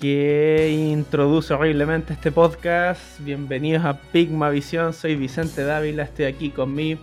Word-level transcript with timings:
que 0.00 0.70
introduce 0.70 1.52
horriblemente 1.52 2.14
este 2.14 2.32
podcast. 2.32 3.20
Bienvenidos 3.20 3.84
a 3.84 4.00
Pigma 4.00 4.48
Visión, 4.48 4.94
soy 4.94 5.14
Vicente 5.14 5.62
Dávila, 5.62 6.04
estoy 6.04 6.24
aquí 6.24 6.50
con 6.50 6.74
mi 6.74 6.96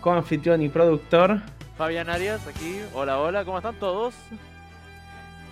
coanfitrión 0.00 0.60
y 0.60 0.68
productor. 0.68 1.42
Fabián 1.78 2.10
Arias, 2.10 2.44
aquí. 2.48 2.80
Hola, 2.92 3.20
hola, 3.20 3.44
¿cómo 3.44 3.58
están 3.58 3.76
todos? 3.76 4.14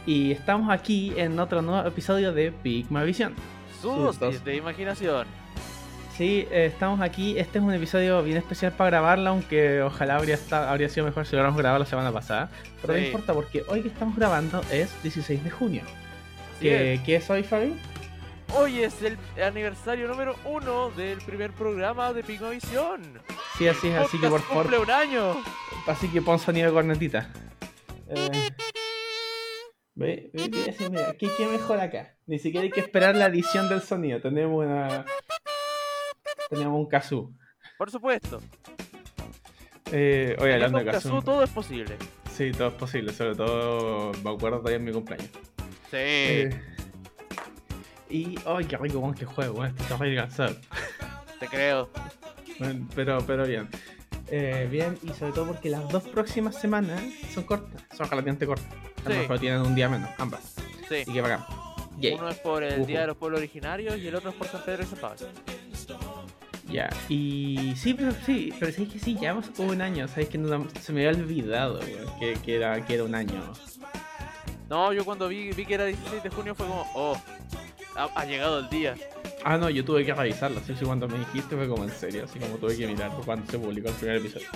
Y 0.06 0.32
estamos 0.32 0.70
aquí 0.70 1.12
en 1.16 1.38
otro 1.38 1.62
nuevo 1.62 1.86
episodio 1.86 2.32
de 2.32 2.50
Pigma 2.50 3.04
Visión. 3.04 3.34
Sustos 3.80 4.44
de 4.44 4.56
imaginación. 4.56 5.28
Sí, 6.16 6.48
eh, 6.50 6.66
estamos 6.66 7.00
aquí. 7.00 7.38
Este 7.38 7.58
es 7.58 7.64
un 7.64 7.72
episodio 7.72 8.24
bien 8.24 8.38
especial 8.38 8.72
para 8.72 8.90
grabarlo, 8.90 9.30
aunque 9.30 9.82
ojalá 9.82 10.16
habría, 10.16 10.36
habría 10.50 10.88
sido 10.88 11.06
mejor 11.06 11.26
si 11.26 11.36
lo 11.36 11.38
hubiéramos 11.38 11.58
grabado 11.58 11.78
la 11.78 11.86
semana 11.86 12.10
pasada. 12.10 12.50
Pero 12.80 12.94
no 12.94 12.98
importa, 12.98 13.34
porque 13.34 13.62
hoy 13.68 13.82
que 13.82 13.88
estamos 13.88 14.16
grabando 14.16 14.62
es 14.72 15.00
16 15.04 15.44
de 15.44 15.50
junio. 15.50 15.82
¿Qué 16.60 17.00
es. 17.06 17.30
hoy, 17.30 17.42
Fabi? 17.42 17.74
Hoy 18.54 18.82
es 18.82 19.02
el 19.02 19.18
aniversario 19.42 20.08
número 20.08 20.34
uno 20.44 20.90
del 20.90 21.18
primer 21.18 21.52
programa 21.52 22.12
de 22.12 22.22
Visión. 22.22 23.20
Sí, 23.56 23.68
así 23.68 23.88
es, 23.88 23.96
así 23.96 24.18
que 24.18 24.28
por 24.28 24.40
favor. 24.40 24.64
cumple 24.64 24.78
un 24.78 24.90
año! 24.90 25.36
Así 25.86 26.08
que 26.08 26.22
pon 26.22 26.38
sonido 26.38 26.68
de 26.68 26.72
cornetita. 26.72 27.30
Eh, 28.08 28.50
ve, 29.94 30.30
ve, 30.32 30.76
mira, 30.90 31.12
¿qué, 31.12 31.28
¿qué 31.36 31.46
mejor 31.46 31.78
acá? 31.80 32.16
Ni 32.26 32.38
siquiera 32.38 32.64
hay 32.64 32.70
que 32.70 32.80
esperar 32.80 33.14
la 33.14 33.26
edición 33.26 33.68
del 33.68 33.82
sonido. 33.82 34.20
Tenemos 34.20 34.64
una 34.64 35.04
teníamos 36.48 36.80
un 36.80 36.88
kazoo. 36.88 37.32
Por 37.76 37.90
supuesto. 37.90 38.40
Eh, 39.92 40.36
oye, 40.40 40.54
hablando 40.54 40.78
de 40.78 40.86
kazoo. 40.86 41.22
todo 41.22 41.42
es 41.42 41.50
posible. 41.50 41.96
Sí, 42.32 42.50
todo 42.52 42.68
es 42.68 42.74
posible, 42.74 43.12
sobre 43.12 43.34
todo 43.34 44.12
me 44.24 44.30
acuerdo 44.30 44.58
todavía 44.58 44.76
en 44.76 44.84
mi 44.84 44.92
cumpleaños. 44.92 45.30
Sí. 45.90 45.96
Eh, 45.96 46.60
y, 48.10 48.38
ay, 48.46 48.64
qué 48.64 48.76
rico 48.76 49.00
con 49.00 49.12
este 49.12 49.26
juego, 49.26 49.64
este 49.64 49.82
está 49.82 49.98
cansado. 49.98 50.56
Te 51.40 51.46
creo. 51.46 51.90
pero, 52.94 53.18
pero 53.26 53.46
bien. 53.46 53.68
Eh, 54.30 54.68
bien, 54.70 54.98
y 55.02 55.08
sobre 55.10 55.32
todo 55.32 55.46
porque 55.46 55.70
las 55.70 55.88
dos 55.88 56.02
próximas 56.04 56.60
semanas 56.60 57.02
son 57.32 57.44
cortas, 57.44 57.82
son 57.96 58.10
relativamente 58.10 58.46
cortas. 58.46 58.68
Sí. 59.06 59.24
Pero 59.26 59.38
tienen 59.38 59.60
un 59.62 59.74
día 59.74 59.88
menos, 59.88 60.10
ambas. 60.18 60.56
Sí. 60.88 61.04
Y 61.06 61.12
que 61.12 61.20
bacán. 61.20 61.44
Uno 62.14 62.28
es 62.28 62.38
por 62.38 62.62
el 62.62 62.86
Día 62.86 63.00
de 63.00 63.06
los 63.08 63.16
Pueblos 63.16 63.38
Originarios 63.38 63.98
y 63.98 64.06
el 64.06 64.14
otro 64.14 64.30
es 64.30 64.36
por 64.36 64.46
San 64.46 64.62
Pedro 64.62 64.84
y 64.84 64.86
San 64.86 64.98
Pablo. 64.98 65.26
Ya, 66.70 66.90
y 67.08 67.72
sí, 67.76 67.94
pero 67.94 68.12
sí, 68.26 68.52
pero 68.60 68.70
sabéis 68.70 68.92
que 68.92 68.98
sí, 68.98 69.16
llevamos 69.18 69.50
un 69.56 69.80
año, 69.80 70.06
sabéis 70.06 70.28
que 70.28 70.38
se 70.82 70.92
me 70.92 71.06
había 71.06 71.22
olvidado, 71.22 71.80
que, 72.20 72.34
que, 72.44 72.56
era, 72.56 72.84
que 72.84 72.94
era 72.94 73.04
un 73.04 73.14
año. 73.14 73.42
No, 74.68 74.92
yo 74.92 75.04
cuando 75.04 75.28
vi, 75.28 75.50
vi 75.52 75.64
que 75.64 75.74
era 75.74 75.86
16 75.86 76.22
de 76.22 76.30
junio 76.30 76.54
fue 76.54 76.66
como, 76.66 76.86
oh, 76.94 77.16
ha, 77.94 78.24
llegado 78.24 78.60
el 78.60 78.68
día. 78.68 78.94
Ah, 79.44 79.56
no, 79.56 79.70
yo 79.70 79.84
tuve 79.84 80.04
que 80.04 80.14
revisarlo, 80.14 80.60
así 80.60 80.74
que 80.74 80.84
cuando 80.84 81.08
me 81.08 81.18
dijiste 81.18 81.56
fue 81.56 81.68
como 81.68 81.84
en 81.84 81.90
serio, 81.90 82.24
así 82.24 82.38
como 82.38 82.56
tuve 82.56 82.76
que 82.76 82.86
mirar 82.86 83.10
cuando 83.24 83.50
se 83.50 83.58
publicó 83.58 83.88
el 83.88 83.94
primer 83.94 84.16
episodio. 84.16 84.48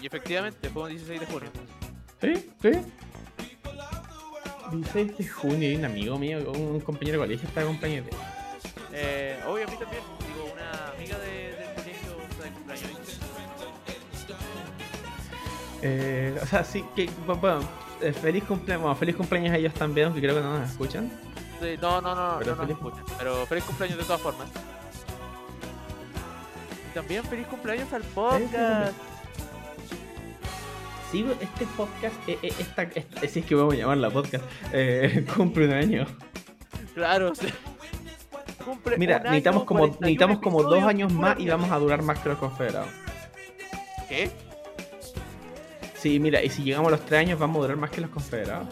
Y 0.00 0.06
efectivamente, 0.06 0.68
fue 0.70 0.90
el 0.90 0.96
16 0.96 1.20
de 1.20 1.26
junio. 1.26 1.50
Sí, 2.20 2.50
sí. 2.62 2.70
16 4.72 5.18
de 5.18 5.28
junio, 5.28 5.72
y 5.72 5.76
un 5.76 5.84
amigo 5.84 6.18
mío, 6.18 6.52
un 6.52 6.80
compañero 6.80 7.20
de 7.20 7.26
colegio, 7.26 7.48
estaba 7.48 7.66
de 7.66 7.72
cumpleaños. 7.72 8.06
Eh, 8.92 9.38
obvio, 9.46 9.66
a 9.66 9.70
mí 9.70 9.76
también. 9.78 10.02
Eh, 15.86 16.34
o 16.42 16.46
sea, 16.46 16.64
sí, 16.64 16.82
que, 16.96 17.10
bueno, 17.26 17.60
eh, 18.00 18.12
feliz 18.12 18.44
cumpleaños, 18.44 18.98
feliz 18.98 19.16
cumpleaños 19.16 19.52
a 19.52 19.56
ellos 19.56 19.74
también, 19.74 20.12
que 20.12 20.20
creo 20.20 20.34
que 20.34 20.40
no 20.40 20.58
nos 20.58 20.70
escuchan. 20.70 21.10
Sí, 21.60 21.76
no, 21.80 22.00
no, 22.00 22.14
no, 22.14 22.36
pero 22.38 22.56
no 22.56 22.62
feliz... 22.62 22.76
nos 22.80 22.92
escuchan, 22.92 23.16
pero 23.18 23.46
feliz 23.46 23.64
cumpleaños 23.64 23.98
de 23.98 24.04
todas 24.04 24.20
formas. 24.20 24.48
Y 26.90 26.94
también 26.94 27.24
feliz 27.24 27.46
cumpleaños 27.46 27.92
al 27.92 28.02
podcast. 28.02 28.94
Sí, 31.14 31.24
este 31.40 31.64
podcast, 31.76 32.28
eh, 32.28 32.38
eh, 32.42 32.52
esta, 32.58 32.82
esta, 32.82 33.28
si 33.28 33.38
es 33.38 33.46
que 33.46 33.54
vamos 33.54 33.74
a 33.74 33.76
llamarla 33.76 34.10
podcast, 34.10 34.44
eh, 34.72 35.24
cumple 35.36 35.66
un 35.66 35.72
año. 35.72 36.06
Claro, 36.92 37.32
sí. 37.36 37.46
Cumple 38.64 38.98
Mira, 38.98 39.20
necesitamos 39.20 39.62
como, 39.62 39.86
necesitamos 39.86 40.40
como 40.40 40.64
dos 40.64 40.82
años 40.82 41.12
más 41.12 41.38
y 41.38 41.46
vamos 41.46 41.70
a 41.70 41.78
durar 41.78 42.02
más 42.02 42.18
que 42.18 42.30
los 42.30 42.38
confederados. 42.38 42.88
¿Qué? 44.08 44.28
Sí, 46.04 46.20
mira, 46.20 46.42
y 46.42 46.50
si 46.50 46.62
llegamos 46.62 46.88
a 46.88 46.96
los 46.96 47.06
tres 47.06 47.20
años 47.20 47.38
vamos 47.38 47.56
a 47.56 47.60
durar 47.62 47.78
más 47.78 47.88
que 47.88 48.02
los 48.02 48.10
confederados. 48.10 48.68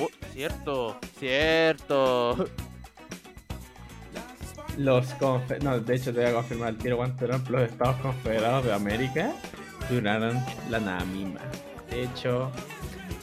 Oh, 0.00 0.08
cierto, 0.32 0.98
cierto. 1.16 2.48
Los 4.78 5.14
confederados, 5.14 5.62
no, 5.62 5.78
de 5.78 5.94
hecho 5.94 6.12
te 6.12 6.18
voy 6.22 6.30
a 6.30 6.34
confirmar 6.34 6.70
el 6.70 6.78
tiro 6.78 6.96
cuánto 6.96 7.24
eran 7.24 7.44
los 7.48 7.62
Estados 7.62 8.00
Confederados 8.00 8.64
de 8.64 8.72
América. 8.72 9.32
Duraron 9.88 10.44
la 10.70 10.80
nada 10.80 11.04
misma. 11.04 11.38
De 11.88 12.02
hecho, 12.02 12.50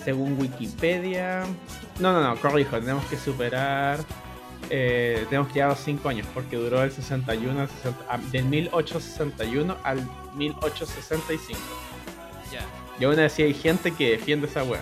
según 0.05 0.39
Wikipedia... 0.39 1.43
No, 1.99 2.13
no, 2.13 2.23
no, 2.23 2.39
corrijo, 2.39 2.79
tenemos 2.79 3.03
que 3.07 3.17
superar... 3.17 3.99
Eh, 4.69 5.25
tenemos 5.27 5.49
que 5.49 5.55
llegar 5.55 5.71
a 5.71 5.73
los 5.73 5.83
5 5.83 6.07
años 6.07 6.27
porque 6.33 6.55
duró 6.55 6.81
el 6.81 6.93
61 6.93 7.67
del 8.31 8.45
1861 8.45 9.75
al 9.83 10.09
1865. 10.35 11.88
Y 12.99 13.05
aún 13.05 13.19
así 13.19 13.43
hay 13.43 13.53
gente 13.53 13.91
que 13.91 14.11
defiende 14.11 14.47
esa 14.47 14.63
weá. 14.63 14.81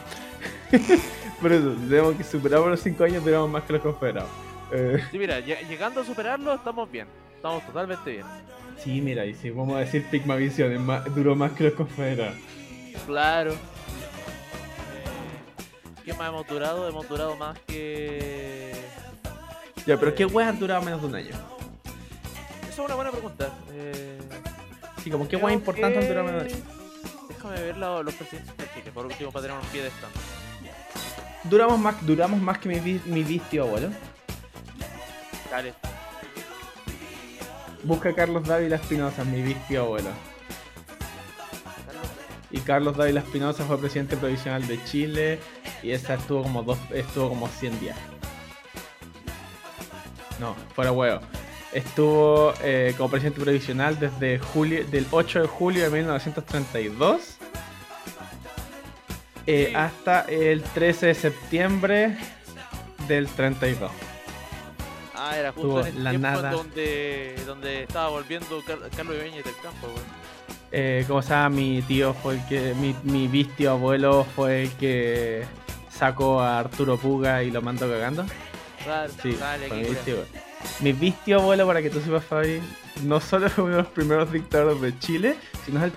por 1.42 1.52
eso, 1.52 1.76
tenemos 1.88 2.16
que 2.16 2.24
superar 2.24 2.62
los 2.62 2.80
5 2.80 3.04
años, 3.04 3.24
duramos 3.24 3.50
más 3.50 3.64
que 3.64 3.74
los 3.74 3.82
confederados. 3.82 4.30
Eh. 4.72 5.04
Sí, 5.12 5.20
mira, 5.20 5.40
llegando 5.40 6.02
a 6.02 6.04
superarlo, 6.04 6.54
estamos 6.54 6.90
bien. 6.92 7.08
Estamos 7.36 7.66
totalmente 7.66 8.12
bien. 8.12 8.26
Sí, 8.78 9.02
mira, 9.02 9.26
y 9.26 9.34
si 9.34 9.50
vamos 9.52 9.76
a 9.76 9.80
decir 9.80 10.06
Pigma 10.10 10.36
Vision, 10.36 10.84
más, 10.84 11.04
duró 11.14 11.36
más 11.36 11.52
que 11.52 11.66
los 11.66 11.74
confederados. 11.74 12.36
Claro. 13.06 13.56
¿Qué 16.04 16.14
más 16.14 16.30
hemos 16.30 16.48
durado? 16.48 16.88
Hemos 16.88 17.08
durado 17.08 17.36
más 17.36 17.60
que. 17.68 18.74
Ya, 19.86 19.98
pero 19.98 20.16
¿qué 20.16 20.26
weas 20.26 20.50
han 20.50 20.60
durado 20.60 20.82
menos 20.82 21.02
de 21.02 21.08
un 21.08 21.16
año? 21.16 21.30
Esa 22.64 22.70
es 22.70 22.80
una 22.80 22.96
buena 22.96 23.12
pregunta. 23.12 23.54
Eh... 23.72 24.20
Sí, 25.04 25.10
como 25.10 25.28
qué 25.28 25.38
weas 25.38 25.56
importantes 25.56 26.02
han 26.02 26.08
durado 26.08 26.26
menos 26.26 26.44
de 26.44 26.54
un 26.54 26.56
año 26.56 26.77
déjame 27.50 27.66
ver 27.66 27.78
los 27.78 28.14
presidentes 28.14 28.58
de 28.58 28.66
Chile, 28.74 28.92
por 28.94 29.06
último 29.06 29.32
para 29.32 29.48
tener 29.48 29.58
un 29.62 29.68
pie 29.68 29.84
de 29.84 29.90
stand. 29.90 30.14
Duramos 31.44 31.80
más, 31.80 32.06
duramos 32.06 32.42
más 32.42 32.58
que 32.60 32.70
mi, 32.70 33.02
mi 33.06 33.40
tío 33.40 33.64
abuelo. 33.64 33.90
Dale. 35.50 35.74
Busca 37.84 38.10
a 38.10 38.14
Carlos 38.14 38.46
Dávila 38.46 38.76
Espinosa, 38.76 39.24
mi 39.24 39.42
vistio 39.42 39.84
abuelo. 39.84 40.10
Y 42.50 42.60
Carlos 42.60 42.98
Dávila 42.98 43.22
Espinosa 43.22 43.64
fue 43.66 43.78
presidente 43.78 44.18
provisional 44.18 44.66
de 44.68 44.84
Chile 44.86 45.40
y 45.84 45.92
esa 45.92 46.16
estuvo 46.16 46.44
como 46.44 46.64
dos, 46.64 46.78
estuvo 46.92 47.30
como 47.30 47.48
100 47.48 47.80
días. 47.80 47.98
No, 50.40 50.56
fuera 50.74 50.92
huevo. 50.92 51.22
Estuvo 51.72 52.54
eh, 52.62 52.94
como 52.98 53.10
presidente 53.10 53.42
provisional 53.42 54.00
desde 54.00 54.40
julio, 54.40 54.86
del 54.88 55.06
8 55.12 55.42
de 55.42 55.48
julio 55.48 55.84
de 55.84 55.90
1932 55.90 57.37
eh, 59.48 59.74
hasta 59.76 60.22
el 60.22 60.62
13 60.62 61.08
de 61.08 61.16
septiembre 61.16 62.18
del 63.08 63.28
32. 63.28 63.92
Ah, 65.16 65.38
era 65.38 65.52
justo 65.52 65.86
en 65.86 66.04
la 66.04 66.12
tiempo 66.12 66.28
nada. 66.28 66.52
Donde, 66.52 67.36
donde 67.46 67.84
estaba 67.84 68.10
volviendo 68.10 68.62
Carlos 68.66 69.16
Ibáñez 69.16 69.44
del 69.46 69.56
campo, 69.64 69.88
Eh, 70.72 71.06
como 71.08 71.50
mi 71.50 71.82
tío 71.82 72.14
fue 72.14 72.36
el 72.36 72.46
que, 72.48 72.74
mi, 72.76 72.94
mi 73.04 73.28
vistio 73.28 73.72
abuelo 73.72 74.26
fue 74.36 74.64
el 74.64 74.72
que 74.74 75.46
sacó 75.90 76.42
a 76.42 76.60
Arturo 76.60 76.98
Puga 76.98 77.42
y 77.42 77.52
lo 77.52 77.62
mandó 77.62 77.90
cagando. 77.90 78.26
Claro, 78.84 79.12
sí, 79.22 79.38
vale, 79.40 79.70
mi, 80.82 80.92
mi 80.92 80.94
vistio 80.94 81.40
abuelo, 81.40 81.66
para 81.68 81.82
que 81.82 81.90
tú 81.90 82.00
sepas, 82.02 82.24
Fabi, 82.24 82.62
no 83.04 83.20
solo 83.20 83.50
fue 83.50 83.64
uno 83.66 83.76
de 83.78 83.82
los 83.84 83.92
primeros 83.92 84.32
dictadores 84.32 84.82
de 84.82 84.98
Chile, 85.00 85.36
sino 85.66 85.84
es, 85.84 85.94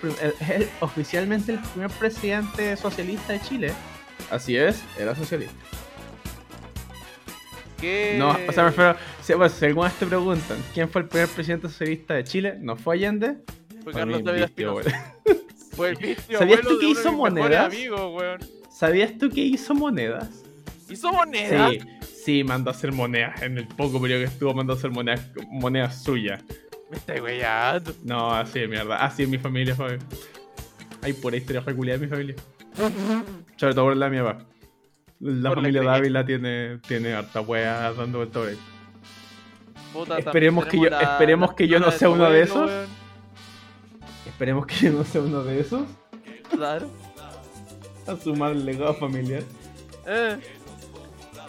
el, 0.50 0.68
oficialmente 0.80 1.52
el 1.52 1.58
primer 1.58 1.90
presidente 1.90 2.76
socialista 2.76 3.32
de 3.32 3.40
Chile. 3.40 3.72
Así 4.30 4.56
es, 4.56 4.82
era 4.98 5.14
socialista. 5.14 5.54
¿Qué? 7.80 8.16
No, 8.18 8.36
o 8.48 8.52
sea, 8.52 8.64
me 8.64 8.70
refiero, 8.70 8.96
si, 9.22 9.32
bueno, 9.32 9.82
vez 9.82 9.94
te 9.94 10.06
preguntan 10.06 10.58
quién 10.74 10.88
fue 10.88 11.02
el 11.02 11.08
primer 11.08 11.28
presidente 11.28 11.68
socialista 11.68 12.14
de 12.14 12.24
Chile, 12.24 12.56
no 12.60 12.76
fue 12.76 12.96
Allende. 12.96 13.38
Fue 13.82 13.92
Carlos 13.92 14.22
David 14.22 14.42
Espinosa. 14.42 15.14
Fue 15.74 15.90
el 15.90 15.96
vistio 15.96 16.38
¿Sabías 16.38 16.60
tú 16.60 16.78
que 16.78 16.88
hizo 16.88 17.12
monedas? 17.12 17.74
¿Sabías 18.70 19.16
tú 19.16 19.30
que 19.30 19.40
hizo 19.40 19.74
monedas? 19.74 20.28
¿Hizo 20.90 21.12
monedas? 21.12 21.70
Sí. 21.70 21.80
Sí, 22.24 22.44
mandó 22.44 22.70
a 22.70 22.74
hacer 22.74 22.92
monedas. 22.92 23.42
En 23.42 23.58
el 23.58 23.66
poco 23.66 24.00
periodo 24.00 24.20
que 24.20 24.26
estuvo, 24.26 24.54
mandó 24.54 24.74
a 24.74 24.76
hacer 24.76 24.90
monedas, 24.90 25.30
monedas 25.48 26.02
suyas. 26.02 26.42
Me 26.90 26.96
estoy 26.96 27.20
weyando. 27.20 27.92
No, 28.04 28.32
así 28.32 28.60
de 28.60 28.68
mierda. 28.68 29.04
Así 29.04 29.22
es 29.22 29.28
mi 29.28 29.38
familia, 29.38 29.74
Fabio. 29.74 29.98
Hay 31.02 31.12
por 31.14 31.34
historia 31.34 31.62
peculiar 31.62 31.98
de 31.98 32.06
mi 32.06 32.10
familia. 32.10 32.34
Sobre 33.56 33.74
todo 33.74 33.86
por 33.86 33.96
la 33.96 34.10
mía, 34.10 34.22
va. 34.22 34.38
La 35.20 35.52
familia 35.52 35.82
Dávila 35.82 36.24
tiene, 36.24 36.78
tiene 36.78 37.12
harta 37.12 37.40
wea 37.42 37.92
dando 37.92 38.18
vuelta 38.18 38.40
esperemos 40.18 40.66
que 40.66 40.78
yo, 40.78 40.86
esperemos 40.86 41.54
que 41.54 41.68
yo 41.68 41.80
no 41.80 41.90
sea 41.90 42.08
uno 42.10 42.30
de 42.30 42.42
esos. 42.42 42.70
Esperemos 44.26 44.66
que 44.66 44.74
yo 44.76 44.92
no 44.92 45.04
sea 45.04 45.20
uno 45.20 45.42
de 45.42 45.60
esos. 45.60 45.82
Claro. 46.50 46.88
A 48.06 48.16
sumar 48.16 48.52
el 48.52 48.64
legado 48.64 48.94
familiar. 48.94 49.42
Eh. 50.06 50.38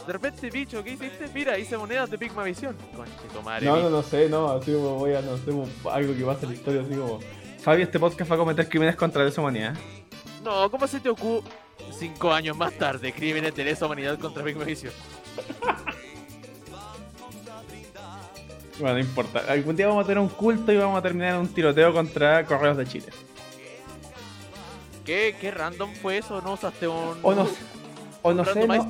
De 0.06 0.13
repente, 0.13 0.50
bicho, 0.50 0.83
¿qué 0.83 0.92
hiciste? 0.92 1.30
Mira, 1.33 1.57
hice 1.57 1.77
monedas 1.77 2.09
de. 2.09 2.18
Conchito 2.18 3.42
madre. 3.44 3.65
No, 3.65 3.77
no, 3.77 3.89
no 3.89 4.01
sé, 4.01 4.30
no, 4.30 4.50
así 4.51 4.74
como 4.74 4.95
voy 4.95 5.13
a, 5.13 5.21
no 5.21 5.38
sé, 5.38 5.51
algo 5.89 6.15
que 6.15 6.24
va 6.24 6.33
a 6.33 6.38
ser 6.38 6.50
la 6.50 6.56
historia, 6.56 6.81
así 6.81 6.95
como. 6.95 7.19
Fabi, 7.62 7.83
este 7.83 8.00
podcast 8.00 8.31
va 8.31 8.36
a 8.36 8.39
cometer 8.39 8.68
crímenes 8.68 8.95
contra 8.95 9.24
la 9.24 9.31
humanidad. 9.38 9.75
No, 10.44 10.69
¿cómo 10.71 10.88
se 10.88 11.00
te 11.00 11.09
ocurre? 11.09 11.48
Cinco 11.92 12.31
años 12.33 12.57
más 12.57 12.74
tarde, 12.74 13.13
crímenes 13.13 13.53
de 13.56 13.63
lesa 13.63 13.86
humanidad 13.86 14.18
contra 14.18 14.44
Pigmavisión. 14.44 14.94
bueno, 18.80 18.95
no 18.95 19.00
importa. 19.00 19.44
Algún 19.48 19.75
día 19.75 19.88
vamos 19.88 20.03
a 20.03 20.07
tener 20.07 20.19
un 20.19 20.30
culto 20.30 20.71
y 20.71 20.77
vamos 20.77 20.98
a 20.98 21.01
terminar 21.01 21.36
en 21.36 21.42
un 21.42 21.48
tiroteo 21.48 21.94
contra 21.94 22.45
Correos 22.45 22.77
de 22.77 22.88
Chile. 22.88 23.07
¿Qué, 25.06 25.36
qué 25.39 25.51
random 25.51 25.94
fue 25.95 26.18
eso? 26.18 26.42
¿No 26.42 26.53
usaste 26.53 26.88
un. 26.88 27.19
O 27.21 27.33
no, 27.36 27.48
o 28.21 28.33
no 28.33 28.45
sé. 28.45 28.68
No, 28.68 28.88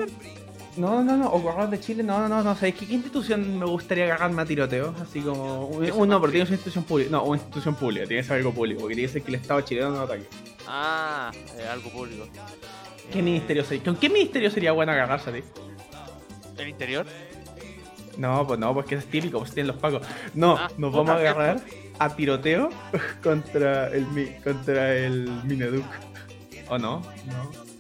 no, 0.78 1.04
no, 1.18 1.28
o 1.28 1.44
Correos 1.44 1.70
de 1.70 1.80
Chile, 1.80 2.04
no, 2.04 2.20
no, 2.20 2.30
no, 2.30 2.44
no, 2.44 2.56
¿sabes 2.56 2.76
qué, 2.76 2.88
qué 2.88 2.94
institución 2.94 3.60
me 3.60 3.66
gustaría 3.66 4.06
agarrarme 4.06 4.42
a 4.42 4.46
tiroteo? 4.46 4.96
Así 5.02 5.20
como, 5.22 5.66
uno, 5.68 6.20
porque 6.20 6.34
tiene 6.34 6.48
una 6.48 6.56
institución 6.56 6.84
pública, 6.84 7.12
no, 7.12 7.24
una 7.24 7.38
institución 7.38 7.76
pública, 7.76 8.06
tiene 8.06 8.22
que 8.22 8.28
ser 8.28 8.38
algo 8.38 8.54
público, 8.54 8.82
porque 8.82 8.96
que 8.96 9.08
ser 9.08 9.22
que 9.22 9.30
el 9.30 9.36
Estado 9.36 9.62
chileno 9.62 9.92
no 9.92 10.02
ataque. 10.02 10.26
Ah, 10.68 11.32
eh, 11.58 11.68
algo 11.70 11.90
público. 11.90 12.26
¿Qué 13.12 13.20
eh... 13.20 13.22
ministerio 13.22 13.64
sería? 13.66 13.84
¿Con 13.84 13.98
qué 13.98 14.10
ministerio 14.10 14.50
sería 14.50 14.72
bueno 14.72 14.92
agarrarse 14.94 15.30
a 15.30 15.34
ti? 15.34 15.44
¿El 16.58 16.70
interior? 16.70 17.06
No, 18.18 18.46
pues 18.46 18.60
no, 18.60 18.74
pues 18.74 18.86
que 18.86 18.96
es 18.96 19.06
típico, 19.06 19.40
pues 19.40 19.54
tienen 19.54 19.68
los 19.68 19.78
pagos. 19.78 20.06
No, 20.34 20.58
ah, 20.58 20.70
nos 20.78 20.94
vamos 20.94 21.10
a 21.10 21.16
agarrar 21.16 21.62
a 22.00 22.16
tiroteo 22.16 22.70
contra 23.24 23.88
el, 23.90 24.06
contra 24.44 24.96
el 24.96 25.30
Mineduc. 25.44 25.86
¿O 26.70 26.78
no? 26.78 27.02
No. 27.26 27.71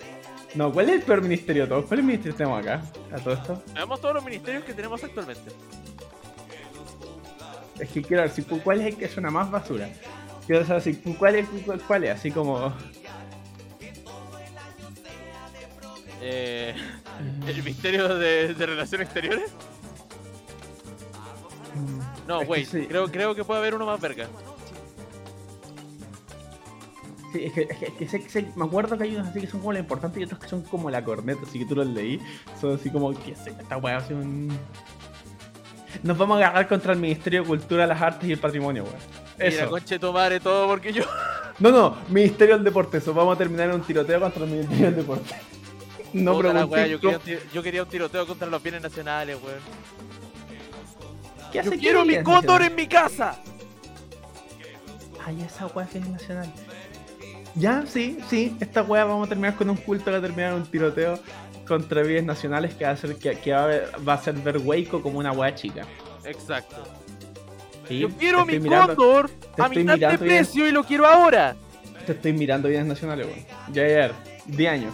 No, 0.54 0.72
¿cuál 0.72 0.90
es 0.90 0.96
el 0.96 1.02
peor 1.04 1.22
ministerio 1.22 1.64
de 1.64 1.70
todos? 1.70 1.86
¿Cuál 1.86 2.00
es 2.00 2.04
el 2.04 2.08
ministerio 2.08 2.34
que 2.34 2.38
tenemos 2.38 2.60
acá? 2.62 2.84
A 3.12 3.20
todo 3.20 3.34
esto. 3.34 3.64
Veamos 3.74 4.02
todos 4.02 4.16
los 4.16 4.26
ministerios 4.26 4.64
que 4.64 4.74
tenemos 4.74 5.04
actualmente. 5.04 5.52
Es 7.80 7.90
que 7.90 8.02
quiero 8.02 8.24
ver 8.24 8.32
si 8.32 8.44
cuál 8.44 8.82
es 8.82 8.88
el 8.88 8.98
que 8.98 9.08
suena 9.08 9.32
más 9.32 9.50
basura. 9.50 9.90
Quiero 10.46 10.66
saber 10.66 10.82
si 10.82 10.96
cuál 10.96 11.36
es, 11.36 11.48
cuál 11.88 12.04
es, 12.04 12.12
así 12.12 12.32
como. 12.32 12.74
Eh, 16.22 16.76
¿El 17.48 17.64
ministerio 17.64 18.10
de, 18.16 18.54
Relaciones 18.54 19.08
Exteriores? 19.08 19.52
Mm, 21.74 22.28
no, 22.28 22.46
güey, 22.46 22.66
creo, 22.66 23.10
creo 23.10 23.34
que 23.34 23.44
puede 23.46 23.60
haber 23.62 23.76
uno 23.76 23.86
más 23.86 24.00
verga. 24.02 24.28
Sí, 27.32 27.46
es 27.46 27.54
que, 27.54 27.68
es 28.00 28.34
que, 28.34 28.46
me 28.56 28.66
acuerdo 28.66 28.98
que 28.98 29.06
hay 29.06 29.16
unos 29.16 29.30
así 29.30 29.40
que 29.40 29.48
son 29.48 29.62
como 29.62 29.74
la 29.74 29.80
importante 29.80 30.20
y 30.20 30.24
otros 30.24 30.40
que 30.40 30.50
son 30.50 30.64
como 30.64 30.90
la 30.90 31.04
corneta, 31.04 31.42
así 31.48 31.60
que 31.60 31.66
tú 31.66 31.76
los 31.76 31.88
leí. 31.88 32.20
Son 32.60 32.76
así 32.76 32.90
como 32.90 33.14
que 33.14 33.32
esta 33.32 33.78
weá 33.78 33.98
hace 33.98 34.14
un. 34.14 34.52
Nos 36.04 36.18
vamos 36.18 36.36
a 36.36 36.48
agarrar 36.48 36.68
contra 36.68 36.94
el 36.94 37.00
Ministerio 37.00 37.42
de 37.42 37.48
Cultura, 37.48 37.88
las 37.88 38.02
Artes 38.02 38.28
y 38.28 38.34
el 38.34 38.40
Patrimonio, 38.40 38.84
weón. 38.84 38.96
Eso. 39.38 39.58
Mira, 39.58 39.70
conche 39.70 40.00
tu 40.00 40.12
madre, 40.12 40.40
todo 40.40 40.68
porque 40.68 40.92
yo. 40.92 41.04
No, 41.60 41.72
no, 41.72 41.98
Ministerio 42.10 42.56
del 42.56 42.64
Deporte, 42.64 42.98
eso. 42.98 43.14
Vamos 43.14 43.36
a 43.36 43.38
terminar 43.38 43.70
en 43.70 43.76
un 43.76 43.82
tiroteo 43.82 44.20
contra 44.20 44.44
el 44.44 44.50
Ministerio 44.50 44.86
del 44.88 44.96
Deporte. 44.96 45.36
No, 46.14 46.38
pero 46.40 46.98
yo, 46.98 47.22
yo 47.54 47.64
quería 47.64 47.84
un 47.84 47.88
tiroteo 47.88 48.28
contra 48.28 48.46
los 48.46 48.62
bienes 48.62 48.82
nacionales, 48.82 49.38
weón. 49.42 49.60
¿Qué 51.52 51.60
hace 51.62 51.70
yo 51.70 51.80
quiero 51.80 52.06
mi 52.06 52.22
cóndor 52.22 52.62
en 52.64 52.76
mi 52.76 52.88
casa. 52.88 53.40
Ay, 55.26 55.42
esa 55.44 55.68
weá 55.68 55.88
es 55.94 56.08
nacional. 56.08 56.52
Ya, 57.56 57.84
sí, 57.86 58.18
sí, 58.30 58.56
esta 58.60 58.82
wea 58.84 59.04
vamos 59.04 59.28
a 59.28 59.30
terminar 59.30 59.56
con 59.56 59.70
un 59.70 59.78
culto 59.78 60.06
que 60.06 60.12
va 60.12 60.18
a 60.18 60.22
terminar 60.22 60.54
en 60.54 60.60
un 60.60 60.66
tiroteo 60.66 61.20
contra 61.68 62.02
vidas 62.02 62.24
nacionales 62.24 62.74
que 62.76 62.86
va 62.86 62.92
a 62.92 62.98
ser, 62.98 63.16
que, 63.16 63.52
va, 63.52 64.14
a, 64.14 64.18
ser 64.18 64.36
ver 64.36 64.58
Waco 64.58 65.02
como 65.02 65.20
una 65.20 65.32
wea 65.32 65.54
chica. 65.54 65.86
Exacto. 66.24 66.84
Yo 67.90 68.10
quiero 68.10 68.46
mi 68.46 68.58
cóndor 68.60 69.30
a 69.58 69.68
mitad 69.68 69.98
de 69.98 70.18
precio 70.18 70.68
y 70.68 70.72
lo 70.72 70.84
quiero 70.84 71.06
ahora. 71.06 71.56
Te 72.06 72.14
estoy 72.14 72.34
mirando 72.34 72.70
vidas 72.70 72.86
nacionales, 72.86 73.28
weón. 73.28 73.46
Ya 73.74 73.84
ayer, 73.84 74.14
10 74.46 74.72
años. 74.72 74.94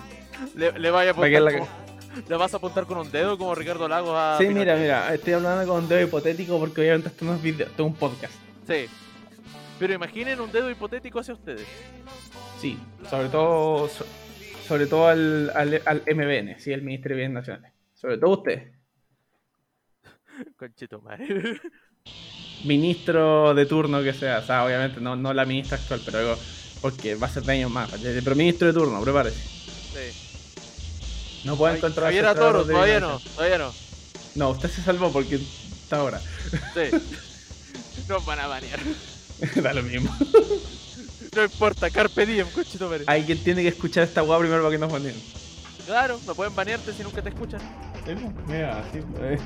Le, 0.55 0.91
vaya 0.91 1.11
a 1.11 1.13
apuntar 1.13 1.67
¿Le 2.27 2.35
vas 2.35 2.53
a 2.53 2.57
apuntar 2.57 2.85
con 2.85 2.97
un 2.97 3.11
dedo 3.11 3.37
como 3.37 3.53
Ricardo 3.53 3.87
Lagos 3.87 4.15
a... 4.15 4.37
Sí, 4.39 4.47
mira, 4.47 4.75
mira, 4.75 5.13
estoy 5.13 5.33
hablando 5.33 5.71
con 5.71 5.83
un 5.83 5.89
dedo 5.89 6.01
hipotético 6.01 6.59
porque 6.59 6.81
obviamente 6.81 7.09
esto 7.09 7.25
no 7.25 7.35
es 7.35 7.41
video, 7.41 7.67
esto 7.67 7.83
es 7.83 7.87
un 7.87 7.95
podcast. 7.95 8.33
Sí. 8.67 8.87
Pero 9.77 9.93
imaginen 9.93 10.39
un 10.41 10.51
dedo 10.51 10.69
hipotético 10.71 11.19
hacia 11.19 11.35
ustedes. 11.35 11.67
Sí, 12.59 12.77
sobre 13.09 13.29
todo 13.29 13.89
sobre 14.67 14.87
todo 14.87 15.07
al, 15.07 15.51
al, 15.55 16.03
MBN, 16.05 16.59
sí, 16.59 16.73
el 16.73 16.81
Ministerio 16.81 17.15
de 17.15 17.21
Bienes 17.21 17.35
Nacionales. 17.35 17.71
Sobre 17.93 18.17
todo 18.17 18.31
usted. 18.31 18.73
Conchito 20.57 20.99
madre. 21.01 21.61
Ministro 22.65 23.53
de 23.53 23.65
turno 23.65 24.03
que 24.03 24.13
sea, 24.13 24.39
o 24.39 24.43
sea, 24.43 24.65
obviamente 24.65 24.99
no, 24.99 25.15
no 25.15 25.33
la 25.33 25.45
ministra 25.45 25.77
actual, 25.77 26.01
pero 26.03 26.19
algo, 26.19 26.37
porque 26.81 27.15
va 27.15 27.27
a 27.27 27.29
ser 27.29 27.43
de 27.43 27.53
años 27.53 27.71
más. 27.71 27.89
Pero 27.91 28.35
ministro 28.35 28.67
de 28.67 28.73
turno, 28.73 29.01
prepárese. 29.01 29.39
Sí. 29.39 31.45
No 31.45 31.55
pueden 31.55 31.77
encontrar. 31.77 32.11
Todavía 32.11 32.35
Toro, 32.35 32.65
todavía 32.65 32.99
no, 32.99 33.19
todavía 33.19 33.59
no. 33.59 33.73
No, 34.35 34.49
usted 34.49 34.69
se 34.69 34.81
salvó 34.81 35.13
porque 35.13 35.35
está 35.35 35.97
ahora. 35.97 36.19
Sí. 36.73 36.89
no 38.09 38.19
van 38.21 38.39
a 38.39 38.47
banear. 38.47 38.79
da 39.55 39.73
lo 39.73 39.83
mismo. 39.83 40.13
No 41.37 41.43
importa, 41.43 41.91
Carpe 41.91 42.25
Diem, 42.25 42.47
cochito 42.49 42.89
Alguien 43.05 43.37
tiene 43.43 43.61
que 43.61 43.67
escuchar 43.67 44.05
esta 44.05 44.21
guapa 44.21 44.39
primero 44.39 44.63
para 44.63 44.71
que 44.71 44.79
nos 44.79 44.91
baneen. 44.91 45.13
Claro, 45.85 46.19
no 46.25 46.33
pueden 46.33 46.55
banearte 46.55 46.91
si 46.91 47.03
nunca 47.03 47.21
te 47.21 47.29
escuchan. 47.29 47.61
Mira, 48.47 48.79
así. 48.79 48.97
Eh. 49.21 49.37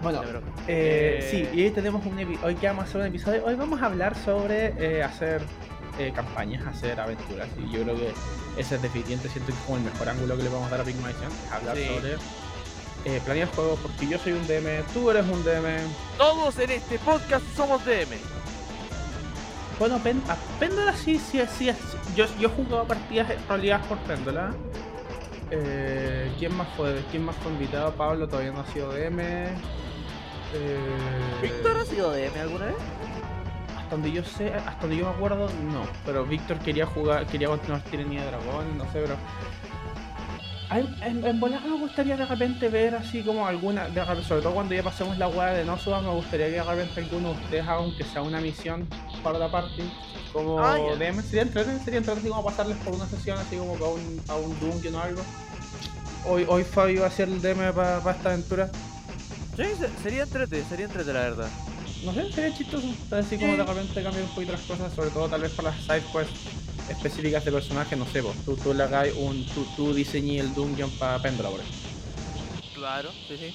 Bueno, 0.00 0.22
eh, 0.66 1.28
sí, 1.30 1.46
y 1.52 1.64
hoy 1.64 1.70
tenemos 1.70 2.06
un 2.06 2.16
hoy 2.42 2.56
ya 2.62 2.70
vamos 2.70 2.86
a 2.86 2.88
hacer 2.88 3.00
un 3.02 3.08
episodio. 3.08 3.44
Hoy 3.44 3.56
vamos 3.56 3.82
a 3.82 3.84
hablar 3.84 4.16
sobre 4.16 4.72
eh, 4.78 5.02
hacer 5.02 5.42
eh, 5.98 6.10
campañas, 6.14 6.66
hacer 6.66 6.98
aventuras. 6.98 7.48
Y 7.58 7.70
yo 7.70 7.82
creo 7.82 7.94
que 7.94 8.14
ese 8.56 8.76
es 8.76 8.80
deficiente, 8.82 9.28
siento 9.28 9.52
que 9.52 9.58
es 9.58 9.64
como 9.66 9.76
el 9.76 9.84
mejor 9.84 10.08
ángulo 10.08 10.34
que 10.34 10.44
le 10.44 10.48
vamos 10.48 10.68
a 10.68 10.70
dar 10.70 10.80
a 10.80 10.84
Big 10.84 10.96
Mission, 10.96 11.30
hablar 11.52 11.76
sobre 11.76 12.16
eh, 13.08 13.22
planear 13.24 13.48
juegos 13.48 13.78
porque 13.80 14.06
yo 14.06 14.18
soy 14.18 14.32
un 14.32 14.46
DM, 14.46 14.84
tú 14.92 15.10
eres 15.10 15.24
un 15.24 15.42
DM. 15.42 15.78
Todos 16.18 16.58
en 16.58 16.70
este 16.72 16.98
podcast 16.98 17.42
somos 17.56 17.82
DM. 17.86 18.18
Bueno, 19.78 19.98
Péndola 20.58 20.92
sí, 20.92 21.18
sí, 21.18 21.40
sí, 21.56 21.70
Yo, 22.14 22.26
yo 22.38 22.50
jugado 22.50 22.84
partidas 22.84 23.28
realizadas 23.48 23.86
por 23.86 23.98
Péndola. 24.00 24.52
Eh, 25.50 26.30
¿Quién 26.38 26.54
más 26.54 26.68
fue? 26.76 27.02
¿Quién 27.10 27.24
más 27.24 27.36
fue 27.36 27.52
invitado? 27.52 27.94
Pablo 27.94 28.28
todavía 28.28 28.52
no 28.52 28.60
ha 28.60 28.66
sido 28.66 28.92
DM. 28.92 29.20
Eh... 29.20 29.54
¿Víctor 31.40 31.78
ha 31.78 31.84
sido 31.86 32.12
DM 32.12 32.38
alguna 32.38 32.66
vez? 32.66 32.76
Hasta 33.74 33.90
donde 33.90 34.12
yo 34.12 34.22
sé, 34.22 34.52
hasta 34.52 34.80
donde 34.82 34.96
yo 34.98 35.04
me 35.06 35.12
acuerdo, 35.12 35.48
no. 35.72 35.84
Pero 36.04 36.26
Víctor 36.26 36.58
quería 36.58 36.84
jugar, 36.84 37.26
quería 37.26 37.48
continuar 37.48 37.80
Tiranía 37.84 38.20
de 38.20 38.26
Dragón, 38.26 38.76
no 38.76 38.84
sé, 38.92 39.00
pero 39.00 39.16
en, 40.70 41.24
en 41.24 41.40
me 41.40 41.78
gustaría 41.78 42.16
de 42.16 42.26
repente 42.26 42.68
ver 42.68 42.94
así 42.94 43.22
como 43.22 43.46
alguna, 43.46 43.88
sobre 44.22 44.42
todo 44.42 44.52
cuando 44.52 44.74
ya 44.74 44.82
pasemos 44.82 45.16
la 45.16 45.28
hueá 45.28 45.54
de 45.54 45.64
Nosua, 45.64 46.02
me 46.02 46.10
gustaría 46.10 46.46
que 46.46 46.52
de 46.52 46.62
repente 46.62 47.00
alguno 47.00 47.32
de 47.32 47.40
ustedes 47.42 47.62
haga 47.62 47.74
aunque 47.74 48.04
sea 48.04 48.22
una 48.22 48.40
misión 48.40 48.86
para 49.22 49.38
la 49.38 49.50
party. 49.50 49.90
Como 50.32 50.60
ah, 50.60 50.76
DM, 50.76 51.22
sería 51.22 51.42
entretenido, 51.42 51.82
sería 51.84 51.98
entretenido 51.98 52.34
como 52.34 52.48
pasarles 52.48 52.76
por 52.78 52.94
una 52.94 53.06
sesión 53.06 53.38
así 53.38 53.56
como 53.56 53.76
a 53.82 53.88
un, 53.88 54.22
a 54.28 54.36
un 54.36 54.60
dungeon 54.60 54.94
o 54.94 55.00
algo. 55.00 55.22
Hoy, 56.26 56.44
hoy 56.46 56.64
Fabio 56.64 57.00
va 57.00 57.06
a 57.06 57.08
hacer 57.08 57.28
el 57.28 57.40
DM 57.40 57.72
para 57.72 57.98
esta 57.98 58.28
aventura. 58.28 58.68
Sí, 59.56 59.64
sería 60.02 60.24
entretenido, 60.24 60.68
sería 60.68 60.84
entretenido 60.84 61.14
la 61.14 61.30
verdad. 61.30 61.48
No 62.04 62.12
sé, 62.12 62.30
sería 62.30 62.54
chistoso. 62.54 62.86
Así 63.10 63.38
como 63.38 63.56
de 63.56 63.64
repente 63.64 64.02
cambiar 64.02 64.24
un 64.24 64.34
poquito 64.34 64.52
las 64.52 64.60
cosas, 64.62 64.92
sobre 64.92 65.10
todo 65.10 65.28
tal 65.28 65.40
vez 65.40 65.52
para 65.52 65.70
las 65.70 65.80
side 65.80 66.04
quests 66.12 66.67
específicas 66.88 67.44
de 67.44 67.52
personaje, 67.52 67.96
no 67.96 68.06
sé, 68.06 68.20
vos, 68.20 68.36
tú, 68.44 68.56
tú 68.56 68.74
le 68.74 68.82
hagas 68.82 69.08
un. 69.16 69.44
Tú, 69.46 69.66
tú 69.76 69.94
diseñes 69.94 70.44
el 70.44 70.54
dungeon 70.54 70.90
para 70.92 71.20
Pendra, 71.20 71.48
por 71.48 71.60
Claro, 72.74 73.10
sí, 73.26 73.36
sí. 73.38 73.54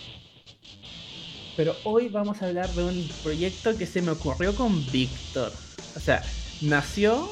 Pero 1.56 1.76
hoy 1.84 2.10
vamos 2.10 2.42
a 2.42 2.48
hablar 2.48 2.70
de 2.70 2.84
un 2.84 3.10
proyecto 3.22 3.78
que 3.78 3.86
se 3.86 4.02
me 4.02 4.12
ocurrió 4.12 4.56
con 4.56 4.86
Víctor. 4.92 5.54
O 5.96 6.00
sea, 6.00 6.24
nació 6.62 7.30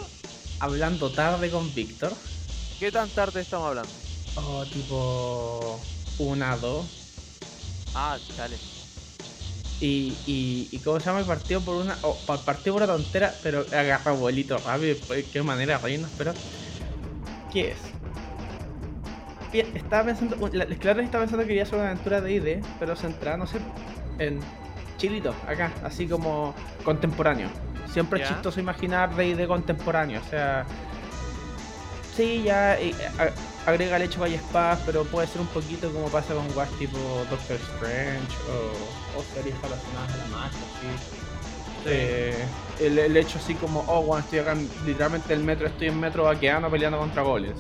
hablando 0.60 1.10
tarde 1.12 1.50
con 1.50 1.74
Víctor. 1.74 2.14
¿Qué 2.80 2.92
tan 2.92 3.10
tarde 3.10 3.42
estamos 3.42 3.68
hablando? 3.68 3.92
Oh, 4.36 4.66
tipo. 4.66 5.80
Una, 6.20 6.56
dos. 6.58 6.86
Ah, 7.96 8.18
chale. 8.38 8.58
Y, 9.82 10.16
y, 10.28 10.70
y 10.72 10.80
cómo 10.80 11.00
se 11.00 11.08
llama 11.08 11.20
el 11.20 11.26
partido 11.26 11.60
por 11.60 11.76
una. 11.76 11.98
Oh, 12.04 12.16
partido 12.46 12.76
por 12.76 12.84
una 12.84 12.94
tontera, 12.94 13.40
pero 13.42 13.66
agarra 13.72 14.12
abuelito 14.12 14.58
rápido. 14.58 14.96
Qué 15.32 15.44
manera 15.44 15.78
de 15.78 15.84
reírnos, 15.84 16.12
pero. 16.18 16.34
¿qué 17.52 17.72
es? 17.72 17.92
Estaba 19.76 20.06
pensando, 20.06 20.38
claro, 20.80 21.02
estaba 21.02 21.24
pensando 21.24 21.40
que 21.40 21.48
quería 21.48 21.64
hacer 21.64 21.76
una 21.76 21.90
aventura 21.90 22.22
de 22.22 22.34
ID, 22.34 22.64
pero 22.80 22.96
centrada, 22.96 23.36
no 23.36 23.46
sé, 23.46 23.60
en 24.18 24.40
chilito, 24.98 25.36
acá, 25.46 25.74
así 25.84 26.08
como 26.08 26.56
contemporáneo. 26.86 27.50
Siempre 27.88 28.22
es 28.22 28.30
chistoso 28.30 28.62
imaginar 28.62 29.14
D&D 29.14 29.48
contemporáneo, 29.48 30.22
o 30.26 30.30
sea... 30.30 30.66
Sí, 32.16 32.44
ya 32.44 32.78
agrega 33.66 33.98
el 33.98 34.04
hecho 34.04 34.20
que 34.20 34.26
hay 34.28 34.34
espadas, 34.36 34.80
pero 34.86 35.04
puede 35.04 35.28
ser 35.28 35.42
un 35.42 35.48
poquito 35.48 35.92
como 35.92 36.08
pasa 36.08 36.34
con 36.34 36.48
guas 36.54 36.70
tipo 36.80 36.98
Doctor 37.30 37.58
Strange 37.58 38.36
o, 38.50 39.20
o 39.20 39.24
series 39.34 39.56
relacionadas 39.62 40.14
a 40.14 40.18
la 40.18 40.28
magia, 40.28 40.60
eh, 41.86 42.46
el, 42.80 43.18
hecho 43.18 43.40
así 43.40 43.56
como, 43.56 43.84
oh, 43.88 44.04
bueno, 44.04 44.24
estoy 44.24 44.40
acá 44.40 44.56
literalmente 44.86 45.34
el 45.34 45.44
metro, 45.44 45.68
estoy 45.68 45.88
en 45.88 46.00
metro 46.00 46.24
vaqueano 46.24 46.70
peleando 46.70 47.00
contra 47.00 47.24
goles. 47.24 47.54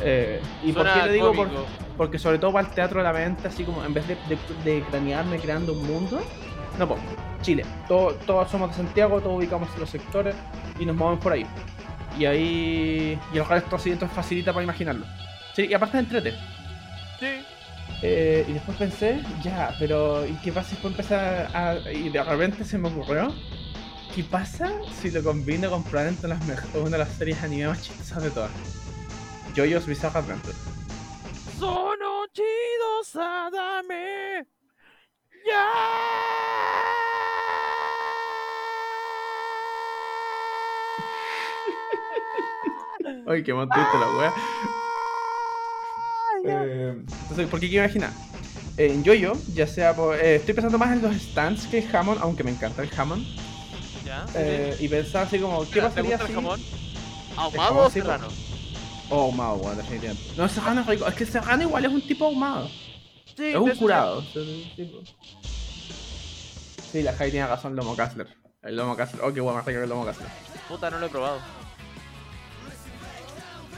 Eh, 0.00 0.40
¿Y 0.62 0.72
por 0.72 0.86
qué 0.92 1.02
le 1.06 1.12
digo? 1.12 1.32
porque 1.96 2.18
sobre 2.18 2.38
todo 2.38 2.52
para 2.52 2.68
el 2.68 2.72
teatro 2.74 3.00
de 3.00 3.04
la 3.04 3.12
mente, 3.12 3.48
así 3.48 3.64
como 3.64 3.84
en 3.84 3.92
vez 3.92 4.06
de, 4.06 4.16
de, 4.64 4.82
cranearme 4.84 5.40
creando 5.40 5.72
un 5.72 5.84
mundo, 5.84 6.20
no, 6.78 6.86
pues, 6.86 7.00
Chile. 7.42 7.64
todos 7.88 8.48
somos 8.48 8.70
de 8.70 8.76
Santiago, 8.76 9.20
todos 9.20 9.36
ubicamos 9.36 9.68
los 9.78 9.90
sectores 9.90 10.36
y 10.78 10.86
nos 10.86 10.94
movemos 10.94 11.20
por 11.20 11.32
ahí. 11.32 11.44
Y 12.18 12.26
ahí. 12.26 13.18
Y 13.32 13.38
el 13.38 13.46
resto 13.46 13.76
así 13.76 13.90
entonces 13.90 14.14
facilita 14.14 14.52
para 14.52 14.64
imaginarlo. 14.64 15.06
Sí, 15.54 15.66
y 15.66 15.74
aparte 15.74 15.98
entrete. 15.98 16.34
Sí. 17.20 17.44
Eh, 18.02 18.44
y 18.48 18.52
después 18.52 18.78
pensé, 18.78 19.20
ya, 19.42 19.74
pero 19.78 20.24
¿y 20.24 20.34
qué 20.36 20.52
pasa 20.52 20.68
si 20.68 20.74
después 20.76 20.92
empezar 20.92 21.50
a, 21.52 21.90
Y 21.90 22.10
de 22.10 22.22
repente 22.22 22.64
se 22.64 22.78
me 22.78 22.88
ocurrió, 22.88 23.34
¿qué 24.14 24.22
pasa 24.22 24.70
si 25.00 25.10
lo 25.10 25.22
combino 25.22 25.68
con 25.68 25.82
probablemente 25.82 26.28
una 26.78 26.90
de 26.90 26.98
las 26.98 27.08
series 27.08 27.42
anime 27.42 27.66
más 27.68 27.82
chistosas 27.82 28.22
de 28.22 28.30
todas? 28.30 28.52
JoJo's 29.56 29.86
Bizarre 29.86 30.18
Adventure. 30.18 30.54
Sono 31.58 32.26
chidos, 32.32 33.16
Adame. 33.16 34.46
¡Ya! 35.44 35.68
Ay, 43.28 43.42
qué 43.42 43.52
montito 43.52 43.98
la 44.00 44.10
wea. 44.16 44.34
Eh, 46.44 46.94
entonces, 46.96 47.46
¿por 47.48 47.60
qué 47.60 47.68
quiero 47.68 47.84
imaginar? 47.84 48.10
En 48.78 49.04
Jojo, 49.04 49.38
ya 49.54 49.66
sea 49.66 49.94
por. 49.94 50.16
Eh, 50.16 50.36
estoy 50.36 50.54
pensando 50.54 50.78
más 50.78 50.92
en 50.92 51.02
los 51.02 51.14
stands 51.14 51.66
que 51.66 51.86
Hammond, 51.92 52.20
aunque 52.22 52.42
me 52.42 52.52
encanta 52.52 52.82
el 52.82 52.90
Hammond. 52.96 53.26
¿Ya? 54.04 54.24
Eh, 54.34 54.76
y 54.80 54.88
pensar 54.88 55.26
así 55.26 55.38
como, 55.38 55.68
¿qué 55.68 55.82
pasaría 55.82 56.16
si. 56.16 56.24
el 56.24 56.34
jamón? 56.34 56.60
¿Ahumado 57.36 57.86
o 57.86 57.90
serrano? 57.90 58.28
Oh, 59.10 59.24
ahumado, 59.24 59.56
bueno, 59.56 59.76
definitivamente. 59.76 60.32
No, 60.36 60.48
serrano 60.48 60.80
es 60.80 60.86
rico. 60.86 61.06
Es 61.06 61.14
que 61.14 61.26
serrano 61.26 61.62
igual 61.64 61.84
es 61.84 61.92
un 61.92 62.06
tipo 62.06 62.24
ahumado. 62.26 62.68
Sí, 63.36 63.48
es 63.48 63.56
un 63.56 63.70
curado. 63.72 64.22
Sí, 66.92 67.02
la 67.02 67.12
Jai 67.12 67.30
tiene 67.30 67.46
razón, 67.46 67.76
Lomo 67.76 67.94
Kassler. 67.94 68.28
El 68.62 68.76
Lomo 68.76 68.96
Kassler. 68.96 69.22
Oh, 69.22 69.32
qué 69.32 69.40
guay, 69.40 69.54
más 69.54 69.66
rico 69.66 69.80
que 69.80 69.84
el 69.84 69.90
Lomo 69.90 70.06
Kassler. 70.06 70.28
Puta, 70.68 70.90
no 70.90 70.98
lo 70.98 71.06
he 71.06 71.10
probado. 71.10 71.40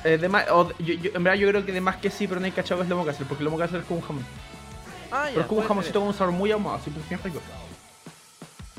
Eh, 0.04 0.16
de 0.16 0.28
más, 0.28 0.46
yo, 0.78 0.94
en 1.14 1.24
verdad 1.24 1.38
yo 1.38 1.48
creo 1.48 1.66
que 1.66 1.72
de 1.72 1.80
más 1.80 1.96
que 1.96 2.10
sí, 2.10 2.26
pero 2.26 2.40
no 2.40 2.46
hay 2.46 2.52
cachado 2.52 2.80
que 2.80 2.84
es 2.84 2.88
lomo 2.88 3.04
casero, 3.04 3.26
porque 3.28 3.42
el 3.42 3.46
lomo 3.46 3.58
casero 3.58 3.80
es 3.80 3.84
como 3.84 4.00
un 4.00 4.06
jamón. 4.06 4.24
Ah, 5.12 5.26
pero 5.28 5.40
es 5.42 5.46
como 5.46 5.60
un 5.60 5.66
jamoncito 5.66 5.98
con 5.98 6.08
un 6.08 6.14
sabor 6.14 6.32
muy 6.32 6.50
ahumado, 6.52 6.76
así 6.76 6.90
pues 6.90 7.06
bien 7.08 7.20
rico. 7.22 7.40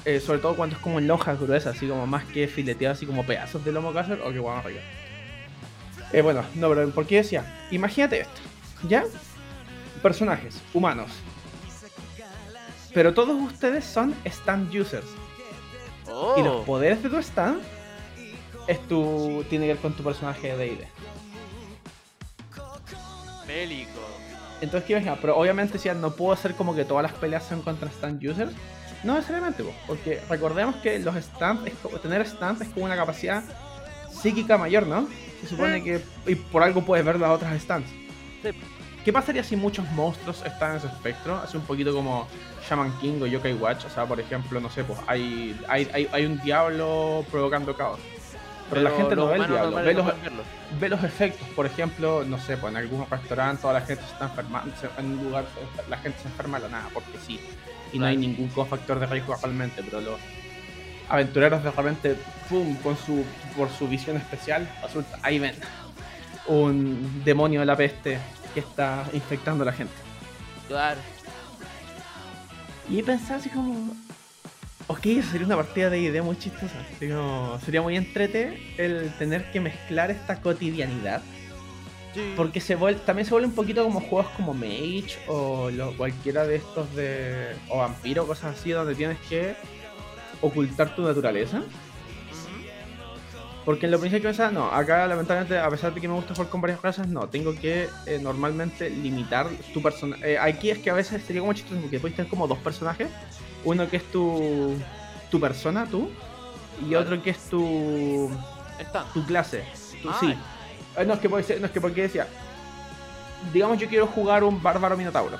Eh, 0.05 0.19
sobre 0.19 0.39
todo 0.39 0.55
cuando 0.55 0.75
es 0.75 0.81
como 0.81 0.97
en 0.97 1.07
lonjas 1.07 1.39
gruesas, 1.39 1.75
así 1.75 1.87
como 1.87 2.07
más 2.07 2.25
que 2.25 2.47
fileteado, 2.47 2.93
así 2.93 3.05
como 3.05 3.23
pedazos 3.23 3.63
de 3.63 3.71
lomo 3.71 3.93
casero, 3.93 4.27
o 4.27 4.31
que 4.31 4.39
guay 4.39 4.61
rico. 4.63 4.79
Eh, 6.11 6.21
bueno, 6.21 6.43
no, 6.55 6.69
pero 6.69 6.89
¿por 6.89 7.05
qué 7.05 7.17
decía? 7.17 7.67
Imagínate 7.69 8.21
esto, 8.21 8.41
¿ya? 8.87 9.05
Personajes, 10.01 10.59
humanos. 10.73 11.11
Pero 12.93 13.13
todos 13.13 13.39
ustedes 13.39 13.85
son 13.85 14.15
stand 14.25 14.75
users. 14.75 15.05
Y 16.37 16.41
los 16.41 16.57
oh. 16.57 16.63
poderes 16.63 17.01
de 17.01 17.09
tu 17.09 17.17
stand 17.17 17.61
es 18.67 18.79
tu, 18.87 19.45
tiene 19.49 19.67
que 19.67 19.73
ver 19.73 19.81
con 19.81 19.93
tu 19.93 20.03
personaje 20.03 20.55
de 20.55 20.67
ID. 20.67 20.79
Entonces, 24.61 24.85
¿qué 24.85 24.93
imaginas? 24.93 25.17
Pero 25.19 25.37
obviamente, 25.37 25.79
si 25.79 25.89
no 25.89 26.15
puedo 26.15 26.31
hacer 26.31 26.53
como 26.55 26.75
que 26.75 26.85
todas 26.85 27.03
las 27.03 27.13
peleas 27.13 27.43
son 27.43 27.61
contra 27.61 27.89
stand 27.89 28.23
users. 28.23 28.51
No 29.03 29.15
necesariamente, 29.15 29.63
porque 29.87 30.21
recordemos 30.29 30.75
que 30.75 30.99
los 30.99 31.15
stands, 31.15 31.71
tener 32.03 32.27
stands 32.27 32.61
es 32.61 32.67
como 32.69 32.85
una 32.85 32.95
capacidad 32.95 33.43
psíquica 34.11 34.59
mayor, 34.59 34.85
¿no? 34.85 35.07
Se 35.41 35.47
supone 35.47 35.83
que 35.83 36.01
y 36.27 36.35
por 36.35 36.61
algo 36.61 36.85
puedes 36.85 37.03
ver 37.03 37.19
las 37.19 37.31
otras 37.31 37.59
stands. 37.59 37.89
¿Qué 39.03 39.11
pasaría 39.11 39.43
si 39.43 39.55
muchos 39.55 39.89
monstruos 39.93 40.43
están 40.45 40.71
en 40.71 40.77
ese 40.77 40.87
espectro? 40.87 41.35
Hace 41.35 41.57
un 41.57 41.63
poquito 41.63 41.91
como 41.91 42.27
Shaman 42.69 42.95
King 42.99 43.19
o 43.23 43.25
Yokai 43.25 43.53
Watch. 43.53 43.85
O 43.85 43.89
sea, 43.89 44.05
por 44.05 44.19
ejemplo, 44.19 44.59
no 44.59 44.69
sé, 44.69 44.83
pues 44.83 44.99
hay, 45.07 45.59
hay, 45.67 45.89
hay, 45.91 46.07
hay 46.11 46.25
un 46.27 46.39
diablo 46.41 47.25
provocando 47.31 47.75
caos. 47.75 47.99
Pero, 48.71 48.83
la 48.83 48.91
gente 48.91 49.15
no 49.17 49.27
ve 49.27 49.35
el 49.35 49.47
diablo, 49.47 49.77
ve 50.79 50.89
los, 50.89 51.03
efectos. 51.03 51.45
Por 51.49 51.65
ejemplo, 51.65 52.23
no 52.23 52.39
sé, 52.39 52.55
pues 52.55 52.71
en 52.71 52.77
algunos 52.77 53.09
restaurantes 53.09 53.61
toda 53.61 53.73
la 53.73 53.81
gente 53.81 54.01
se 54.03 54.13
está 54.13 54.25
enfermando, 54.25 54.73
en 54.97 55.05
un 55.05 55.23
lugar 55.25 55.45
la 55.89 55.97
gente 55.97 56.19
se 56.21 56.29
enferma 56.29 56.57
de 56.57 56.69
la 56.69 56.77
nada, 56.77 56.89
porque 56.93 57.17
sí. 57.25 57.39
Y 57.91 57.99
no 57.99 58.05
hay 58.05 58.15
ningún 58.15 58.47
cofactor 58.47 58.99
de 58.99 59.07
riesgo 59.07 59.33
actualmente, 59.33 59.83
pero 59.83 59.99
los 59.99 60.19
aventureros 61.09 61.61
de 61.61 61.71
repente, 61.71 62.15
¡pum! 62.49 62.75
Con 62.77 62.95
su, 62.95 63.25
por 63.57 63.69
su 63.69 63.89
visión 63.89 64.15
especial, 64.15 64.69
resulta, 64.81 65.19
ahí 65.21 65.37
ven 65.37 65.55
un 66.47 67.21
demonio 67.25 67.59
de 67.59 67.65
la 67.65 67.75
peste 67.75 68.17
que 68.53 68.61
está 68.61 69.03
infectando 69.11 69.63
a 69.63 69.65
la 69.65 69.73
gente. 69.73 69.93
Claro. 70.69 71.01
Y 72.89 73.03
pensaba 73.03 73.39
así 73.39 73.49
como, 73.49 73.93
Ok, 74.91 75.03
sería 75.31 75.45
una 75.45 75.55
partida 75.55 75.89
de 75.89 76.01
idea 76.01 76.21
muy 76.21 76.37
chistosa. 76.37 76.75
sería 77.63 77.81
muy 77.81 77.95
entrete 77.95 78.61
el 78.77 79.09
tener 79.17 79.49
que 79.49 79.61
mezclar 79.61 80.11
esta 80.11 80.41
cotidianidad. 80.41 81.21
Porque 82.35 82.59
se 82.59 82.75
vuelve, 82.75 82.99
también 83.05 83.25
se 83.25 83.31
vuelve 83.31 83.47
un 83.47 83.55
poquito 83.55 83.85
como 83.85 84.01
juegos 84.01 84.27
como 84.35 84.53
Mage 84.53 85.17
o 85.29 85.69
cualquiera 85.95 86.45
de 86.45 86.57
estos 86.57 86.93
de. 86.93 87.55
o 87.69 87.77
Vampiro, 87.77 88.27
cosas 88.27 88.59
así, 88.59 88.71
donde 88.71 88.93
tienes 88.93 89.17
que 89.29 89.55
ocultar 90.41 90.93
tu 90.93 91.03
naturaleza. 91.03 91.61
Porque 93.63 93.85
en 93.85 93.93
lo 93.93 93.99
principio 93.99 94.27
pensaba, 94.27 94.51
no, 94.51 94.69
acá 94.69 95.07
lamentablemente, 95.07 95.57
a 95.57 95.69
pesar 95.69 95.93
de 95.93 96.01
que 96.01 96.07
me 96.09 96.15
gusta 96.15 96.33
jugar 96.35 96.49
con 96.49 96.59
varias 96.59 96.81
razas, 96.81 97.07
no, 97.07 97.29
tengo 97.29 97.55
que 97.55 97.87
eh, 98.07 98.19
normalmente 98.21 98.89
limitar 98.89 99.47
tu 99.73 99.81
personaje. 99.81 100.33
Eh, 100.33 100.37
aquí 100.37 100.69
es 100.69 100.79
que 100.79 100.89
a 100.89 100.95
veces 100.95 101.23
sería 101.23 101.39
como 101.39 101.53
chistoso 101.53 101.79
porque 101.79 101.97
puedes 101.97 102.17
tener 102.17 102.29
como 102.29 102.45
dos 102.45 102.57
personajes 102.57 103.07
uno 103.63 103.89
que 103.89 103.97
es 103.97 104.11
tu, 104.11 104.75
tu 105.29 105.39
persona, 105.39 105.85
tú, 105.85 106.09
y 106.87 106.95
otro 106.95 107.21
que 107.21 107.31
es 107.31 107.39
tu, 107.49 108.29
tu 109.13 109.25
clase. 109.25 109.63
Tu, 110.01 110.11
sí. 110.19 110.35
Eh, 110.97 111.05
no, 111.05 111.13
es 111.13 111.19
que 111.19 111.29
puede 111.29 111.43
ser, 111.43 111.59
no 111.59 111.67
es 111.67 111.71
que 111.71 111.79
porque 111.79 112.03
decía, 112.03 112.27
digamos 113.53 113.77
yo 113.77 113.87
quiero 113.87 114.07
jugar 114.07 114.43
un 114.43 114.61
bárbaro 114.61 114.97
minotauro. 114.97 115.37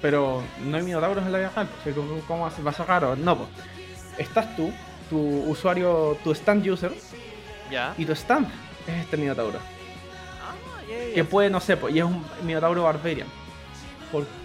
Pero 0.00 0.42
no 0.64 0.76
hay 0.76 0.82
minotauros 0.82 1.24
en 1.24 1.32
la 1.32 1.38
vida 1.38 1.52
real, 1.54 1.68
¿cómo 2.26 2.50
va 2.64 2.70
a 2.70 2.74
ser 2.74 2.86
raro? 2.86 3.16
No, 3.16 3.38
pues. 3.38 3.48
Estás 4.18 4.54
tú, 4.56 4.70
tu 5.08 5.18
usuario, 5.18 6.18
tu 6.22 6.32
stand 6.32 6.68
user, 6.68 6.92
y 7.96 8.04
tu 8.04 8.12
stand 8.12 8.46
es 8.86 9.04
este 9.04 9.16
minotauro. 9.16 9.58
Ah, 9.58 10.54
que 11.14 11.24
puede, 11.24 11.48
no 11.50 11.60
sé, 11.60 11.76
pues, 11.76 11.94
y 11.94 11.98
es 11.98 12.04
un 12.04 12.24
minotauro 12.44 12.82
barbarian. 12.82 13.28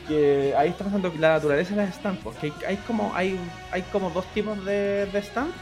Porque 0.07 0.53
ahí 0.55 0.69
está 0.69 0.85
pasando 0.85 1.13
la 1.19 1.33
naturaleza 1.33 1.75
de 1.75 1.85
las 1.85 1.95
stands, 1.95 2.23
porque 2.23 2.53
hay, 2.65 2.77
como 2.77 3.13
hay, 3.13 3.37
hay 3.71 3.81
como 3.91 4.09
dos 4.09 4.25
tipos 4.27 4.63
de, 4.63 5.05
de 5.05 5.21
stands. 5.21 5.53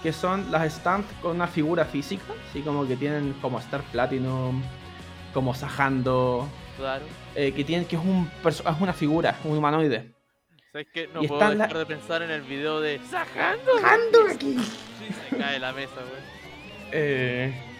Que 0.00 0.12
son 0.12 0.50
las 0.52 0.72
stands 0.72 1.06
con 1.20 1.36
una 1.36 1.48
figura 1.48 1.84
física, 1.84 2.22
así 2.48 2.60
como 2.62 2.86
que 2.86 2.94
tienen 2.96 3.32
como 3.42 3.58
Star 3.58 3.82
Platinum, 3.82 4.62
como 5.34 5.54
Sajando. 5.54 6.48
Claro. 6.76 7.04
Eh, 7.34 7.52
que 7.52 7.64
tienen 7.64 7.84
que 7.84 7.96
es, 7.96 8.02
un 8.02 8.30
es 8.44 8.62
una 8.80 8.92
figura, 8.92 9.36
un 9.42 9.58
humanoide. 9.58 10.12
¿Sabes 10.70 10.86
qué? 10.94 11.08
No 11.12 11.22
puedo 11.22 11.50
dejar 11.50 11.76
de 11.76 11.86
pensar 11.86 12.22
en 12.22 12.30
el 12.30 12.42
video 12.42 12.80
de 12.80 13.00
Sajando. 13.10 13.80
Sajando 13.80 14.18
aquí. 14.32 14.56
se 15.30 15.36
cae 15.36 15.58
la 15.58 15.72
mesa, 15.72 15.94
güey. 15.96 16.22
Eh, 16.92 17.71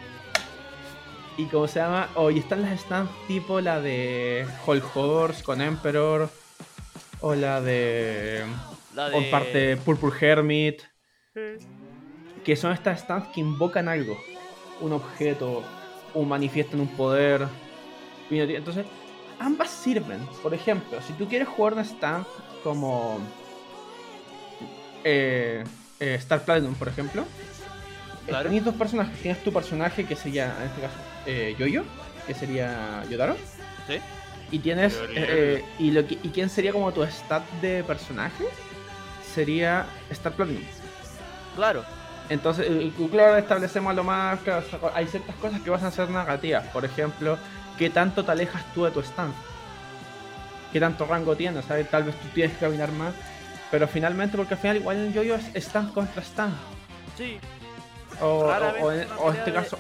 y 1.37 1.47
como 1.47 1.67
se 1.67 1.81
llama, 1.81 2.11
hoy 2.15 2.39
están 2.39 2.62
las 2.62 2.81
stands 2.81 3.11
tipo 3.27 3.61
la 3.61 3.81
de 3.81 4.47
Hulk 4.67 4.97
Horse 4.97 5.43
con 5.43 5.61
Emperor. 5.61 6.29
O 7.21 7.35
la 7.35 7.61
de. 7.61 8.43
La 8.95 9.09
de... 9.09 9.17
O 9.17 9.31
parte 9.31 9.77
Purple 9.79 10.11
Hermit. 10.21 10.83
Que 12.45 12.57
son 12.57 12.73
estas 12.73 13.01
stands 13.01 13.29
que 13.29 13.41
invocan 13.41 13.89
algo. 13.89 14.19
Un 14.81 14.93
objeto. 14.93 15.62
O 16.15 16.25
manifiestan 16.25 16.81
un 16.81 16.89
poder. 16.89 17.47
Entonces, 18.31 18.85
ambas 19.39 19.71
sirven. 19.71 20.21
Por 20.43 20.53
ejemplo, 20.53 21.01
si 21.07 21.12
tú 21.15 21.29
quieres 21.29 21.49
jugar 21.49 21.75
una 21.75 21.85
stand 21.85 22.27
como. 22.62 23.21
Eh, 25.05 25.65
eh, 25.99 26.15
Star 26.15 26.45
Platinum, 26.45 26.75
por 26.75 26.87
ejemplo 26.87 27.25
Claro. 28.27 28.51
Tienes 28.51 28.65
dos 28.65 28.75
personajes. 28.75 29.19
Tienes 29.21 29.43
tu 29.43 29.53
personaje 29.53 30.05
que 30.05 30.15
sería, 30.15 30.55
en 30.61 30.69
este 30.69 30.81
caso, 30.81 30.95
eh, 31.26 31.55
Yoyo, 31.59 31.85
que 32.26 32.35
sería 32.35 33.05
Yodaro. 33.09 33.37
Sí. 33.87 33.99
Y 34.50 34.59
tienes. 34.59 34.99
Eh, 35.14 35.64
y, 35.79 35.91
lo 35.91 36.00
y 36.00 36.31
quién 36.33 36.50
sería 36.50 36.73
como 36.73 36.93
tu 36.93 37.02
stat 37.05 37.43
de 37.61 37.83
personaje? 37.85 38.45
Sería 39.35 39.87
Star 40.11 40.33
Platinum. 40.35 40.62
Claro. 41.57 41.85
Entonces, 42.29 42.67
claro, 43.11 43.37
establecemos 43.37 43.95
lo 43.95 44.05
más. 44.05 44.38
hay 44.95 45.07
ciertas 45.07 45.35
cosas 45.37 45.61
que 45.61 45.71
vas 45.71 45.83
a 45.83 45.91
ser 45.91 46.09
negativas. 46.11 46.67
Por 46.69 46.85
ejemplo, 46.85 47.38
¿qué 47.79 47.91
tanto 47.91 48.25
te 48.25 48.31
alejas 48.31 48.62
tú 48.75 48.85
de 48.85 48.91
tu 48.91 49.00
stand? 49.00 49.35
¿Qué 50.73 50.81
tanto 50.81 51.05
rango 51.05 51.37
tienes? 51.37 51.64
¿sabes? 51.64 51.91
Tal 51.91 52.05
vez 52.05 52.14
tú 52.17 52.29
tienes 52.35 52.57
que 52.57 52.64
caminar 52.64 52.93
más. 52.93 53.14
Pero 53.71 53.88
finalmente, 53.88 54.37
porque 54.37 54.55
al 54.55 54.61
final 54.61 54.76
igual 54.76 54.97
el 54.99 55.12
yo-yo 55.12 55.35
es 55.35 55.55
stand 55.55 55.93
contra 55.93 56.23
stand. 56.23 56.55
Sí. 57.17 57.38
O, 58.23 58.47
o, 58.81 58.93
en, 58.93 59.37
este 59.37 59.52
caso. 59.52 59.79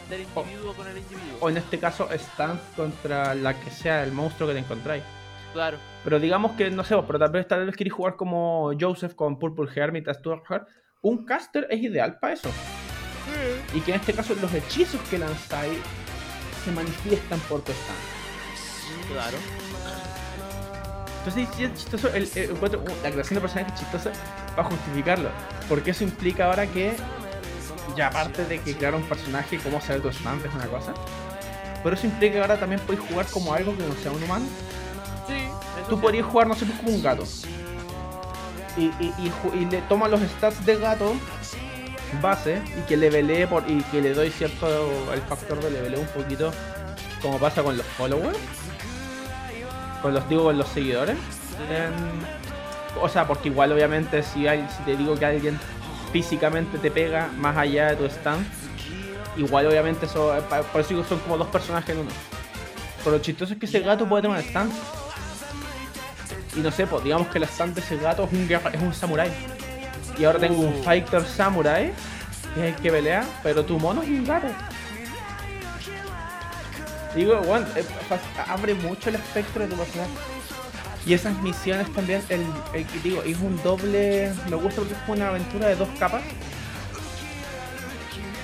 O, 1.40 1.48
en 1.48 1.56
este 1.56 1.78
caso, 1.78 2.08
stand 2.10 2.60
contra 2.76 3.34
la 3.34 3.58
que 3.58 3.70
sea 3.70 4.02
el 4.02 4.12
monstruo 4.12 4.48
que 4.48 4.54
te 4.54 4.60
encontráis. 4.60 5.04
Claro. 5.52 5.78
Pero 6.02 6.18
digamos 6.18 6.52
que, 6.52 6.70
no 6.70 6.82
sé, 6.82 6.96
pero 7.06 7.18
tal 7.18 7.30
vez, 7.30 7.46
tal 7.46 7.66
vez 7.66 7.76
queréis 7.76 7.94
jugar 7.94 8.16
como 8.16 8.72
Joseph 8.78 9.14
con 9.14 9.38
Purple 9.38 9.68
Hermit, 9.74 10.08
Stuart 10.08 10.42
Un 11.02 11.24
caster 11.24 11.66
es 11.70 11.80
ideal 11.80 12.18
para 12.18 12.32
eso. 12.34 12.50
Y 13.74 13.80
que 13.80 13.92
en 13.92 14.00
este 14.00 14.12
caso 14.12 14.34
los 14.40 14.52
hechizos 14.52 15.00
que 15.08 15.18
lanzáis 15.18 15.78
se 16.64 16.72
manifiestan 16.72 17.38
por 17.40 17.62
tu 17.62 17.72
stand. 17.72 19.12
Claro. 19.12 19.38
Entonces 21.24 21.60
es 21.60 21.74
chistoso, 21.74 22.08
el, 22.08 22.28
la 23.02 23.10
creación 23.10 23.34
de 23.36 23.40
personajes 23.40 23.78
chistosa 23.78 24.10
para 24.56 24.68
justificarlo. 24.68 25.28
Porque 25.68 25.92
eso 25.92 26.02
implica 26.02 26.46
ahora 26.46 26.66
que, 26.66 26.94
ya 27.96 28.08
aparte 28.08 28.44
de 28.44 28.60
que 28.60 28.76
crear 28.76 28.94
un 28.94 29.02
personaje 29.02 29.58
como 29.58 29.80
ser 29.80 30.00
stand 30.12 30.44
es 30.46 30.54
una 30.54 30.66
cosa, 30.66 30.94
pero 31.82 31.94
eso 31.94 32.06
implica 32.06 32.34
que 32.34 32.40
ahora 32.40 32.58
también 32.58 32.80
podéis 32.80 33.06
jugar 33.08 33.26
como 33.26 33.52
algo 33.52 33.76
que 33.76 33.82
no 33.82 33.94
sea 33.94 34.12
un 34.12 34.22
humano. 34.22 34.46
Sí. 35.26 35.48
Tú 35.88 36.00
podrías 36.00 36.26
jugar, 36.26 36.46
no 36.46 36.54
sé, 36.54 36.64
pues, 36.64 36.78
como 36.78 36.92
un 36.92 37.02
gato. 37.02 37.24
Y, 38.76 38.84
y, 38.84 39.64
le 39.66 39.82
toma 39.82 40.08
los 40.08 40.20
stats 40.20 40.64
de 40.64 40.78
gato 40.78 41.14
base 42.22 42.62
y 42.78 42.82
que 42.82 42.96
le 42.96 43.46
por 43.46 43.68
y 43.70 43.82
que 43.84 44.00
le 44.00 44.14
doy 44.14 44.30
cierto 44.30 44.66
el 45.12 45.20
factor 45.22 45.62
de 45.62 45.70
levelee 45.70 45.98
un 45.98 46.06
poquito 46.08 46.52
como 47.22 47.38
pasa 47.38 47.62
con 47.62 47.76
los 47.76 47.86
followers 47.86 48.38
con 50.02 50.12
los 50.12 50.28
digo 50.28 50.44
con 50.44 50.58
los 50.58 50.68
seguidores. 50.68 51.16
o 53.00 53.08
sea, 53.08 53.26
porque 53.26 53.48
igual 53.48 53.72
obviamente 53.72 54.22
si 54.22 54.46
hay, 54.46 54.66
si 54.76 54.82
te 54.82 54.96
digo 54.96 55.14
que 55.16 55.24
alguien 55.24 55.58
físicamente 56.12 56.78
te 56.78 56.90
pega 56.90 57.28
más 57.38 57.56
allá 57.56 57.88
de 57.90 57.96
tu 57.96 58.04
stand, 58.04 58.46
igual 59.36 59.66
obviamente 59.66 60.06
eso, 60.06 60.36
eh, 60.36 60.42
por 60.70 60.80
eso 60.82 61.02
son 61.04 61.18
como 61.20 61.38
dos 61.38 61.48
personajes 61.48 61.90
en 61.90 62.02
uno. 62.02 62.10
Pero 62.98 63.16
lo 63.16 63.22
chistoso 63.22 63.54
es 63.54 63.58
que 63.58 63.66
ese 63.66 63.80
gato 63.80 64.06
puede 64.06 64.22
tener 64.22 64.38
stand. 64.44 64.72
Y 66.54 66.60
no 66.60 66.70
sé, 66.70 66.86
pues 66.86 67.02
digamos 67.02 67.28
que 67.28 67.38
el 67.38 67.44
stand 67.44 67.74
de 67.74 67.80
ese 67.80 67.96
gato 67.96 68.24
es 68.24 68.32
un 68.32 68.50
es 68.50 68.82
un 68.82 68.94
samurái. 68.94 69.30
Y 70.18 70.24
ahora 70.24 70.38
tengo 70.38 70.60
un 70.60 70.80
uh. 70.80 70.82
fighter 70.84 71.24
samurai, 71.24 71.92
que 72.54 72.68
es 72.68 72.76
el 72.76 72.82
que 72.82 72.90
pelea, 72.90 73.24
pero 73.42 73.64
tu 73.64 73.78
mono 73.78 74.02
es 74.02 74.08
un 74.08 74.24
gato. 74.24 74.48
Digo, 77.14 77.40
bueno, 77.40 77.66
eh, 77.74 77.84
abre 78.48 78.74
mucho 78.74 79.08
el 79.08 79.16
espectro 79.16 79.64
de 79.64 79.70
tu 79.70 79.76
personaje. 79.76 80.10
Y 81.04 81.14
esas 81.14 81.36
misiones 81.42 81.92
también, 81.92 82.22
el, 82.28 82.46
digo, 83.02 83.22
es 83.22 83.36
un 83.38 83.60
doble. 83.62 84.32
Me 84.48 84.56
gusta 84.56 84.76
porque 84.76 84.94
es 84.94 85.08
una 85.08 85.28
aventura 85.28 85.68
de 85.68 85.76
dos 85.76 85.88
capas. 85.98 86.22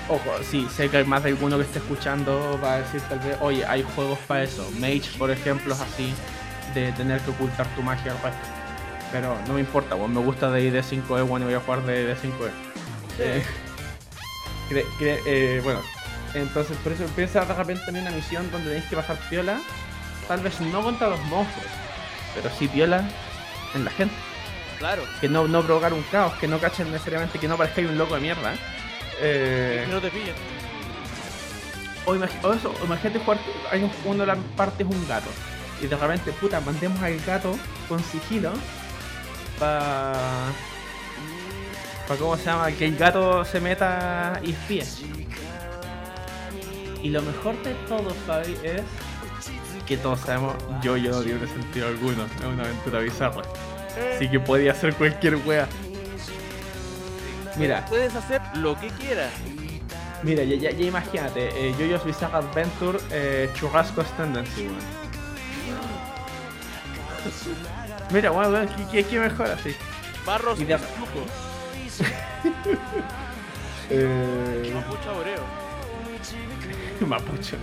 Ojo, 0.09 0.31
sí, 0.43 0.67
sé 0.75 0.89
que 0.89 0.97
hay 0.97 1.05
más 1.05 1.23
de 1.23 1.29
alguno 1.29 1.57
que 1.57 1.63
esté 1.63 1.77
escuchando 1.79 2.59
va 2.63 2.73
a 2.73 2.77
decir 2.79 2.99
tal 3.01 3.19
vez, 3.19 3.37
oye, 3.41 3.63
hay 3.65 3.85
juegos 3.95 4.17
para 4.27 4.43
eso. 4.43 4.67
Mage, 4.79 5.03
por 5.17 5.29
ejemplo, 5.29 5.73
es 5.73 5.79
así, 5.79 6.11
de 6.73 6.91
tener 6.93 7.21
que 7.21 7.29
ocultar 7.29 7.67
tu 7.75 7.83
magia 7.83 8.11
al 8.11 8.21
resto. 8.21 8.47
Pero 9.11 9.37
no 9.47 9.53
me 9.53 9.59
importa, 9.59 9.95
bueno, 9.95 10.19
me 10.19 10.25
gusta 10.25 10.49
de 10.49 10.63
ID 10.63 10.77
5E, 10.77 11.27
bueno, 11.27 11.45
voy 11.45 11.53
a 11.53 11.59
jugar 11.59 11.85
de 11.85 12.03
ID 12.03 12.15
5E. 12.15 12.51
Eh, 13.19 13.43
eh, 15.01 15.61
bueno, 15.63 15.81
entonces 16.33 16.77
por 16.77 16.91
eso 16.91 17.03
empieza 17.03 17.45
de 17.45 17.53
repente 17.53 17.83
también 17.85 18.07
una 18.07 18.15
misión 18.15 18.49
donde 18.51 18.69
tenéis 18.69 18.89
que 18.89 18.95
pasar 18.95 19.17
piola. 19.29 19.59
Tal 20.27 20.41
vez 20.41 20.59
no 20.61 20.83
contra 20.83 21.09
los 21.09 21.19
monstruos, 21.25 21.67
pero 22.35 22.49
sí 22.57 22.67
piola 22.67 23.03
en 23.73 23.85
la 23.85 23.91
gente. 23.91 24.15
Claro. 24.77 25.03
Que 25.19 25.27
no, 25.27 25.47
no 25.47 25.61
provocar 25.63 25.93
un 25.93 26.03
caos, 26.03 26.33
que 26.35 26.47
no 26.47 26.59
cachen 26.59 26.91
necesariamente 26.91 27.37
que 27.37 27.47
no 27.47 27.57
parezca 27.57 27.81
un 27.81 27.97
loco 27.97 28.15
de 28.15 28.21
mierda. 28.21 28.53
Eh... 29.19 29.83
Que 29.85 29.91
no 29.91 29.99
te 29.99 30.09
pillen. 30.09 30.35
O, 32.05 32.15
eso, 32.15 32.73
imagínate 32.83 33.19
jugar, 33.19 33.39
hay 33.71 33.83
un, 33.83 33.91
uno 34.05 34.19
de 34.21 34.27
las 34.27 34.37
partes 34.55 34.87
un 34.87 35.07
gato. 35.07 35.29
Y 35.81 35.87
de 35.87 35.95
repente, 35.95 36.31
puta, 36.31 36.59
mandemos 36.61 37.01
al 37.01 37.19
gato 37.19 37.57
con 37.87 38.03
sigilo 38.03 38.51
para... 39.59 40.13
Para 42.07 42.19
cómo 42.19 42.37
se 42.37 42.45
llama, 42.45 42.71
que 42.71 42.85
el 42.85 42.97
gato 42.97 43.45
se 43.45 43.61
meta 43.61 44.39
y 44.43 44.51
espíe. 44.51 44.83
Y 47.03 47.09
lo 47.09 47.21
mejor 47.21 47.61
de 47.63 47.73
todo, 47.87 48.09
Fabi, 48.25 48.57
es 48.63 48.81
que 49.89 49.97
todos 49.97 50.19
sabemos, 50.19 50.55
yo 50.83 50.95
yo 50.97 51.11
no 51.11 51.21
tiene 51.23 51.47
sentido 51.47 51.87
alguno, 51.87 52.23
es 52.23 52.45
una 52.45 52.63
aventura 52.63 52.99
bizarra. 52.99 53.41
Así 54.15 54.29
que 54.29 54.39
podía 54.39 54.71
hacer 54.71 54.93
cualquier 54.93 55.35
wea. 55.37 55.67
Mira. 57.57 57.83
Puedes 57.87 58.15
hacer 58.15 58.39
lo 58.53 58.79
que 58.79 58.89
quieras. 58.89 59.31
Mira, 60.21 60.43
ya, 60.43 60.69
ya, 60.69 60.85
imagínate, 60.85 61.49
eh, 61.55 61.73
Jojo's 61.73 62.05
Bizarre 62.05 62.37
Adventure 62.37 62.99
eh, 63.11 63.49
Churrasco 63.55 64.03
Tendency, 64.15 64.67
weón. 64.67 64.77
Mira, 68.11 68.29
bueno, 68.29 68.49
weón, 68.49 68.69
¿qué, 68.91 69.03
qué, 69.03 69.19
mejor 69.19 69.47
así? 69.47 69.75
Barros 70.23 70.59
y 70.59 70.65
de... 70.65 70.75
eh... 73.89 74.71
Mapucha 74.75 75.11
Oreo. 75.13 75.43
Mapuche. 77.07 77.57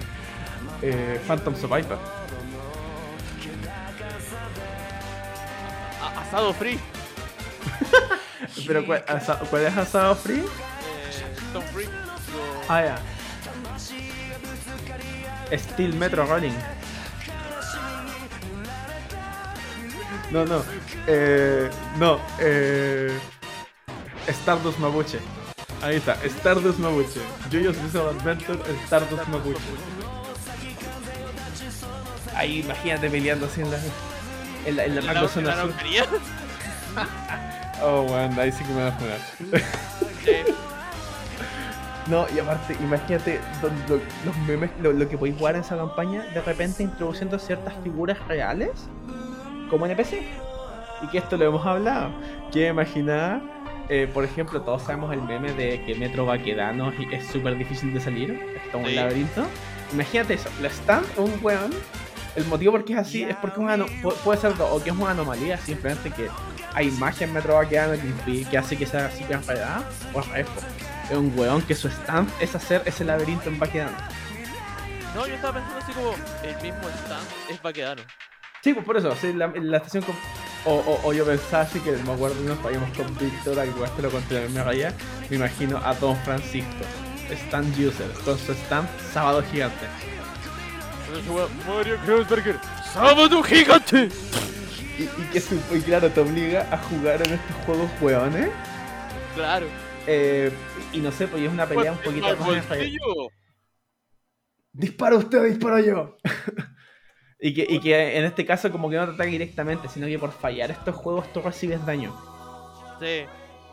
Eh, 0.83 1.21
Phantom 1.27 1.55
Survivor. 1.55 2.16
Asado 6.27 6.53
free. 6.53 6.79
Pero 8.67 8.85
¿cuál, 8.87 9.05
es 9.09 9.77
asado 9.77 10.15
free? 10.15 10.41
Eh, 10.41 11.63
free. 11.73 11.89
Ah, 12.69 12.83
ya. 12.83 12.99
Steel 15.57 15.95
Metro 15.95 16.27
Running. 16.27 16.55
No, 20.31 20.45
no. 20.45 20.63
Eh, 21.07 21.71
no. 21.99 22.21
Eh, 22.41 23.17
Stardust 24.29 24.79
Mapuche. 24.79 25.21
Ahí 25.83 25.97
está, 25.97 26.17
Stardust 26.25 26.79
Mapuche. 26.79 27.21
Jojo's 27.53 27.81
Bizarre 27.83 28.11
Adventure, 28.11 28.59
Stardust 28.85 29.29
Mapuche. 29.29 29.61
Ahí 32.35 32.61
imagínate 32.61 33.09
peleando 33.09 33.47
así 33.47 33.61
en 33.63 33.71
la, 33.71 33.79
en 34.67 34.77
la, 34.77 34.85
en 34.85 34.95
la, 34.95 35.29
zona 35.29 35.63
sur. 35.63 35.73
oh, 37.83 38.03
bueno, 38.03 38.41
ahí 38.41 38.53
sí 38.53 38.65
que 38.65 38.73
me 38.73 38.83
va 38.83 38.89
a 38.89 38.93
jugar. 38.93 39.19
no, 42.09 42.27
y 42.35 42.39
aparte, 42.39 42.77
imagínate 42.81 43.41
los 43.89 44.37
memes, 44.47 44.71
lo, 44.81 45.09
que 45.09 45.17
podéis 45.17 45.37
jugar 45.39 45.55
en 45.55 45.63
esa 45.63 45.77
campaña, 45.77 46.23
de 46.35 46.41
repente 46.43 46.83
introduciendo 46.83 47.39
ciertas 47.39 47.75
figuras 47.83 48.19
reales 48.29 48.71
como 49.71 49.87
NPC. 49.87 50.23
Y 51.03 51.09
que 51.09 51.19
esto 51.19 51.37
lo 51.37 51.45
hemos 51.45 51.67
hablado. 51.67 52.11
Que 52.51 52.69
imaginar 52.69 53.43
eh, 53.89 54.09
por 54.13 54.25
ejemplo, 54.25 54.61
todos 54.63 54.83
sabemos 54.83 55.13
el 55.13 55.23
meme 55.23 55.53
de 55.53 55.83
que 55.85 55.95
Metro 55.95 56.27
Baquedano 56.27 56.93
es 57.13 57.27
súper 57.27 57.57
difícil 57.57 57.95
de 57.95 58.01
salir, 58.01 58.33
es 58.33 58.73
como 58.73 58.87
un 58.87 58.95
laberinto. 58.95 59.47
Imagínate 59.93 60.35
eso, 60.35 60.51
la 60.61 60.69
están 60.69 61.05
un 61.17 61.33
weón. 61.43 61.71
El 62.37 62.45
motivo 62.47 62.73
por 62.73 62.85
qué 62.85 62.93
es 62.93 62.99
así 62.99 63.23
es 63.23 63.35
porque 63.37 63.61
puede 64.23 64.41
ser 64.41 64.53
o 64.61 64.83
que 64.83 64.91
es 64.91 64.97
una 64.97 65.11
anomalía, 65.11 65.57
simplemente 65.57 66.11
que 66.11 66.29
hay 66.75 66.91
magia 66.93 67.27
en 67.27 67.33
Metro 67.33 67.55
Baquedano 67.55 67.95
que, 68.51 68.59
hace 68.59 68.77
que 68.77 68.87
sea 68.87 69.07
así 69.07 69.25
que 69.25 69.33
enredada, 69.33 69.83
o 70.13 70.21
es, 70.21 70.47
es 71.11 71.17
un 71.17 71.33
weón 71.37 71.63
que 71.63 71.75
su 71.75 71.89
stand 71.89 72.31
es 72.39 72.55
hacer 72.55 72.83
ese 72.85 73.05
laberinto 73.05 73.49
en 73.49 73.59
Baquedano. 73.59 73.97
No, 75.15 75.27
yo 75.27 75.35
estaba 75.35 75.55
pensando 75.55 75.79
así 75.83 75.93
como 75.93 76.15
el 76.43 76.55
mismo 76.63 76.89
stand 76.89 77.27
es 77.49 77.63
Baquedano. 77.63 78.03
Sí, 78.63 78.75
pues 78.75 78.85
por 78.85 78.97
eso, 78.99 79.15
la, 79.35 79.47
la 79.47 79.77
estación 79.79 80.05
o, 80.67 81.01
o, 81.05 81.13
yo 81.13 81.25
pensaba 81.25 81.63
así 81.63 81.79
que 81.79 81.93
me 81.93 82.13
acuerdo 82.13 82.43
nos 82.43 82.61
vayamos 82.61 82.91
con 82.97 83.07
Víctor, 83.17 83.59
al 83.61 83.69
igual 83.69 83.91
te 83.95 84.03
lo 84.03 84.11
conté 84.11 84.45
en 84.45 84.53
mi 84.53 84.61
raya, 84.61 84.93
me 85.31 85.37
imagino 85.37 85.79
a 85.79 85.95
Don 85.95 86.17
Francisco, 86.19 86.85
stand 87.31 87.73
user, 87.79 88.11
con 88.25 88.37
su 88.37 88.53
stand 88.53 88.89
sábado 89.13 89.43
gigante. 89.45 89.87
Mario 91.67 91.99
Kreuzberger, 92.05 92.59
sábado 92.93 93.43
gigante. 93.43 94.09
Y, 94.99 95.03
y 95.03 95.31
que 95.33 95.77
y 95.77 95.81
claro, 95.83 96.11
te 96.11 96.21
obliga 96.21 96.67
a 96.71 96.79
jugar 96.79 97.27
en 97.27 97.35
estos 97.35 97.57
juegos 97.67 97.91
hueones. 98.01 98.49
Claro. 99.35 99.67
Eh, 100.07 100.53
y 100.93 101.01
no 101.01 101.11
sé, 101.13 101.29
pues 101.29 101.43
es 101.43 101.51
una 101.51 101.67
pelea 101.67 101.93
un 101.93 101.99
poquito 101.99 102.37
más. 102.37 102.65
Dispara 104.73 105.17
usted, 105.17 105.45
disparo 105.45 105.79
yo. 105.81 106.17
y, 107.41 107.55
que, 107.55 107.67
y 107.69 107.81
que 107.81 108.19
en 108.19 108.25
este 108.25 108.47
caso, 108.47 108.71
como 108.71 108.89
que 108.91 108.97
no 108.97 109.07
te 109.07 109.13
ataque 109.13 109.31
directamente, 109.31 109.89
sino 109.89 110.07
que 110.07 110.19
por 110.19 110.33
fallar 110.33 110.71
estos 110.71 110.95
juegos 110.95 111.33
tú 111.33 111.41
recibes 111.41 111.85
daño. 111.85 112.15
Sí. 113.01 113.25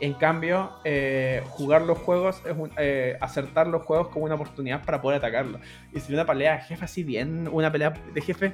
En 0.03 0.15
cambio, 0.15 0.69
eh, 0.83 1.41
jugar 1.47 1.83
los 1.83 1.97
juegos 1.97 2.43
es 2.45 2.53
eh, 2.75 3.15
acertar 3.21 3.67
los 3.67 3.83
juegos 3.83 4.09
como 4.09 4.25
una 4.25 4.35
oportunidad 4.35 4.83
para 4.83 5.01
poder 5.01 5.19
atacarlos. 5.19 5.61
Y 5.93 6.01
si 6.01 6.13
una 6.13 6.25
pelea 6.25 6.57
de 6.57 6.59
jefe 6.63 6.83
así 6.83 7.03
bien, 7.05 7.47
una 7.49 7.71
pelea 7.71 7.93
de 8.13 8.19
jefe 8.19 8.53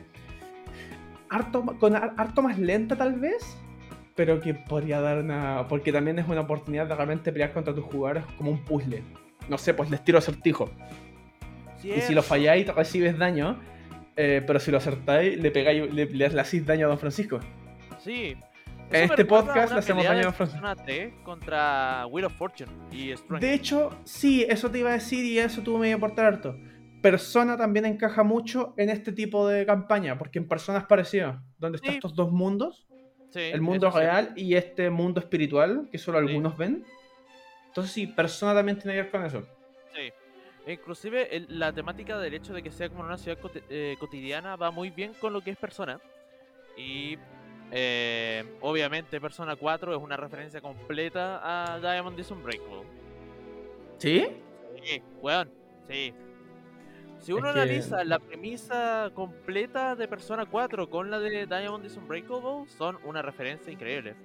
harto, 1.28 1.66
con 1.80 1.96
harto 1.96 2.44
más 2.44 2.60
lenta 2.60 2.96
tal 2.96 3.14
vez, 3.14 3.58
pero 4.14 4.40
que 4.40 4.54
podría 4.54 5.02
dar 5.02 5.18
una... 5.18 5.66
Porque 5.68 5.92
también 5.92 6.20
es 6.20 6.28
una 6.28 6.42
oportunidad 6.42 6.86
de 6.86 6.94
realmente 6.94 7.32
pelear 7.32 7.52
contra 7.52 7.74
tus 7.74 7.84
jugadores 7.84 8.26
como 8.38 8.52
un 8.52 8.64
puzzle. 8.64 9.02
No 9.48 9.58
sé, 9.58 9.74
pues 9.74 9.90
les 9.90 10.04
tiro 10.04 10.20
acertijo. 10.20 10.70
Y 11.84 12.00
si 12.02 12.14
lo 12.14 12.22
falláis 12.22 12.68
recibes 12.68 13.18
daño, 13.18 13.60
eh, 14.16 14.44
pero 14.46 14.60
si 14.60 14.70
lo 14.70 14.78
acertáis 14.78 15.36
le 15.42 15.50
pegáis, 15.50 15.92
le, 15.92 16.06
le, 16.06 16.30
le 16.30 16.42
hacéis 16.42 16.64
daño 16.64 16.86
a 16.86 16.90
Don 16.90 17.00
Francisco. 17.00 17.40
Sí, 17.98 18.38
en 18.92 19.04
este 19.04 19.26
podcast 19.26 19.74
le 19.74 19.80
hacemos 19.80 20.04
daño 20.04 20.30
a 20.30 20.32
Persona 20.32 20.76
contra 21.24 22.06
Wheel 22.08 22.26
of 22.26 22.34
Fortune 22.34 22.72
y 22.92 23.14
De 23.40 23.54
hecho, 23.54 23.98
sí, 24.04 24.46
eso 24.48 24.70
te 24.70 24.80
iba 24.80 24.90
a 24.90 24.94
decir 24.94 25.24
y 25.26 25.40
eso 25.40 25.62
tuvo 25.62 25.80
medio 25.80 25.98
aportar 25.98 26.26
harto. 26.26 26.56
Persona 27.02 27.56
también 27.56 27.86
encaja 27.86 28.24
mucho 28.24 28.74
en 28.78 28.90
este 28.90 29.12
tipo 29.14 29.48
de 29.48 29.66
campaña, 29.66 30.18
porque 30.18 30.40
en 30.40 30.48
Persona 30.48 30.80
es 30.80 30.86
parecido, 30.86 31.42
donde 31.58 31.78
están 31.78 31.96
estos 31.96 32.14
dos 32.14 32.32
mundos, 32.32 32.88
el 33.34 33.62
mundo 33.62 33.90
real 33.92 34.34
y 34.36 34.56
este 34.56 34.90
mundo 34.90 35.20
espiritual, 35.20 35.88
que 35.92 35.98
solo 35.98 36.18
algunos 36.18 36.58
ven. 36.58 36.86
Entonces 37.68 37.94
sí, 37.94 38.08
Persona 38.08 38.54
también 38.54 38.78
tiene 38.80 38.96
que 38.96 39.02
ver 39.04 39.12
con 39.12 39.26
eso. 39.26 39.48
Sí. 39.94 40.12
Inclusive 40.72 41.46
la 41.48 41.72
temática 41.72 42.20
del 42.20 42.34
hecho 42.34 42.54
de 42.54 42.62
que 42.62 42.72
sea 42.72 42.90
como 42.90 43.04
una 43.04 43.18
ciudad 43.18 43.38
eh, 43.70 43.96
cotidiana 44.00 44.56
va 44.56 44.72
muy 44.72 44.90
bien 44.90 45.14
con 45.14 45.32
lo 45.32 45.42
que 45.42 45.52
es 45.52 45.58
Persona. 45.58 46.00
Y 46.78 47.18
eh, 47.72 48.58
obviamente 48.62 49.22
Persona 49.22 49.56
4 49.56 49.96
es 49.96 50.02
una 50.02 50.18
referencia 50.18 50.62
completa 50.62 51.42
a 51.44 51.80
Diamond 51.80 52.20
is 52.20 52.32
Unbreakable. 52.32 52.84
¿Sí? 53.98 54.28
Sí, 54.82 55.02
weón, 55.22 55.52
sí. 55.88 56.14
Si 57.20 57.34
uno 57.34 57.50
analiza 57.50 58.04
la 58.06 58.18
premisa 58.18 59.12
completa 59.14 59.96
de 59.96 60.08
Persona 60.08 60.46
4 60.46 60.90
con 60.90 61.12
la 61.12 61.20
de 61.20 61.46
Diamond 61.46 61.86
is 61.86 61.98
Unbreakable, 61.98 62.66
son 62.68 62.98
una 63.04 63.22
referencia 63.22 63.72
increíble. 63.72 64.16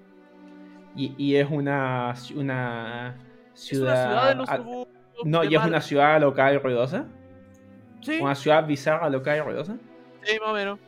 Y, 0.96 1.34
es 1.34 1.50
una, 1.50 2.14
una 2.36 3.16
ciudad... 3.52 4.30
Es 4.30 4.36
una 4.36 4.46
ciudad 4.46 4.64
de 4.64 4.86
No, 5.24 5.42
y 5.42 5.56
es 5.56 5.64
una 5.64 5.80
ciudad 5.80 6.20
local 6.20 6.54
y 6.54 6.58
ruidosa. 6.58 7.06
Sí. 8.00 8.20
Una 8.20 8.36
ciudad 8.36 8.64
bizarra, 8.64 9.10
local 9.10 9.38
y 9.38 9.40
ruidosa. 9.40 9.76
Sí, 10.22 10.38
más 10.38 10.50
o 10.50 10.54
menos. 10.54 10.78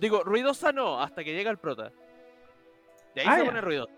Digo, 0.00 0.24
ruidosa 0.24 0.72
no, 0.72 1.00
hasta 1.00 1.22
que 1.22 1.34
llega 1.34 1.50
el 1.50 1.58
prota. 1.58 1.92
De 3.14 3.20
ahí 3.20 3.26
ah, 3.28 3.38
se 3.38 3.44
pone 3.44 3.60
ruido. 3.60 3.88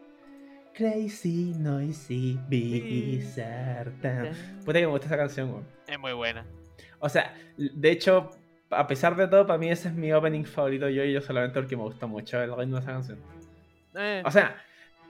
Crazy, 0.74 1.54
noisy, 1.56 2.38
bizarre. 2.48 3.92
Puta 4.64 4.78
que 4.80 4.86
me 4.86 4.92
gusta 4.92 5.06
esa 5.06 5.16
canción, 5.16 5.50
weón. 5.50 5.66
Es 5.86 5.98
muy 5.98 6.12
buena. 6.12 6.44
O 6.98 7.08
sea, 7.08 7.34
de 7.56 7.90
hecho, 7.90 8.30
a 8.70 8.86
pesar 8.86 9.14
de 9.14 9.28
todo, 9.28 9.46
para 9.46 9.58
mí 9.58 9.70
ese 9.70 9.88
es 9.88 9.94
mi 9.94 10.12
opening 10.12 10.44
favorito 10.44 10.88
yo 10.88 11.04
y 11.04 11.12
yo 11.12 11.20
solamente 11.20 11.60
porque 11.60 11.76
me 11.76 11.82
gusta 11.82 12.06
mucho 12.06 12.42
el 12.42 12.56
ritmo 12.56 12.76
de 12.76 12.82
esa 12.82 12.92
canción. 12.92 13.18
Eh. 13.94 14.22
O 14.24 14.30
sea, 14.30 14.56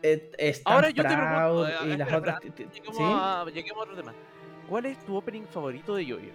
es 0.03 0.63
Ahora 0.65 0.91
yo 0.91 1.03
te 1.03 1.17
pregunto, 1.17 1.87
y 1.87 1.97
las 1.97 2.13
otras. 2.13 2.41
Lleguemos 2.43 2.99
a 3.01 3.45
otro 3.81 3.97
tema. 3.97 4.13
¿Cuál 4.69 4.87
es 4.87 4.99
tu 5.07 5.17
opening 5.17 5.45
favorito 5.45 5.95
de 5.95 6.07
Yoyo? 6.07 6.33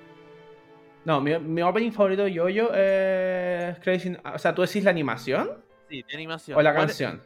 No, 1.07 1.21
mi, 1.21 1.39
mi 1.39 1.61
opening 1.61 1.91
favorito 1.91 2.25
de 2.25 2.33
Yoyo 2.33 2.73
es 2.73 3.79
Crazy. 3.79 4.17
O 4.33 4.37
sea, 4.37 4.53
¿tú 4.53 4.63
decís 4.63 4.83
la 4.83 4.89
animación? 4.89 5.51
Sí, 5.87 6.03
de 6.03 6.13
animación. 6.13 6.57
¿O 6.57 6.61
la 6.61 6.73
canción? 6.73 7.23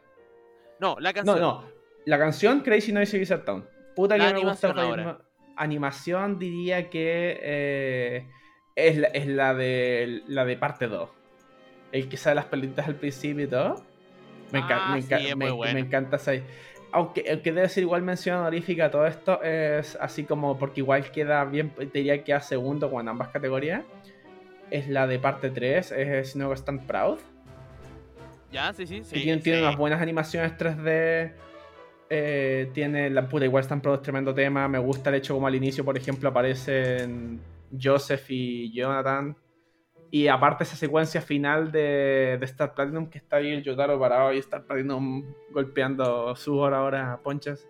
No, 0.79 0.97
la 0.99 1.11
canción. 1.11 1.39
No, 1.39 1.63
no. 1.63 1.63
La 2.05 2.19
canción 2.19 2.59
Crazy 2.59 2.91
Noisy 2.91 3.17
Wizard 3.17 3.43
Town. 3.43 3.67
Puta 3.95 4.19
que 4.19 4.33
me 4.35 4.41
gusta 4.41 4.69
el 4.69 5.15
Animación 5.55 6.37
diría 6.37 6.91
que 6.91 7.39
eh, 7.41 8.27
es, 8.75 8.97
la, 8.97 9.07
es 9.07 9.25
la, 9.25 9.55
de, 9.55 10.21
la 10.27 10.45
de 10.45 10.57
parte 10.57 10.85
2. 10.87 11.09
El 11.91 12.07
que 12.07 12.17
sale 12.17 12.35
las 12.35 12.45
pelitas 12.45 12.87
al 12.87 12.97
principio 12.97 13.45
y 13.45 13.47
todo. 13.47 13.83
Me, 14.51 14.59
ah, 14.61 14.91
me, 14.93 15.01
sí, 15.01 15.35
me, 15.35 15.51
me 15.73 15.79
encanta 15.79 16.17
esa 16.17 16.33
aunque, 16.91 17.25
aunque 17.29 17.51
debe 17.51 17.69
ser 17.69 17.83
igual 17.83 18.01
mención 18.01 18.39
honorífica 18.39 18.91
todo 18.91 19.07
esto, 19.07 19.41
es 19.43 19.97
así 19.99 20.23
como 20.23 20.57
porque 20.57 20.81
igual 20.81 21.09
queda 21.11 21.43
bien, 21.45 21.69
te 21.71 21.85
diría 21.85 22.23
que 22.23 22.33
a 22.33 22.39
segundo 22.39 22.89
con 22.89 23.07
ambas 23.07 23.29
categorías. 23.29 23.83
Es 24.69 24.87
la 24.87 25.05
de 25.07 25.19
parte 25.19 25.49
3, 25.49 25.91
es 25.91 26.31
Snow 26.31 26.53
Stand 26.53 26.85
Proud. 26.87 27.19
Ya, 28.51 28.73
sí, 28.73 28.85
sí, 28.85 29.03
sí. 29.03 29.39
tiene, 29.41 29.61
unas 29.61 29.77
buenas 29.77 30.01
animaciones 30.01 30.57
3D. 30.57 31.33
Eh, 32.13 32.69
tiene 32.73 33.09
la 33.09 33.27
puta, 33.27 33.45
igual 33.45 33.63
Stand 33.63 33.81
Proud 33.81 33.95
es 33.95 34.01
tremendo 34.01 34.33
tema. 34.33 34.67
Me 34.67 34.79
gusta 34.79 35.09
el 35.09 35.17
hecho 35.17 35.33
como 35.33 35.47
al 35.47 35.55
inicio, 35.55 35.83
por 35.83 35.97
ejemplo, 35.97 36.29
aparecen 36.29 37.39
Joseph 37.81 38.25
y 38.29 38.71
Jonathan 38.73 39.35
y 40.11 40.27
aparte 40.27 40.65
esa 40.65 40.75
secuencia 40.75 41.21
final 41.21 41.71
de, 41.71 42.37
de 42.37 42.45
Star 42.45 42.75
Platinum 42.75 43.09
que 43.09 43.17
está 43.17 43.37
ahí 43.37 43.49
el 43.49 43.63
Yotaro 43.63 43.97
parado 43.97 44.33
y 44.33 44.39
Star 44.39 44.65
Platinum 44.65 45.33
golpeando 45.51 46.35
su 46.35 46.57
hora 46.57 46.79
ahora 46.79 47.19
ponchas. 47.23 47.65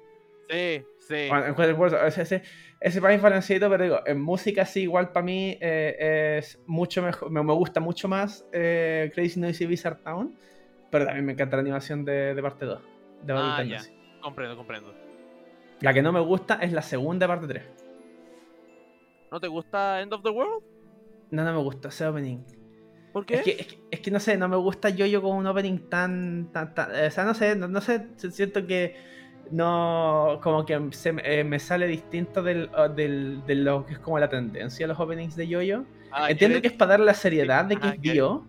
Sí, 0.49 0.83
sí. 0.97 1.29
ese, 2.07 2.21
ese, 2.21 2.43
ese 2.81 2.99
para 2.99 3.15
mí 3.15 3.21
pero 3.47 3.83
digo, 3.83 3.99
en 4.07 4.19
música 4.19 4.65
sí, 4.65 4.81
igual 4.81 5.11
para 5.11 5.23
mí 5.23 5.55
eh, 5.61 6.39
es 6.39 6.59
mucho 6.65 7.03
mejor, 7.03 7.29
me, 7.29 7.41
gusta 7.53 7.79
mucho 7.79 8.07
más 8.07 8.43
eh, 8.51 9.11
Crazy 9.13 9.39
Noisy 9.39 9.67
Bizarre 9.67 9.99
Town, 10.03 10.35
pero 10.89 11.05
también 11.05 11.25
me 11.25 11.33
encanta 11.33 11.57
la 11.57 11.61
animación 11.61 12.03
de, 12.03 12.33
de 12.33 12.41
parte 12.41 12.65
2. 12.65 12.81
De 13.21 13.33
ah, 13.33 13.63
ya. 13.63 13.81
Comprendo, 14.19 14.57
comprendo. 14.57 14.93
La 15.79 15.93
que 15.93 16.01
no 16.01 16.11
me 16.11 16.19
gusta 16.19 16.55
es 16.55 16.73
la 16.73 16.81
segunda 16.81 17.27
parte 17.27 17.47
3. 17.47 17.63
¿No 19.31 19.39
te 19.39 19.47
gusta 19.47 20.01
End 20.01 20.11
of 20.11 20.23
the 20.23 20.29
World? 20.29 20.70
No, 21.31 21.45
no 21.45 21.53
me 21.53 21.59
gusta 21.59 21.87
ese 21.87 22.05
opening. 22.05 22.39
¿Por 23.13 23.25
qué? 23.25 23.35
Es 23.35 23.43
que, 23.43 23.79
es 23.89 23.99
que, 23.99 24.11
no 24.11 24.19
sé, 24.19 24.37
no 24.37 24.47
me 24.47 24.57
gusta 24.57 24.89
yo-yo 24.89 25.21
con 25.21 25.35
un 25.35 25.47
opening 25.47 25.89
tan, 25.89 26.51
tan, 26.51 26.71
O 26.91 27.11
sea, 27.11 27.25
no 27.25 27.33
sé, 27.33 27.55
no, 27.55 27.81
sé, 27.81 28.07
siento 28.17 28.65
que 28.67 28.95
no. 29.51 30.39
Como 30.41 30.65
que 30.65 30.79
se, 30.91 31.15
eh, 31.23 31.43
me 31.43 31.59
sale 31.59 31.87
distinto 31.87 32.41
del, 32.41 32.69
del, 32.95 33.45
de 33.45 33.55
lo 33.55 33.85
que 33.85 33.93
es 33.93 33.99
como 33.99 34.19
la 34.19 34.29
tendencia 34.29 34.85
a 34.85 34.89
los 34.89 34.99
openings 34.99 35.35
de 35.35 35.47
yo-yo. 35.47 35.85
Ah, 36.11 36.29
Entiendo 36.29 36.61
que 36.61 36.67
es 36.67 36.73
para 36.73 36.91
darle 36.91 37.05
la 37.05 37.13
seriedad 37.13 37.65
de 37.65 37.77
que 37.77 37.87
ah, 37.87 37.93
es 37.95 38.01
Dio, 38.01 38.45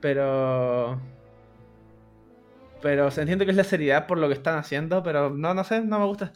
pero. 0.00 1.00
Pero 2.80 3.08
entiendo 3.08 3.46
que 3.46 3.50
es 3.50 3.56
la 3.56 3.64
seriedad 3.64 4.06
por 4.06 4.18
lo 4.18 4.28
que 4.28 4.34
están 4.34 4.58
haciendo, 4.58 5.02
pero 5.02 5.30
no, 5.30 5.54
no 5.54 5.64
sé, 5.64 5.80
no 5.82 5.98
me 5.98 6.04
gusta. 6.04 6.32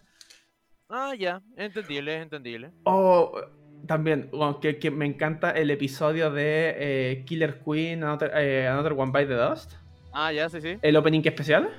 Ah, 0.89 1.15
ya, 1.15 1.43
entendible, 1.57 2.17
entendible. 2.17 2.73
O 2.85 3.39
también, 3.87 4.31
que, 4.61 4.91
me 4.91 5.07
encanta 5.07 5.51
el 5.51 5.71
episodio 5.71 6.31
de 6.31 6.75
eh, 6.79 7.25
Killer 7.25 7.61
Queen, 7.65 8.03
eh, 8.03 8.69
Another, 8.69 8.93
One 8.93 9.13
by 9.13 9.27
the 9.27 9.35
Dust. 9.35 9.75
Ah, 10.13 10.33
ya, 10.33 10.49
sí, 10.49 10.61
sí. 10.61 10.79
El 10.83 10.97
opening 10.97 11.23
especial. 11.25 11.71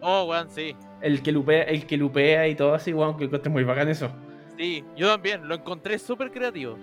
Oh, 0.00 0.24
weón, 0.24 0.50
sí. 0.50 0.76
El 1.00 1.22
que 1.22 1.32
lupea, 1.32 1.62
el 1.64 1.86
que 1.86 1.96
lupea 1.96 2.48
y 2.48 2.54
todo 2.54 2.74
así, 2.74 2.92
weón, 2.92 3.16
que 3.16 3.24
encontré 3.24 3.50
muy 3.50 3.64
bacán 3.64 3.88
eso. 3.88 4.10
Sí, 4.58 4.84
yo 4.96 5.08
también, 5.08 5.48
lo 5.48 5.54
encontré 5.54 5.98
súper 5.98 6.30
creativo. 6.30 6.76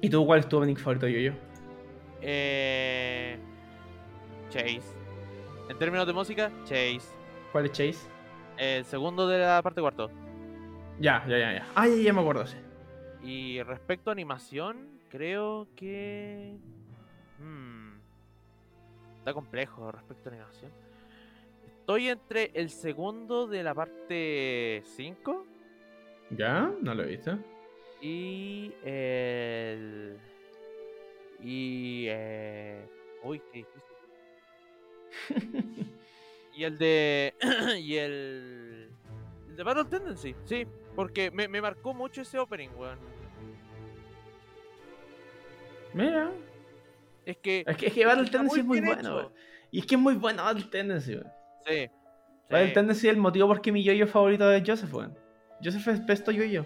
¿Y 0.00 0.08
tú 0.08 0.24
cuál 0.26 0.40
es 0.40 0.48
tu 0.48 0.56
opening 0.56 0.76
favorito, 0.76 1.06
yo, 1.06 1.18
yo? 1.18 1.32
Eh... 2.22 3.38
Chase. 4.50 4.82
En 5.68 5.78
términos 5.78 6.06
de 6.06 6.12
música, 6.12 6.50
Chase. 6.64 7.00
¿Cuál 7.52 7.66
es 7.66 7.72
Chase? 7.72 8.08
El 8.56 8.84
segundo 8.84 9.28
de 9.28 9.38
la 9.38 9.62
parte 9.62 9.80
cuarto. 9.80 10.10
Ya, 11.00 11.24
ya, 11.26 11.38
ya, 11.38 11.52
ya. 11.54 11.66
Ah, 11.74 11.88
ya, 11.88 12.12
me 12.12 12.20
acuerdo, 12.20 12.46
sí. 12.46 12.58
Y 13.22 13.62
respecto 13.62 14.10
a 14.10 14.12
animación, 14.12 15.00
creo 15.08 15.66
que. 15.74 16.58
Hmm, 17.38 17.92
está 19.16 19.32
complejo 19.32 19.90
respecto 19.90 20.28
a 20.28 20.32
animación. 20.32 20.70
Estoy 21.64 22.08
entre 22.08 22.50
el 22.54 22.68
segundo 22.68 23.46
de 23.46 23.62
la 23.62 23.74
parte 23.74 24.82
5. 24.84 25.46
¿Ya? 26.36 26.70
No 26.82 26.94
lo 26.94 27.04
he 27.04 27.06
visto. 27.06 27.38
Y 28.02 28.74
el. 28.84 30.18
Y. 31.42 32.04
Eh... 32.08 32.86
Uy, 33.22 33.40
qué 33.50 33.64
difícil. 33.64 33.82
y 36.54 36.64
el 36.64 36.76
de. 36.76 37.34
y 37.78 37.96
el. 37.96 38.69
De 39.60 39.64
Battle 39.64 39.84
Tendency, 39.84 40.34
sí. 40.46 40.66
Porque 40.96 41.30
me, 41.30 41.46
me 41.46 41.60
marcó 41.60 41.92
mucho 41.92 42.22
ese 42.22 42.38
opening, 42.38 42.70
weón. 42.78 42.98
Mira. 45.92 46.30
Es 47.26 47.36
que. 47.36 47.62
Es 47.66 47.76
que, 47.76 47.88
es 47.88 47.92
que 47.92 48.06
Battle 48.06 48.30
Tendency 48.30 48.60
es 48.60 48.64
muy 48.64 48.80
bueno, 48.80 49.16
weón. 49.16 49.32
Y 49.70 49.80
es 49.80 49.86
que 49.86 49.96
es 49.96 50.00
muy 50.00 50.14
bueno 50.14 50.44
Battle 50.44 50.64
Tendency, 50.70 51.16
weón. 51.16 51.30
Sí. 51.66 51.90
¿Cuál 52.48 52.62
es 52.62 52.62
el 52.62 52.68
Sí. 52.68 52.74
tendency 52.74 53.08
el 53.08 53.18
motivo 53.18 53.48
por 53.48 53.60
qué 53.60 53.70
mi 53.70 53.84
yoyo 53.84 54.06
favorito 54.06 54.50
es 54.50 54.62
Joseph, 54.66 54.94
weón? 54.94 55.14
Joseph 55.62 55.86
es 55.88 56.00
pesto 56.00 56.30
yoyo. 56.30 56.64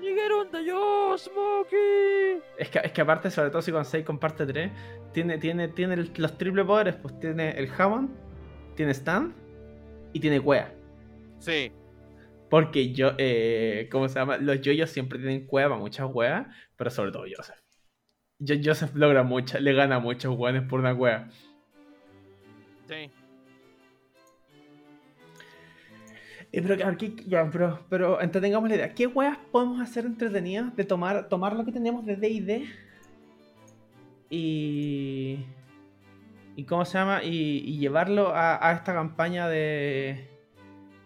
¡Nigeronda 0.00 0.62
yo, 0.62 1.18
Smokey! 1.18 2.42
Es 2.58 2.70
que, 2.70 2.78
es 2.78 2.92
que 2.92 3.00
aparte, 3.00 3.28
sobre 3.28 3.50
todo 3.50 3.60
si 3.60 3.72
con 3.72 3.84
6 3.84 4.04
comparte 4.04 4.46
3, 4.46 4.70
tiene, 5.12 5.38
tiene, 5.38 5.66
tiene 5.66 5.96
los 5.96 6.38
triple 6.38 6.64
poderes, 6.64 6.94
pues 6.94 7.18
tiene 7.18 7.50
el 7.58 7.68
Hammond, 7.76 8.10
tiene 8.76 8.94
Stand 8.94 9.34
y 10.12 10.20
tiene 10.20 10.40
Cuea. 10.40 10.72
Sí, 11.40 11.72
Porque 12.48 12.92
yo, 12.92 13.12
eh, 13.18 13.88
¿cómo 13.90 14.08
se 14.08 14.18
llama? 14.18 14.36
Los 14.38 14.60
yoyos 14.60 14.90
siempre 14.90 15.18
tienen 15.18 15.46
cueva, 15.46 15.76
muchas 15.76 16.08
weas, 16.12 16.46
pero 16.76 16.90
sobre 16.90 17.10
todo 17.12 17.24
Joseph. 17.34 17.58
Yo, 18.38 18.54
Joseph 18.62 18.94
logra 18.94 19.22
mucha, 19.24 19.58
le 19.58 19.72
gana 19.72 19.96
a 19.96 20.00
muchos 20.00 20.36
weones 20.36 20.62
por 20.62 20.80
una 20.80 20.96
cueva. 20.96 21.28
sí. 22.88 23.10
Eh, 26.52 26.62
pero, 26.62 26.74
a 26.74 26.88
ver, 26.88 26.96
¿qué- 26.96 27.14
ya, 27.26 27.50
pero, 27.50 27.84
pero 27.90 28.20
entretengamos 28.20 28.68
la 28.68 28.76
idea. 28.76 28.94
¿Qué 28.94 29.06
weas 29.08 29.36
podemos 29.50 29.80
hacer 29.80 30.06
entretenidas 30.06 30.74
de 30.76 30.84
tomar, 30.84 31.28
tomar 31.28 31.54
lo 31.54 31.64
que 31.64 31.72
tenemos 31.72 32.06
de 32.06 32.16
DD 32.16 32.64
y. 34.30 35.44
y 36.54 36.64
cómo 36.64 36.84
se 36.84 36.98
llama? 36.98 37.22
Y, 37.24 37.58
y 37.66 37.78
llevarlo 37.78 38.28
a, 38.34 38.68
a 38.68 38.72
esta 38.74 38.94
campaña 38.94 39.48
de. 39.48 40.28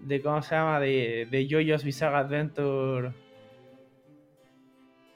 De 0.01 0.21
cómo 0.23 0.43
se 0.43 0.55
llama? 0.55 0.81
de, 0.81 1.29
de 1.31 1.47
JoJo's 1.49 1.85
Bizarre 1.85 2.17
Adventure. 2.17 3.13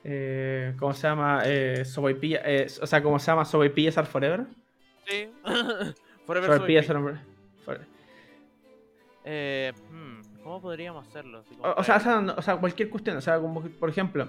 Eh, 0.04 0.74
¿Cómo 0.78 0.92
se 0.92 1.06
llama? 1.06 1.42
Eh, 1.46 1.84
Soboipilla, 1.84 2.42
eh, 2.44 2.66
o 2.82 2.86
sea, 2.86 3.02
¿cómo 3.02 3.18
se 3.18 3.26
llama? 3.30 3.44
Soboipillas 3.44 3.96
are 3.96 4.06
Forever. 4.06 4.46
Sí. 5.06 5.28
Forever 6.26 6.50
Soboipillas 6.52 6.90
are 6.90 7.00
Forever. 7.64 7.86
eh, 9.24 9.72
hmm, 9.90 10.20
¿Cómo 10.42 10.60
podríamos 10.60 11.06
hacerlo? 11.08 11.42
Como 11.48 11.62
O, 11.64 11.74
o 11.80 11.84
sea, 11.84 11.96
o, 11.96 12.00
sea, 12.00 12.20
no- 12.20 12.34
o 12.36 12.42
sea, 12.42 12.56
cualquier 12.58 12.90
cuestión. 12.90 13.16
O 13.16 13.20
sea, 13.22 13.38
como 13.40 13.62
por 13.62 13.88
ejemplo, 13.88 14.28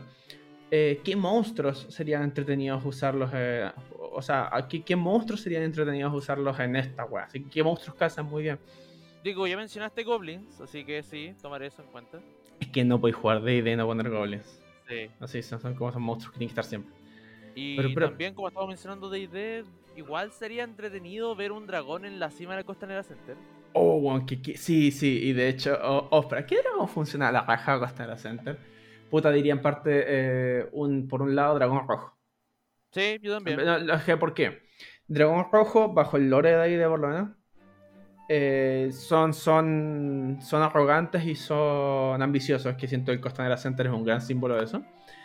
eh, 0.72 1.02
¿qué 1.04 1.16
monstruos 1.18 1.88
serían 1.90 2.24
entretenidos 2.24 2.86
usarlos? 2.86 3.30
eh, 3.34 3.70
o 4.14 4.22
sea, 4.22 4.48
¿a 4.56 4.66
¿qué, 4.70 4.82
qué 4.82 4.96
monstruos 4.96 5.42
serían 5.42 5.64
entretenidos 5.64 6.14
usarlos 6.14 6.58
en 6.62 6.78
esta 6.78 7.04
wea? 7.04 7.26
Así 7.26 7.44
que, 7.44 7.50
¿qué 7.50 7.64
monstruos 7.64 7.98
cazan 7.98 8.28
muy 8.28 8.44
bien? 8.44 8.58
Digo, 9.26 9.48
ya 9.48 9.58
mencionaste 9.58 10.04
Goblins, 10.04 10.62
así 10.62 10.86
que 10.86 11.02
sí, 11.02 11.34
tomaré 11.42 11.66
eso 11.66 11.82
en 11.82 11.88
cuenta. 11.88 12.20
Es 12.60 12.68
que 12.68 12.86
no 12.86 13.02
podéis 13.02 13.16
jugar 13.16 13.42
D&D 13.42 13.72
y 13.72 13.76
no 13.76 13.88
poner 13.88 14.12
goblins. 14.12 14.62
Sí. 14.88 15.10
Así 15.20 15.42
son, 15.42 15.60
son 15.60 15.74
como 15.74 15.90
esos 15.90 16.00
monstruos 16.00 16.32
que 16.32 16.38
tienen 16.38 16.50
que 16.50 16.62
estar 16.62 16.64
siempre. 16.64 16.94
Y 17.56 17.76
Pero- 17.76 17.90
pero- 17.96 18.10
también, 18.10 18.36
como 18.36 18.50
estaba 18.50 18.68
mencionando 18.68 19.10
D&D, 19.10 19.64
igual 19.96 20.32
sería 20.32 20.64
entretenido 20.64 21.36
ver 21.36 21.52
un 21.54 21.66
dragón 21.66 22.06
en 22.06 22.20
la 22.20 22.30
cima 22.30 22.52
de 22.52 22.60
la 22.60 22.66
Costanera 22.66 23.02
Center. 23.02 23.36
Oh, 23.74 23.96
weón, 23.96 24.28
que, 24.28 24.40
que- 24.44 24.58
sí, 24.58 24.92
sí, 24.92 25.20
y 25.24 25.34
de 25.34 25.50
hecho, 25.50 25.76
oh, 25.82 26.08
oh, 26.12 26.20
espera, 26.20 26.46
¿qué 26.46 26.62
dragón 26.62 26.88
funciona 26.88 27.32
la 27.32 27.42
raja 27.42 27.80
Costanera 27.80 28.20
Center? 28.20 28.60
Puta, 29.10 29.32
diría 29.32 29.54
en 29.54 29.62
parte, 29.64 30.04
eh, 30.06 30.70
un, 30.72 31.08
por 31.08 31.24
un 31.24 31.36
lado, 31.36 31.56
dragón 31.56 31.88
rojo. 31.88 32.16
Sí, 32.92 33.18
yo 33.24 33.34
también. 33.34 33.58
No, 33.88 34.20
¿Por 34.20 34.36
qué? 34.36 34.62
Dragón 35.08 35.48
Rojo, 35.52 35.94
bajo 35.94 36.18
el 36.18 36.30
lore 36.30 36.52
de 36.52 36.62
ahí 36.62 36.76
de 36.76 36.88
por 36.88 37.00
lo 37.00 37.08
menos, 37.08 37.30
eh, 38.28 38.90
son, 38.92 39.34
son, 39.34 40.38
son 40.42 40.62
arrogantes 40.62 41.26
y 41.26 41.36
son 41.36 42.22
ambiciosos, 42.22 42.76
que 42.76 42.88
siento 42.88 43.12
que 43.12 43.16
el 43.16 43.22
Costanera 43.22 43.58
Center 43.58 43.88
es 43.88 43.94
un 43.94 44.04
gran 44.04 44.22
símbolo 44.22 44.56
de 44.56 44.64
eso. 44.64 44.84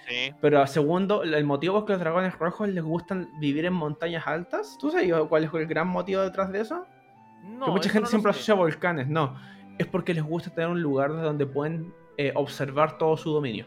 Sí. 0.08 0.34
Pero 0.40 0.66
segundo, 0.66 1.22
el 1.22 1.44
motivo 1.44 1.78
es 1.78 1.84
que 1.84 1.92
los 1.92 2.00
dragones 2.00 2.38
rojos 2.38 2.68
les 2.68 2.82
gustan 2.82 3.30
vivir 3.38 3.64
en 3.64 3.72
montañas 3.72 4.26
altas. 4.26 4.76
¿Tú 4.80 4.90
sabes 4.90 5.12
cuál 5.28 5.44
es 5.44 5.54
el 5.54 5.66
gran 5.66 5.88
motivo 5.88 6.20
detrás 6.20 6.50
de 6.52 6.60
eso? 6.60 6.84
No, 7.44 7.66
que 7.66 7.70
mucha 7.70 7.88
gente 7.88 8.02
no 8.02 8.06
siempre 8.08 8.30
asocia 8.30 8.54
a 8.54 8.56
volcanes, 8.56 9.08
no. 9.08 9.36
Es 9.78 9.86
porque 9.86 10.12
les 10.12 10.24
gusta 10.24 10.50
tener 10.50 10.68
un 10.68 10.82
lugar 10.82 11.12
desde 11.12 11.24
donde 11.24 11.46
pueden 11.46 11.94
eh, 12.18 12.32
observar 12.34 12.98
todo 12.98 13.16
su 13.16 13.32
dominio. 13.32 13.66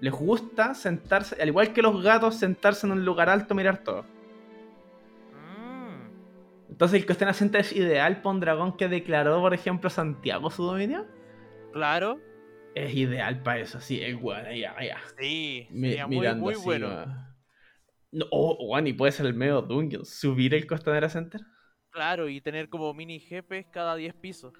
Les 0.00 0.12
gusta 0.12 0.74
sentarse, 0.74 1.40
al 1.40 1.48
igual 1.48 1.72
que 1.72 1.82
los 1.82 2.02
gatos, 2.02 2.36
sentarse 2.36 2.86
en 2.86 2.92
un 2.92 3.04
lugar 3.04 3.28
alto 3.28 3.52
y 3.52 3.56
mirar 3.56 3.78
todo. 3.78 4.04
Entonces 6.68 7.00
el 7.00 7.06
Costanera 7.06 7.34
Center 7.34 7.60
es 7.62 7.72
ideal 7.72 8.22
para 8.22 8.34
un 8.34 8.40
dragón 8.40 8.76
que 8.76 8.88
declaró, 8.88 9.40
por 9.40 9.54
ejemplo, 9.54 9.90
Santiago 9.90 10.50
su 10.50 10.64
dominio. 10.64 11.06
claro. 11.72 12.18
Es 12.74 12.94
ideal 12.94 13.42
para 13.42 13.60
eso, 13.60 13.80
sí, 13.80 14.02
el 14.02 14.16
weón 14.16 14.44
ahí, 14.46 14.64
allá. 14.64 14.98
Sí, 15.18 15.66
Mi- 15.70 15.88
sería 15.88 16.06
muy, 16.06 16.30
muy 16.34 16.54
así, 16.54 16.62
bueno. 16.62 16.88
weón. 16.88 17.26
No, 18.12 18.26
oh, 18.30 18.78
y 18.80 18.92
puede 18.92 19.12
ser 19.12 19.26
el 19.26 19.34
medio 19.34 19.62
dungeon. 19.62 20.04
Subir 20.04 20.54
el 20.54 20.66
Costanera 20.66 21.08
Center. 21.08 21.40
Claro, 21.90 22.28
y 22.28 22.40
tener 22.40 22.68
como 22.68 22.92
mini 22.94 23.18
jefes 23.18 23.66
cada 23.72 23.96
10 23.96 24.14
pisos. 24.14 24.52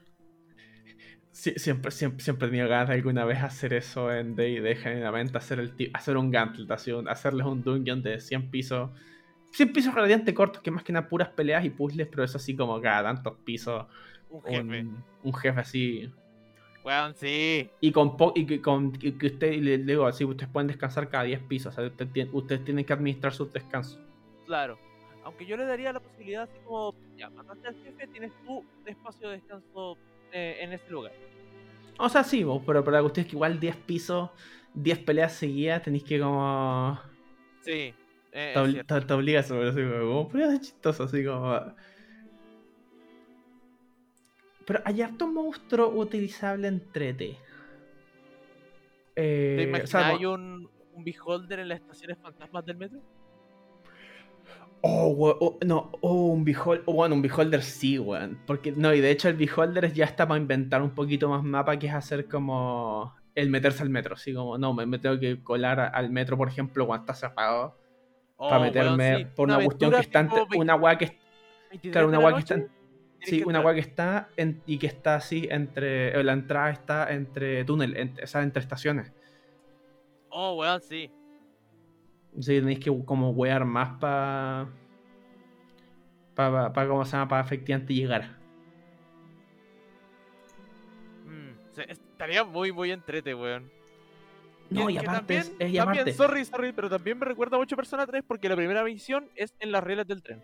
Sí, 1.30 1.52
siempre, 1.56 1.90
siempre, 1.90 2.24
siempre 2.24 2.46
he 2.48 2.50
tenido 2.50 2.68
ganas 2.68 2.88
de 2.88 2.94
alguna 2.94 3.24
vez 3.26 3.42
hacer 3.42 3.74
eso 3.74 4.10
en 4.12 4.34
D&D, 4.36 4.76
genuinamente, 4.76 5.36
hacer, 5.36 5.60
el, 5.60 5.90
hacer 5.92 6.16
un 6.16 6.30
gauntlet, 6.30 6.70
así, 6.70 6.92
hacerles 7.08 7.46
un 7.46 7.62
dungeon 7.62 8.02
de 8.02 8.20
100 8.20 8.50
pisos. 8.50 8.90
100 9.50 9.72
pisos 9.72 9.94
relativamente 9.94 10.34
cortos, 10.34 10.62
que 10.62 10.70
más 10.70 10.82
que 10.82 10.92
nada 10.92 11.08
puras 11.08 11.28
peleas 11.28 11.64
y 11.64 11.70
puzzles, 11.70 12.08
pero 12.08 12.24
eso 12.24 12.36
así 12.36 12.54
como 12.54 12.80
cada 12.80 13.14
tantos 13.14 13.36
pisos. 13.44 13.86
Un 14.30 14.42
jefe. 14.42 14.60
Un, 14.60 15.04
un 15.22 15.34
jefe 15.34 15.60
así. 15.60 16.10
Weón, 16.84 17.14
sí. 17.16 17.68
Y 17.80 17.90
con 17.90 18.16
po- 18.16 18.32
y 18.36 18.46
que, 18.46 18.60
con, 18.60 18.92
y 19.00 19.12
que 19.12 19.26
usted, 19.26 19.54
le 19.60 19.78
digo 19.78 20.06
así, 20.06 20.24
ustedes 20.24 20.50
pueden 20.52 20.68
descansar 20.68 21.08
cada 21.08 21.24
10 21.24 21.40
pisos, 21.42 21.72
o 21.72 21.76
sea, 21.76 21.86
usted 21.86 22.28
ustedes 22.32 22.64
tienen 22.64 22.84
que 22.84 22.92
administrar 22.92 23.32
sus 23.32 23.52
descansos. 23.52 23.98
Claro. 24.44 24.78
Aunque 25.24 25.44
yo 25.46 25.56
le 25.56 25.64
daría 25.64 25.92
la 25.92 25.98
posibilidad 25.98 26.44
así 26.44 26.56
como, 26.64 26.94
ya, 27.16 27.28
mataste 27.30 27.66
al 27.66 27.74
jefe, 27.82 28.06
tienes 28.06 28.32
tu 28.44 28.64
espacio 28.84 29.28
de 29.28 29.36
descanso 29.36 29.98
eh, 30.30 30.58
en 30.60 30.72
ese 30.72 30.88
lugar. 30.88 31.12
O 31.98 32.08
sea, 32.08 32.22
sí, 32.22 32.44
pero, 32.64 32.84
pero 32.84 32.90
la 32.92 33.00
cuestión 33.00 33.24
es 33.26 33.30
que 33.30 33.36
igual 33.36 33.58
10 33.58 33.76
pisos, 33.78 34.30
10 34.74 34.98
peleas 35.00 35.32
seguidas, 35.32 35.82
tenéis 35.82 36.04
que 36.04 36.20
como... 36.20 37.00
Sí. 37.62 37.92
Eh, 38.36 38.52
te, 38.54 38.60
es 38.60 38.66
obli- 38.66 38.72
cierto. 38.72 39.00
te- 39.00 39.06
te 39.06 39.14
obliga 39.14 39.42
sobre 39.42 39.68
así 39.70 39.80
como, 39.82 40.28
pero 40.28 40.50
es 40.50 40.60
chistoso, 40.60 41.04
así 41.04 41.24
como. 41.24 41.74
Pero 44.66 44.80
hay 44.84 45.00
harto 45.02 45.26
monstruo 45.28 45.88
utilizable 45.88 46.68
entre 46.68 47.14
T. 47.14 47.38
Eh, 49.16 49.54
¿Te 49.56 49.62
o 49.62 49.66
imaginas 49.68 49.90
sea, 49.90 50.06
hay 50.08 50.26
un, 50.26 50.68
un 50.92 51.04
beholder 51.04 51.60
en 51.60 51.68
las 51.68 51.80
estaciones 51.80 52.18
fantasmas 52.20 52.64
del 52.66 52.76
metro? 52.76 53.00
Oh, 54.82 55.16
oh, 55.40 55.58
no, 55.64 55.90
oh, 56.00 56.26
un 56.26 56.44
beholder. 56.44 56.82
Oh, 56.86 56.92
bueno, 56.94 57.14
un 57.14 57.22
beholder 57.22 57.62
sí, 57.62 57.98
weón. 57.98 58.38
Porque, 58.46 58.72
no, 58.72 58.92
y 58.94 59.00
de 59.00 59.10
hecho 59.10 59.28
el 59.28 59.36
beholder 59.36 59.92
ya 59.92 60.04
está 60.04 60.28
para 60.28 60.40
inventar 60.40 60.82
un 60.82 60.94
poquito 60.94 61.28
más 61.28 61.42
mapa, 61.42 61.78
que 61.78 61.86
es 61.86 61.94
hacer 61.94 62.28
como. 62.28 63.14
El 63.34 63.50
meterse 63.50 63.82
al 63.82 63.90
metro, 63.90 64.14
así 64.14 64.32
como, 64.32 64.56
no, 64.58 64.72
me, 64.72 64.98
tengo 64.98 65.18
que 65.20 65.42
colar 65.42 65.78
a- 65.80 65.88
al 65.88 66.10
metro, 66.10 66.36
por 66.38 66.48
ejemplo, 66.48 66.86
cuando 66.86 67.02
está 67.02 67.14
cerrado. 67.28 67.76
Oh, 68.36 68.48
para 68.50 68.62
meterme 68.64 69.16
sí, 69.18 69.26
por 69.34 69.48
una, 69.48 69.64
cuestión 69.64 69.90
que 69.92 70.00
está. 70.00 70.20
entre- 70.20 70.44
tipo 70.46 70.60
una 70.60 70.74
weá 70.74 70.98
que 70.98 71.18
23 71.70 71.92
Claro, 71.92 72.08
una 72.08 72.18
weá 72.18 72.34
que 72.34 72.40
está. 72.40 72.56
Sí, 73.20 73.38
que 73.38 73.44
una 73.48 73.60
weá 73.60 73.74
que 73.74 73.80
está 73.80 74.28
en- 74.36 74.62
y 74.66 74.78
que 74.78 74.86
está 74.86 75.14
así 75.16 75.48
entre. 75.50 76.18
eh, 76.18 76.22
La 76.22 76.32
entrada 76.34 76.70
está 76.70 77.12
entre 77.12 77.64
túnel, 77.64 77.96
entre, 77.96 78.24
o 78.24 78.26
sea, 78.26 78.42
entre 78.42 78.60
estaciones. 78.60 79.12
Oh, 80.28 80.54
weón, 80.56 80.80
sí. 80.82 81.10
Sí, 82.38 82.58
tenéis 82.60 82.78
que 82.80 83.04
como 83.04 83.30
wear 83.30 83.64
más 83.64 83.98
para. 83.98 84.68
Para, 86.34 86.70
pa, 86.74 86.86
¿cómo 86.86 87.04
se 87.06 87.12
llama? 87.12 87.28
Para 87.28 87.42
efectivamente 87.42 87.94
llegar. 87.94 88.36
Mm, 91.24 91.80
estaría 91.88 92.44
muy, 92.44 92.70
muy 92.72 92.90
entrete, 92.90 93.34
weón. 93.34 93.70
No, 94.70 94.90
y 94.90 94.96
aparte, 94.98 95.36
es, 95.36 95.48
también, 95.50 95.72
es- 95.74 95.80
aparte. 95.80 95.98
también, 95.98 96.16
sorry, 96.16 96.44
sorry, 96.44 96.72
pero 96.72 96.88
también 96.90 97.18
me 97.18 97.24
recuerda 97.26 97.56
mucho 97.56 97.76
Persona 97.76 98.06
3 98.06 98.22
porque 98.26 98.48
la 98.48 98.56
primera 98.56 98.82
misión 98.84 99.28
es 99.36 99.54
en 99.60 99.70
las 99.72 99.82
reglas 99.84 100.06
del 100.06 100.22
tren. 100.22 100.42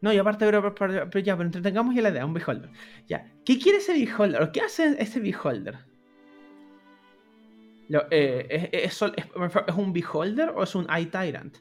No, 0.00 0.12
y 0.12 0.18
aparte, 0.18 0.44
pero, 0.44 0.60
pero- 0.60 0.74
pero- 0.74 1.10
pero 1.10 1.24
ya, 1.24 1.36
pero 1.36 1.46
entretengamos 1.46 1.94
ya 1.94 2.02
la 2.02 2.10
idea, 2.10 2.26
un 2.26 2.34
beholder. 2.34 2.70
Ya, 3.06 3.30
¿qué 3.44 3.58
quiere 3.58 3.78
ese 3.78 3.92
beholder? 3.94 4.42
¿O 4.42 4.52
qué 4.52 4.60
hace 4.60 4.96
ese 5.02 5.20
beholder? 5.20 5.78
Lo- 7.88 8.06
eh, 8.10 8.70
¿es, 8.72 8.92
es 8.96 9.02
es- 9.02 9.26
¿Es 9.68 9.74
un 9.76 9.92
beholder 9.92 10.50
o 10.50 10.62
es 10.62 10.74
un 10.74 10.86
eye 10.90 11.06
tyrant? 11.06 11.58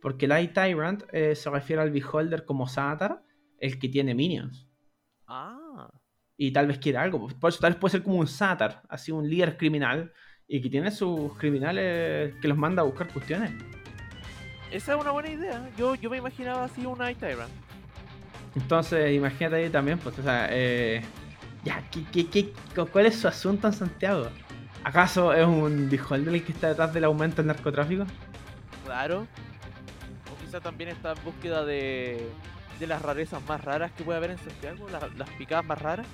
Porque 0.00 0.26
el 0.26 0.32
eye 0.32 0.48
tyrant 0.48 1.04
eh, 1.12 1.34
se 1.34 1.50
refiere 1.50 1.82
al 1.82 1.90
beholder 1.90 2.44
como 2.44 2.66
Satar, 2.66 3.22
el 3.58 3.78
que 3.78 3.88
tiene 3.88 4.14
minions. 4.14 4.66
Ah. 5.26 5.88
Y 6.36 6.52
tal 6.52 6.66
vez 6.68 6.78
quiere 6.78 6.98
algo. 6.98 7.28
Por 7.28 7.50
eso 7.50 7.60
tal 7.60 7.72
vez 7.72 7.80
puede 7.80 7.92
ser 7.92 8.02
como 8.02 8.16
un 8.18 8.26
Satar, 8.26 8.82
así 8.88 9.12
un 9.12 9.28
líder 9.28 9.56
criminal. 9.56 10.12
Y 10.52 10.60
que 10.60 10.68
tiene 10.68 10.90
sus 10.90 11.32
criminales 11.38 12.34
que 12.42 12.48
los 12.48 12.58
manda 12.58 12.82
a 12.82 12.84
buscar 12.84 13.06
cuestiones. 13.08 13.52
Esa 14.72 14.94
es 14.94 15.00
una 15.00 15.12
buena 15.12 15.30
idea. 15.30 15.70
Yo, 15.78 15.94
yo 15.94 16.10
me 16.10 16.16
imaginaba 16.16 16.64
así 16.64 16.84
un 16.84 16.98
Night 16.98 17.18
Tyrant. 17.20 17.50
Entonces, 18.56 19.12
imagínate 19.14 19.54
ahí 19.56 19.70
también, 19.70 19.98
pues, 19.98 20.18
o 20.18 20.22
sea, 20.24 20.48
eh, 20.50 21.02
ya, 21.62 21.84
¿qué, 21.92 22.02
qué, 22.12 22.26
qué- 22.28 22.52
cu- 22.74 22.86
cuál 22.88 23.06
es 23.06 23.14
su 23.20 23.28
asunto 23.28 23.68
en 23.68 23.72
Santiago? 23.72 24.26
¿Acaso 24.82 25.32
es 25.32 25.46
un 25.46 25.88
beholder 25.88 26.34
el 26.34 26.42
que 26.44 26.50
está 26.50 26.68
detrás 26.70 26.92
del 26.92 27.04
aumento 27.04 27.36
del 27.36 27.46
narcotráfico? 27.46 28.04
Claro. 28.84 29.28
O 30.32 30.44
quizá 30.44 30.58
también 30.60 30.90
está 30.90 31.12
en 31.12 31.22
búsqueda 31.24 31.64
de, 31.64 32.26
de 32.80 32.86
las 32.88 33.00
rarezas 33.02 33.40
más 33.46 33.62
raras 33.62 33.92
que 33.92 34.02
puede 34.02 34.16
haber 34.18 34.32
en 34.32 34.38
Santiago, 34.38 34.88
las, 34.90 35.14
las 35.16 35.30
picadas 35.30 35.64
más 35.64 35.80
raras. 35.80 36.06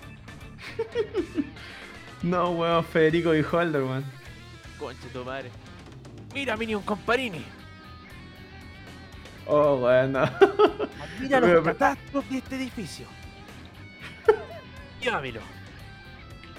no, 2.22 2.51
weón, 2.51 2.85
Federico 2.85 3.35
y 3.35 3.42
Holder, 3.51 3.83
weón. 3.83 4.05
Conche 4.78 5.08
tu 5.12 5.24
madre. 5.24 5.50
Mira, 6.34 6.56
Minion 6.56 6.82
Comparini. 6.82 7.42
Oh, 9.46 9.76
weón, 9.76 10.12
no. 10.12 10.28
Mira 11.20 11.40
los 11.40 11.64
catastros 11.64 12.28
de 12.28 12.38
este 12.38 12.56
edificio. 12.56 13.06
Llévamelo. 15.00 15.40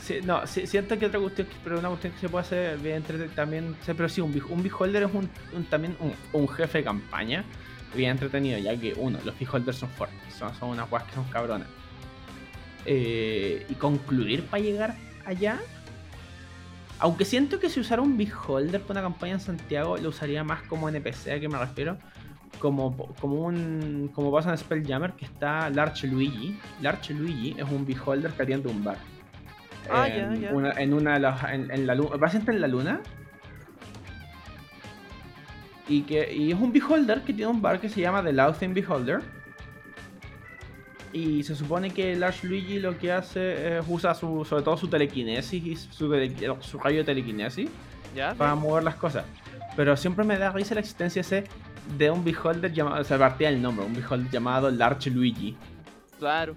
Sí, 0.02 0.20
no, 0.24 0.48
sí, 0.48 0.66
siento 0.66 0.98
que 0.98 1.08
otra 1.08 1.20
cuestión, 1.20 1.48
pero 1.66 1.80
una 1.80 1.90
cuestión 1.90 2.14
que 2.14 2.20
se 2.20 2.30
puede 2.30 2.46
hacer 2.46 2.78
bien 2.78 3.04
entrete- 3.04 3.30
también, 3.36 3.76
pero 3.86 4.08
sí, 4.08 4.22
un, 4.22 4.32
un 4.50 4.64
beholder 4.64 5.04
es 5.04 5.14
un, 5.14 5.30
un- 5.54 5.66
también 5.66 5.98
un, 6.00 6.14
un 6.32 6.48
jefe 6.48 6.78
de 6.78 6.84
campaña 6.86 7.44
bien 7.94 8.12
entretenido, 8.12 8.58
ya 8.58 8.76
que 8.80 8.94
uno, 8.96 9.20
los 9.26 9.38
beholders 9.38 9.78
son 9.78 9.90
fuertes, 9.90 10.34
son, 10.34 10.56
son 10.56 10.70
unas 10.70 10.90
guas 10.90 11.04
que 11.04 11.14
son 11.14 11.26
cabronas. 11.26 11.68
Eh, 12.86 13.66
y 13.68 13.74
concluir 13.76 14.46
para 14.46 14.64
llegar 14.64 14.96
allá, 15.26 15.60
aunque 17.00 17.26
siento 17.26 17.60
que 17.60 17.70
si 17.70 17.80
usara 17.80 18.02
un 18.02 18.18
beholder 18.18 18.82
para 18.82 19.00
una 19.00 19.10
campaña 19.10 19.34
en 19.34 19.40
Santiago, 19.40 19.98
lo 19.98 20.10
usaría 20.10 20.44
más 20.44 20.62
como 20.64 20.90
NPC, 20.90 21.30
¿a 21.30 21.40
qué 21.40 21.48
me 21.48 21.58
refiero? 21.58 21.98
Como, 22.60 22.96
como 23.20 23.42
un 23.42 24.10
como 24.16 24.32
pasa 24.32 24.50
en 24.52 24.58
Spelljammer 24.58 25.14
que 25.14 25.26
está 25.26 25.70
Larche 25.70 26.08
Luigi. 26.08 26.58
Larche 26.82 27.14
Luigi 27.14 27.56
es 27.58 27.70
un 27.70 27.86
beholder 27.86 28.32
que 28.32 28.44
atiende 28.44 28.70
un 28.70 28.84
bar 28.84 28.98
Ah, 29.90 30.08
en, 30.08 30.42
ya, 30.42 30.50
ya. 30.50 30.54
Una, 30.54 30.72
en 30.72 30.94
una 30.94 31.14
de 31.14 31.20
las. 31.20 31.44
En, 31.52 31.72
en 31.72 31.88
la 31.88 31.96
luna. 31.96 32.18
Básicamente 32.18 32.52
en 32.52 32.62
la 32.62 32.68
luna. 32.68 33.02
Y, 35.88 36.02
que, 36.02 36.34
y 36.34 36.52
es 36.52 36.60
un 36.60 36.74
beholder 36.74 37.22
que 37.22 37.34
tiene 37.34 37.50
un 37.52 37.62
bar 37.62 37.80
que 37.80 37.88
se 37.88 38.02
llama 38.02 38.24
The 38.24 38.34
Louthen 38.34 38.74
Beholder. 38.74 39.22
Y 41.18 41.44
se 41.44 41.56
supone 41.56 41.90
que 41.92 42.16
Lars 42.16 42.44
Luigi 42.44 42.78
lo 42.80 42.96
que 43.00 43.12
hace 43.12 43.78
es 43.80 43.86
usa 43.88 44.14
su, 44.14 44.46
sobre 44.46 44.62
todo 44.62 44.78
su 44.78 44.88
telequinesis 44.88 45.66
y 45.66 45.76
su, 45.76 46.10
tele- 46.10 46.62
su 46.62 46.78
rayo 46.78 47.00
de 47.00 47.04
telequinesis 47.06 47.70
¿Ya? 48.16 48.36
para 48.36 48.54
mover 48.54 48.84
las 48.84 48.96
cosas. 48.96 49.26
Pero 49.76 49.98
siempre 49.98 50.24
me 50.24 50.38
da 50.38 50.52
risa 50.52 50.76
la 50.76 50.82
existencia 50.82 51.22
ese 51.22 51.46
de 51.98 52.12
un 52.12 52.24
beholder 52.24 52.72
llamado. 52.72 53.02
O 53.02 53.04
sea, 53.04 53.18
partía 53.18 53.50
el 53.50 53.60
nombre, 53.62 53.84
un 53.86 53.94
beholder 53.96 54.30
llamado 54.30 54.70
Large 54.70 55.10
Luigi. 55.10 55.58
Claro. 56.20 56.54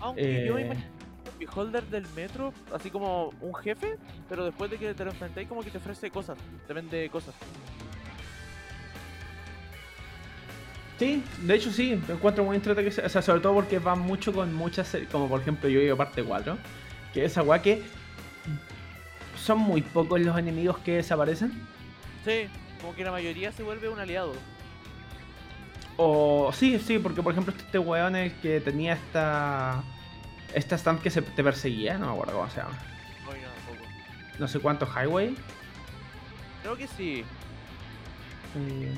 Aunque 0.00 0.44
yo 0.46 0.54
me 0.54 0.60
Eh, 0.62 0.66
imagino 0.66 0.86
un 1.32 1.38
beholder 1.38 1.84
del 1.86 2.06
metro, 2.14 2.52
así 2.72 2.90
como 2.90 3.30
un 3.40 3.54
jefe, 3.56 3.96
pero 4.28 4.44
después 4.44 4.70
de 4.70 4.76
que 4.78 4.94
te 4.94 5.04
lo 5.04 5.10
enfrentáis, 5.10 5.48
como 5.48 5.62
que 5.62 5.70
te 5.70 5.78
ofrece 5.78 6.10
cosas, 6.10 6.38
te 6.66 6.72
vende 6.72 7.08
cosas. 7.10 7.34
Sí, 10.98 11.22
de 11.42 11.54
hecho 11.54 11.70
sí, 11.70 12.00
me 12.08 12.14
encuentro 12.14 12.42
muy 12.44 12.56
entretenido 12.56 12.88
que 12.88 12.94
sea, 12.94 13.06
o 13.06 13.08
sea, 13.10 13.20
sobre 13.22 13.40
todo 13.40 13.54
porque 13.54 13.78
va 13.78 13.94
mucho 13.94 14.32
con 14.32 14.54
muchas 14.54 14.88
series, 14.88 15.10
como 15.10 15.28
por 15.28 15.40
ejemplo 15.42 15.68
yo 15.68 15.78
digo 15.80 15.96
parte 15.96 16.22
4, 16.24 16.56
que 17.12 17.24
es 17.24 17.36
weá 17.36 17.60
que 17.60 17.82
son 19.38 19.58
muy 19.58 19.82
pocos 19.82 20.18
los 20.20 20.38
enemigos 20.38 20.78
que 20.78 20.96
desaparecen, 20.96 21.52
Sí, 22.24 22.48
como 22.80 22.94
que 22.96 23.04
la 23.04 23.10
mayoría 23.12 23.52
se 23.52 23.62
vuelve 23.62 23.88
un 23.90 23.98
aliado. 24.00 24.32
o 25.98 26.50
sí, 26.52 26.78
sí, 26.78 26.98
porque 26.98 27.22
por 27.22 27.32
ejemplo 27.32 27.52
este 27.56 27.78
weón 27.78 28.16
el 28.16 28.32
que 28.40 28.60
tenía 28.60 28.94
esta 28.94 29.82
esta 30.54 30.76
stand 30.78 31.00
que 31.02 31.10
se 31.10 31.20
te 31.20 31.44
perseguía, 31.44 31.98
no 31.98 32.06
me 32.06 32.12
acuerdo 32.12 32.32
cómo 32.38 32.48
se 32.50 32.56
llama, 32.60 32.78
no, 33.24 33.30
tampoco. 33.32 33.88
no 34.38 34.48
sé 34.48 34.60
cuánto 34.60 34.86
highway, 34.86 35.36
Creo 36.62 36.76
que 36.76 36.86
sí. 36.88 37.22
eh, 38.56 38.92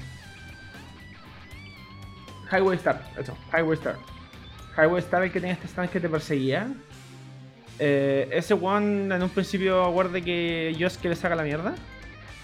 Highway 2.51 2.77
Star, 2.77 3.03
eso, 3.19 3.37
Highway 3.53 3.75
Star. 3.75 3.97
Highway 4.77 5.01
Star 5.01 5.25
el 5.25 5.33
que 5.33 5.41
tenía 5.41 5.55
este 5.55 5.67
stand 5.67 5.91
que 5.91 6.01
te 6.01 6.09
perseguía. 6.09 6.73
Eh, 7.79 8.29
ese 8.33 8.55
one 8.55 9.15
en 9.15 9.23
un 9.23 9.31
principio 9.31 9.85
aguarde 9.85 10.23
que 10.23 10.75
Yosuke 10.79 11.09
le 11.09 11.17
saca 11.17 11.35
la 11.35 11.43
mierda. 11.43 11.75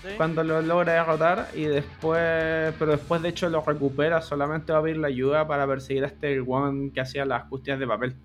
Sí. 0.02 0.10
Cuando 0.16 0.44
lo 0.44 0.60
logra 0.60 0.92
derrotar 0.92 1.48
y 1.54 1.64
después, 1.64 2.74
pero 2.78 2.92
después 2.92 3.22
de 3.22 3.30
hecho 3.30 3.48
lo 3.48 3.62
recupera, 3.62 4.20
solamente 4.20 4.72
va 4.72 4.80
a 4.80 4.82
pedir 4.82 4.98
la 4.98 5.08
ayuda 5.08 5.46
para 5.46 5.66
perseguir 5.66 6.04
a 6.04 6.08
este 6.08 6.40
one 6.40 6.92
que 6.92 7.00
hacía 7.00 7.24
las 7.24 7.44
cuestiones 7.44 7.80
de 7.80 7.86
papel. 7.86 8.16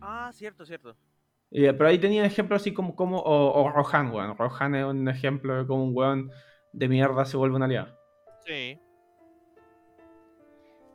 Ah, 0.00 0.30
cierto, 0.32 0.66
cierto. 0.66 0.96
Eh, 1.52 1.72
pero 1.74 1.88
ahí 1.88 1.98
tenía 1.98 2.24
ejemplos 2.24 2.62
así 2.62 2.72
como, 2.72 2.96
como 2.96 3.18
o, 3.18 3.62
o 3.62 3.70
Rohan, 3.70 4.10
weón. 4.10 4.36
Rohan 4.36 4.74
es 4.74 4.84
un 4.84 5.08
ejemplo 5.08 5.58
de 5.58 5.66
cómo 5.66 5.84
un 5.84 5.92
weón 5.94 6.30
de 6.72 6.88
mierda 6.88 7.24
se 7.24 7.36
vuelve 7.36 7.56
un 7.56 7.62
aliado. 7.62 8.01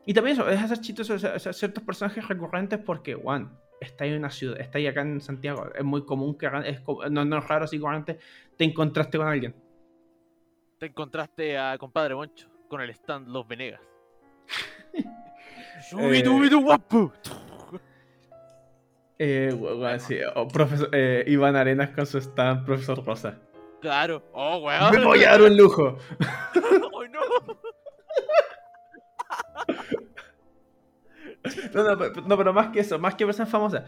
Y 0.07 0.13
también 0.13 0.37
eso, 0.37 0.49
es 0.49 0.59
hacer 0.59 0.79
chistoso 0.79 1.15
o 1.15 1.19
sea, 1.19 1.53
ciertos 1.53 1.83
personajes 1.83 2.27
recurrentes 2.27 2.79
porque, 2.79 3.13
one, 3.13 3.49
está 3.79 4.05
ahí 4.05 4.11
en 4.11 4.19
una 4.19 4.31
ciudad, 4.31 4.59
está 4.59 4.77
ahí 4.79 4.87
acá 4.87 5.01
en 5.01 5.21
Santiago. 5.21 5.69
Es 5.75 5.83
muy 5.83 6.05
común 6.05 6.37
que 6.37 6.49
es, 6.65 6.81
no, 7.11 7.25
no 7.25 7.37
es 7.37 7.47
raro 7.47 7.65
así 7.65 7.77
corriente 7.77 8.17
te 8.57 8.63
encontraste 8.63 9.17
con 9.17 9.27
alguien. 9.27 9.55
Te 10.79 10.87
encontraste 10.87 11.57
a 11.57 11.77
compadre 11.77 12.15
Moncho 12.15 12.47
con 12.67 12.81
el 12.81 12.89
stand 12.91 13.27
Los 13.27 13.47
Venegas. 13.47 13.81
Shubidubidu 15.91 16.61
guapu. 16.61 17.11
Eh, 19.19 19.53
weón, 19.59 19.99
sí, 19.99 20.19
o 20.35 20.47
profesor, 20.47 20.89
eh, 20.91 21.23
Iván 21.27 21.55
Arenas 21.55 21.89
con 21.91 22.05
su 22.05 22.17
stand, 22.19 22.65
profesor 22.65 23.03
Rosa. 23.05 23.37
Claro. 23.81 24.23
Oh, 24.33 24.57
weón. 24.57 24.91
Me 24.95 25.05
voy 25.05 25.23
a 25.23 25.31
dar 25.31 25.41
un 25.43 25.57
lujo. 25.57 25.97
Ay, 26.19 27.09
no. 27.11 27.19
No, 31.73 31.83
no, 31.83 31.97
pero- 31.97 32.21
no, 32.21 32.37
pero 32.37 32.53
más 32.53 32.69
que 32.69 32.79
eso, 32.81 32.99
más 32.99 33.15
que 33.15 33.25
personas 33.25 33.49
famosas. 33.49 33.83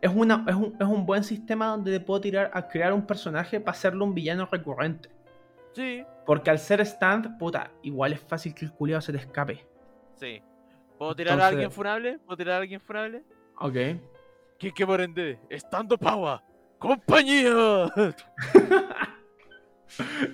Es, 0.00 0.10
una, 0.14 0.44
es, 0.48 0.54
un, 0.54 0.76
es 0.80 0.86
un 0.86 1.04
buen 1.04 1.24
sistema 1.24 1.66
donde 1.68 1.92
te 1.98 2.04
puedo 2.04 2.20
tirar 2.20 2.50
a 2.54 2.66
crear 2.68 2.92
un 2.92 3.06
personaje 3.06 3.60
para 3.60 3.72
hacerlo 3.72 4.04
un 4.04 4.14
villano 4.14 4.48
recurrente. 4.50 5.10
Sí. 5.72 6.04
Porque 6.26 6.50
al 6.50 6.58
ser 6.58 6.80
stand, 6.82 7.38
puta, 7.38 7.70
igual 7.82 8.12
es 8.12 8.20
fácil 8.20 8.54
que 8.54 8.64
el 8.64 8.72
culiado 8.72 9.00
se 9.02 9.12
te 9.12 9.18
escape. 9.18 9.64
Sí. 10.16 10.42
¿Puedo 10.98 11.14
tirar 11.16 11.40
a 11.40 11.46
alguien 11.48 11.70
funable? 11.70 12.18
¿Puedo 12.18 12.36
tirar 12.36 12.54
a 12.56 12.58
alguien 12.58 12.80
funable? 12.80 13.22
Ok. 13.58 13.76
Kike 14.58 14.84
Morende, 14.86 15.38
estando 15.48 15.96
Power, 15.96 16.40
compañía. 16.78 17.90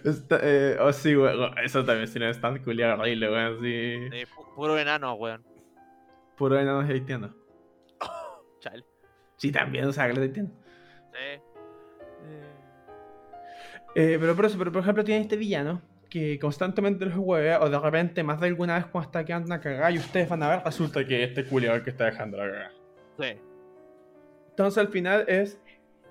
Está, 0.05 0.39
eh, 0.43 0.77
oh, 0.81 0.93
sí, 0.93 1.17
weón. 1.17 1.57
Eso 1.59 1.85
también 1.85 2.07
sí, 2.09 2.19
no 2.19 2.29
es 2.29 2.41
tan 2.41 2.59
culiado 2.63 3.01
horrible, 3.01 3.31
weón. 3.31 3.61
Sí. 3.61 4.27
Pu- 4.37 4.55
puro 4.55 4.79
enano, 4.79 5.15
weón. 5.15 5.43
Puro 6.37 6.59
enanos 6.59 6.89
haitianos. 6.89 7.33
Chale. 8.61 8.85
Sí, 9.37 9.51
también, 9.53 9.85
o 9.87 9.93
sea, 9.93 10.11
que 10.13 10.21
entiendo. 10.23 10.53
Sí. 11.13 11.19
Eh, 11.19 12.53
Eh, 13.95 14.19
pero 14.21 14.37
por 14.37 14.45
eso, 14.45 14.59
pero 14.59 14.71
por 14.73 14.83
ejemplo, 14.83 15.03
tiene 15.05 15.23
este 15.23 15.37
villano 15.37 15.81
que 16.11 16.39
constantemente 16.39 17.07
los 17.07 17.17
huevea, 17.17 17.61
o 17.63 17.69
de 17.71 17.79
repente, 17.79 18.23
más 18.23 18.39
de 18.41 18.47
alguna 18.49 18.75
vez 18.77 18.87
cuando 18.87 19.09
está 19.09 19.25
quedando 19.25 19.47
una 19.47 19.61
cagada 19.61 19.91
y 19.91 19.99
ustedes 19.99 20.29
van 20.29 20.43
a 20.43 20.49
ver, 20.51 20.63
resulta 20.65 21.05
que 21.05 21.25
este 21.25 21.45
culiado 21.47 21.83
que 21.83 21.91
está 21.91 22.05
dejando 22.05 22.37
la 22.37 22.45
cagada. 22.51 22.73
sí. 23.19 23.41
Entonces 24.51 24.79
al 24.79 24.89
final 24.89 25.25
es. 25.29 25.61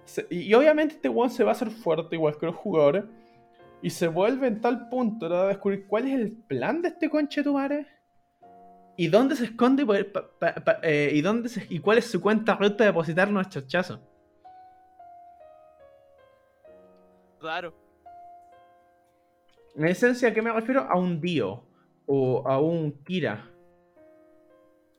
se- 0.04 0.28
y, 0.30 0.42
y 0.42 0.54
obviamente 0.54 0.96
este 0.96 1.10
weón 1.10 1.32
se 1.32 1.44
va 1.44 1.50
a 1.50 1.54
hacer 1.54 1.72
fuerte 1.72 2.16
igual 2.16 2.38
que 2.38 2.46
los 2.46 2.56
jugadores. 2.56 3.06
Y 3.82 3.90
se 3.90 4.08
vuelve 4.08 4.46
en 4.48 4.62
tal 4.62 4.88
punto 4.90 5.28
de 5.30 5.48
descubrir 5.48 5.88
cuál 5.88 6.08
es 6.08 6.14
el 6.14 6.32
plan 6.48 6.82
de 6.84 6.90
este 6.90 7.10
conche 7.10 7.42
tu 7.44 7.54
madre. 7.54 7.88
Y 8.98 9.08
dónde 9.08 9.36
se 9.36 9.46
esconde 9.46 9.86
pa- 9.86 10.04
pa- 10.12 10.30
pa- 10.40 10.64
pa- 10.64 10.80
eh, 10.84 11.12
y 11.14 11.22
dónde 11.22 11.50
se- 11.50 11.68
y 11.70 11.80
cuál 11.80 11.98
es 11.98 12.06
su 12.06 12.22
cuenta 12.22 12.56
ruta 12.56 12.84
de 12.84 12.90
depositar 12.92 13.30
los 13.30 13.50
chachazos. 13.50 14.00
Claro. 17.40 17.74
En 19.76 19.86
esencia, 19.86 20.30
¿a 20.30 20.34
qué 20.34 20.42
me 20.42 20.52
refiero? 20.52 20.82
A 20.82 20.98
un 20.98 21.20
Dio. 21.20 21.64
O 22.08 22.48
a 22.48 22.60
un 22.60 23.04
Kira. 23.04 23.52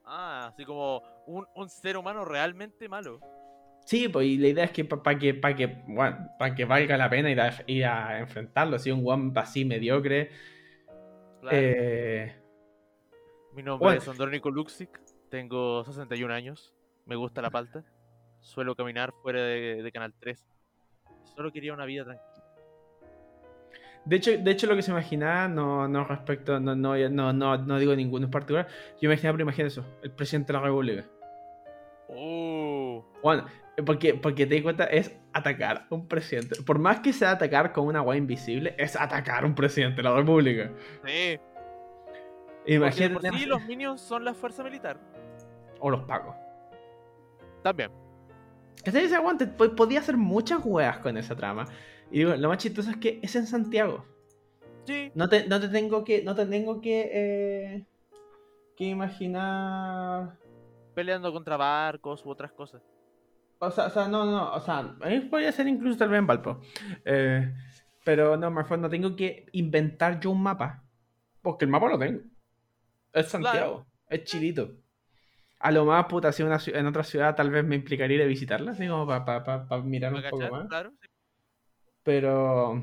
Ah, 0.05 0.49
así 0.53 0.65
como 0.65 1.03
un, 1.27 1.47
un 1.55 1.69
ser 1.69 1.97
humano 1.97 2.25
realmente 2.25 2.89
malo. 2.89 3.21
Sí, 3.85 4.09
pues 4.09 4.27
y 4.27 4.37
la 4.37 4.49
idea 4.49 4.65
es 4.65 4.73
que 4.73 4.85
para 4.85 5.19
que, 5.19 5.33
pa 5.35 5.55
que, 5.55 5.67
bueno, 5.87 6.29
pa 6.39 6.55
que 6.55 6.65
valga 6.65 6.97
la 6.97 7.09
pena 7.09 7.31
ir 7.31 7.41
a, 7.41 7.53
ir 7.67 7.85
a 7.87 8.19
enfrentarlo, 8.19 8.77
así 8.77 8.91
un 8.91 9.03
one 9.05 9.33
así 9.37 9.65
mediocre. 9.65 10.31
Claro. 11.41 11.57
Eh, 11.57 12.37
Mi 13.57 13.63
nombre 13.63 13.87
bueno. 13.87 14.03
es 14.03 14.07
Andrónico 14.07 14.51
Luxic, 14.51 14.91
tengo 15.31 15.83
61 15.83 16.31
años, 16.35 16.75
me 17.07 17.17
gusta 17.17 17.41
la 17.41 17.49
palta, 17.49 17.83
suelo 18.41 18.75
caminar 18.75 19.15
fuera 19.23 19.41
de, 19.41 19.83
de 19.83 19.93
Canal 19.93 20.13
3. 20.21 20.47
Solo 21.35 21.51
quería 21.51 21.73
una 21.73 21.87
vida 21.87 22.05
tranquila. 22.05 22.45
De 24.05 24.17
hecho, 24.17 24.37
de 24.37 24.51
hecho, 24.51 24.67
lo 24.67 24.77
que 24.77 24.83
se 24.83 24.91
imaginaba, 24.91 25.49
no, 25.49 25.89
no 25.89 26.05
respecto, 26.05 26.61
no, 26.61 26.77
no, 26.77 26.97
no, 27.09 27.33
no, 27.33 27.57
no 27.57 27.79
digo 27.79 27.97
ninguno 27.97 28.27
en 28.27 28.31
particular, 28.31 28.69
yo 29.01 29.11
imaginaba, 29.11 29.39
pero 29.39 29.45
imagina 29.45 29.69
eso, 29.69 29.87
el 30.03 30.11
presidente 30.11 30.53
de 30.53 30.59
la 30.59 30.65
República. 30.67 31.07
Oh, 32.09 33.07
Bueno, 33.23 33.47
porque, 33.87 34.13
porque 34.13 34.45
te 34.45 34.57
di 34.57 34.63
cuenta, 34.63 34.85
es 34.85 35.19
atacar 35.33 35.87
a 35.91 35.95
un 35.95 36.07
presidente. 36.07 36.63
Por 36.63 36.79
más 36.79 37.01
que 37.01 37.15
sea 37.15 37.31
atacar 37.31 37.73
con 37.73 37.87
una 37.87 38.01
guay 38.01 38.19
invisible, 38.19 38.75
es 38.77 38.97
atacar 38.97 39.45
a 39.45 39.47
un 39.47 39.55
presidente 39.55 39.97
de 39.97 40.03
la 40.03 40.15
República. 40.15 40.71
sí. 41.07 41.39
Imagínate. 42.67 43.15
Porque 43.15 43.27
de 43.27 43.31
por 43.33 43.39
sí 43.41 43.47
los 43.47 43.65
minions 43.67 44.01
son 44.01 44.25
la 44.25 44.35
fuerza 44.35 44.63
militar. 44.65 44.99
O 45.81 45.91
los 45.91 46.03
pagos. 46.05 46.35
También. 47.63 47.91
¿Cachai? 48.85 49.05
Ese 49.05 49.17
aguante, 49.17 49.47
po- 49.47 49.75
podía 49.75 50.01
hacer 50.01 50.17
muchas 50.17 50.61
weas 50.65 50.99
con 50.99 51.17
esa 51.17 51.35
trama. 51.37 51.67
Y 52.11 52.19
digo, 52.19 52.35
lo 52.37 52.49
más 52.49 52.59
chistoso 52.59 52.91
es 52.91 52.97
que 52.99 53.21
es 53.23 53.35
en 53.37 53.47
Santiago. 53.47 54.05
Sí, 54.85 55.11
No 55.15 55.29
te, 55.29 55.49
no 55.49 55.61
te 55.61 55.69
tengo 55.69 56.05
que. 56.05 56.23
No 56.23 56.35
te 56.35 56.47
tengo 56.47 56.81
que. 56.81 57.11
eh, 57.13 57.85
que 58.77 58.85
imaginar. 58.85 60.37
peleando 60.95 61.33
contra 61.33 61.57
barcos 61.57 62.25
u 62.25 62.31
otras 62.31 62.53
cosas. 62.53 62.83
O 63.59 63.71
sea, 63.71 63.87
o 63.87 63.91
sea, 63.91 64.07
no, 64.07 64.27
no, 64.27 64.53
o 64.53 64.61
sea, 64.61 64.79
a 65.01 65.09
mí 65.09 65.21
podría 65.21 65.51
ser 65.51 65.67
incluso 65.67 65.99
tal 65.99 66.11
vez 66.11 66.19
en 66.19 66.27
Valpo. 66.27 66.61
Eh, 67.05 67.55
pero 68.05 68.37
no, 68.37 68.51
Marfon, 68.51 68.81
no 68.83 68.89
tengo 68.91 69.17
que 69.17 69.47
inventar 69.53 70.21
yo 70.21 70.31
un 70.31 70.43
mapa. 70.43 70.85
Porque 71.43 71.65
el 71.65 71.71
mapa 71.71 71.89
lo 71.89 71.99
tengo. 71.99 72.21
Es 73.17 73.29
Santiago, 73.29 73.87
es 74.09 74.25
chilito. 74.25 74.73
A 75.59 75.71
lo 75.73 75.87
más, 75.87 76.05
puta, 76.07 76.33
si 76.33 76.43
una, 76.43 76.59
en 76.67 76.87
otra 76.87 77.03
ciudad 77.03 77.35
tal 77.35 77.51
vez 77.51 77.65
me 77.65 77.77
implicaría 77.77 78.17
ir 78.19 78.23
a 78.23 78.27
visitarla, 78.27 78.73
así 78.73 78.87
como 78.87 79.07
para 79.07 79.65
mirar 79.83 80.13
un 80.15 80.21
¿Me 80.21 80.29
poco 80.29 80.49
más. 80.51 80.69
Claro. 80.69 80.91
sí. 81.01 81.09
Pero. 82.03 82.83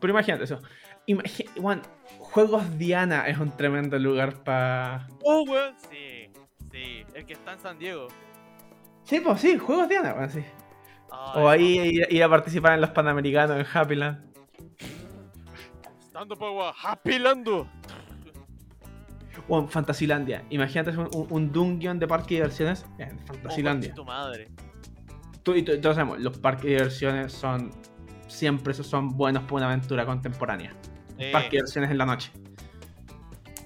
Pero 0.00 0.10
imagínate 0.12 0.44
eso. 0.44 0.60
Imagi- 1.06 1.48
Juan, 1.60 1.82
Juegos 2.18 2.78
Diana 2.78 3.28
es 3.28 3.38
un 3.38 3.54
tremendo 3.56 3.98
lugar 3.98 4.42
para. 4.42 5.06
Oh, 5.24 5.42
weón. 5.42 5.74
Sí, 5.90 6.30
sí. 6.70 7.04
El 7.14 7.26
que 7.26 7.34
está 7.34 7.52
en 7.52 7.60
San 7.60 7.78
Diego. 7.78 8.08
Sí, 9.04 9.20
pues 9.20 9.40
sí, 9.40 9.58
Juegos 9.58 9.88
Diana, 9.88 10.14
weón, 10.14 10.30
sí. 10.30 10.42
Ay, 11.10 11.42
O 11.42 11.48
ahí 11.50 11.78
ir, 11.78 12.06
ir 12.10 12.22
a 12.24 12.28
participar 12.30 12.72
en 12.74 12.80
los 12.80 12.90
Panamericanos 12.90 13.58
en 13.58 13.66
Happyland. 13.76 14.32
Estando 16.00 16.34
para 16.36 16.70
Happy 16.70 17.18
Lando. 17.18 17.68
O 19.48 19.58
en 19.58 19.68
Fantasilandia. 19.68 20.44
Imagínate 20.50 20.90
un, 20.96 21.08
un, 21.14 21.26
un 21.30 21.52
dungeon 21.52 21.98
de 21.98 22.06
parque 22.06 22.34
de 22.34 22.40
diversiones 22.42 22.86
en 22.98 23.18
Fantasilandia. 23.20 23.90
Oh, 23.92 23.96
tu 23.96 24.04
madre. 24.04 24.48
Tú 25.42 25.54
y 25.54 25.62
tú- 25.62 25.80
todos 25.80 25.96
sabemos, 25.96 26.20
los 26.20 26.38
parques 26.38 26.64
de 26.64 26.70
diversiones 26.70 27.32
son. 27.32 27.70
Siempre 28.28 28.72
esos 28.72 28.86
son 28.86 29.08
buenos 29.16 29.42
para 29.44 29.56
una 29.56 29.66
aventura 29.66 30.06
contemporánea. 30.06 30.72
Sí. 31.18 31.26
Parque 31.32 31.48
de 31.50 31.56
diversiones 31.58 31.90
en 31.90 31.98
la 31.98 32.06
noche. 32.06 32.30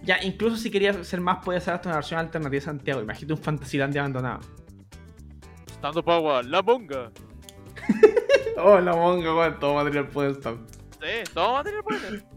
Ya, 0.02 0.22
incluso 0.22 0.56
si 0.56 0.70
querías 0.70 1.06
ser 1.06 1.20
más, 1.20 1.44
podías 1.44 1.62
hacer 1.64 1.74
hasta 1.74 1.88
una 1.88 1.96
versión 1.96 2.20
alternativa 2.20 2.60
de 2.60 2.64
Santiago. 2.64 3.00
Imagínate 3.02 3.32
un 3.34 3.38
Fantasilandia 3.42 4.00
abandonado. 4.02 4.40
Estando 5.66 6.02
para 6.04 6.42
la 6.42 6.62
monga. 6.62 7.10
Oh, 8.58 8.80
la 8.80 8.94
monga, 8.94 9.34
weón, 9.34 9.58
todo 9.60 9.74
material 9.74 10.08
puede 10.08 10.30
estar. 10.30 10.54
Sí, 10.92 11.30
todo 11.34 11.52
material 11.52 11.82
puede 11.84 11.98
ser. 12.00 12.24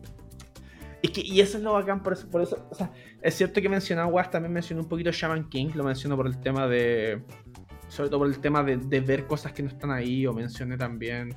Es 1.01 1.11
que, 1.11 1.21
y 1.21 1.39
eso 1.39 1.57
es 1.57 1.63
lo 1.63 1.73
bacán, 1.73 2.03
por 2.03 2.13
eso, 2.13 2.29
por 2.29 2.41
eso, 2.41 2.67
o 2.69 2.75
sea, 2.75 2.91
es 3.21 3.33
cierto 3.35 3.61
que 3.61 3.69
mencionaba 3.69 4.09
Guas, 4.09 4.29
también 4.31 4.51
mencionó 4.51 4.81
un 4.83 4.89
poquito 4.89 5.11
Shaman 5.11 5.47
King, 5.49 5.69
lo 5.75 5.83
menciono 5.85 6.17
por 6.17 6.27
el 6.27 6.39
tema 6.41 6.67
de, 6.67 7.21
sobre 7.87 8.09
todo 8.09 8.19
por 8.19 8.27
el 8.27 8.39
tema 8.39 8.63
de, 8.63 8.75
de 8.77 8.99
ver 8.99 9.25
cosas 9.25 9.53
que 9.53 9.63
no 9.63 9.69
están 9.69 9.91
ahí, 9.91 10.27
o 10.27 10.33
mencioné 10.33 10.75
también 10.77 11.35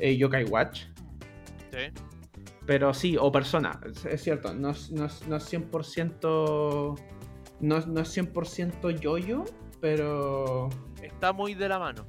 eh, 0.00 0.16
Yokai 0.16 0.44
Watch, 0.44 0.86
Sí. 1.72 1.92
pero 2.66 2.92
sí, 2.92 3.16
o 3.16 3.30
Persona, 3.30 3.78
es, 3.86 4.04
es 4.06 4.22
cierto, 4.22 4.52
no, 4.54 4.70
es- 4.70 4.90
no, 4.90 5.04
es- 5.04 5.26
no 5.28 5.36
es 5.36 5.44
100%, 5.44 6.96
no, 7.60 7.76
es- 7.76 7.86
no 7.86 8.00
es 8.00 8.08
100% 8.16 8.90
yoyo, 8.90 9.44
pero, 9.80 10.68
Está 11.00 11.32
muy 11.32 11.54
de 11.54 11.68
la 11.68 11.78
mano. 11.78 12.06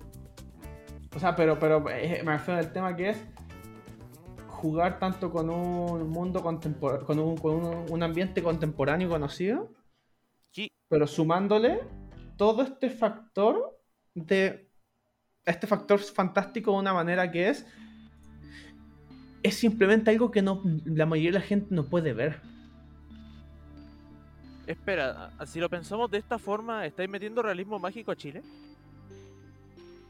o 1.16 1.20
sea, 1.20 1.36
pero, 1.36 1.60
pero 1.60 1.88
eh, 1.92 2.22
me 2.26 2.32
refiero 2.34 2.60
al 2.60 2.72
tema 2.74 2.96
que 2.96 3.10
es 3.10 3.18
jugar 4.62 5.00
tanto 5.00 5.32
con 5.32 5.50
un 5.50 6.10
mundo 6.10 6.42
contemporáneo, 6.42 7.06
con, 7.06 7.20
un, 7.20 7.38
con 7.38 7.54
un- 7.56 7.86
un 7.92 8.04
ambiente 8.04 8.44
contemporáneo 8.44 9.10
conocido, 9.10 9.70
Sí. 10.52 10.68
pero 10.90 11.08
sumándole 11.08 11.82
todo 12.38 12.62
este 12.64 12.90
factor 12.90 13.78
de 14.14 14.70
este 15.46 15.66
factor 15.66 16.00
fantástico 16.00 16.72
de 16.72 16.78
una 16.80 16.94
manera 16.94 17.32
que 17.32 17.50
es 17.50 17.66
es 19.44 19.56
simplemente 19.56 20.12
algo 20.12 20.30
que 20.30 20.44
no 20.44 20.62
la 20.86 21.08
mayoría 21.08 21.32
de 21.32 21.40
la 21.40 21.46
gente 21.46 21.68
no 21.74 21.86
puede 21.86 22.14
ver. 22.14 22.40
Espera, 24.68 25.32
si 25.48 25.60
lo 25.60 25.68
pensamos 25.70 26.12
de 26.12 26.20
esta 26.20 26.38
forma, 26.38 26.86
¿estáis 26.86 27.10
metiendo 27.10 27.42
realismo 27.42 27.80
mágico 27.80 28.12
a 28.12 28.16
Chile? 28.16 28.44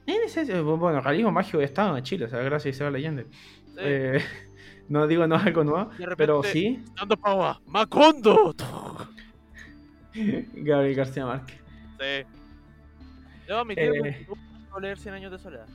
Bueno, 0.06 1.00
realismo 1.00 1.32
mágico 1.32 1.62
estaba 1.62 1.98
en 1.98 2.04
Chile, 2.04 2.26
o 2.26 2.30
sea, 2.30 2.40
gracias 2.40 2.66
a 2.66 2.76
Isabel 2.76 2.96
Allende. 2.96 3.28
Sí. 3.76 3.80
Eh, 3.80 4.20
no 4.90 5.08
digo 5.08 5.26
no 5.28 5.36
es 5.38 5.46
algo 5.46 5.64
nuevo, 5.64 5.90
repente- 5.92 6.16
pero 6.18 6.44
sí, 6.44 6.82
Estando 6.86 7.18
para 7.18 7.60
Macondo. 7.66 8.54
Gabriel 10.14 10.96
García 10.96 11.26
Márquez. 11.26 11.58
Sí. 12.00 12.26
Debo 13.48 13.60
admitir 13.60 13.84
Eh. 13.86 14.28
leer 14.82 14.98
100 14.98 15.16
años 15.16 15.32
de 15.32 15.40
soledad. 15.40 15.66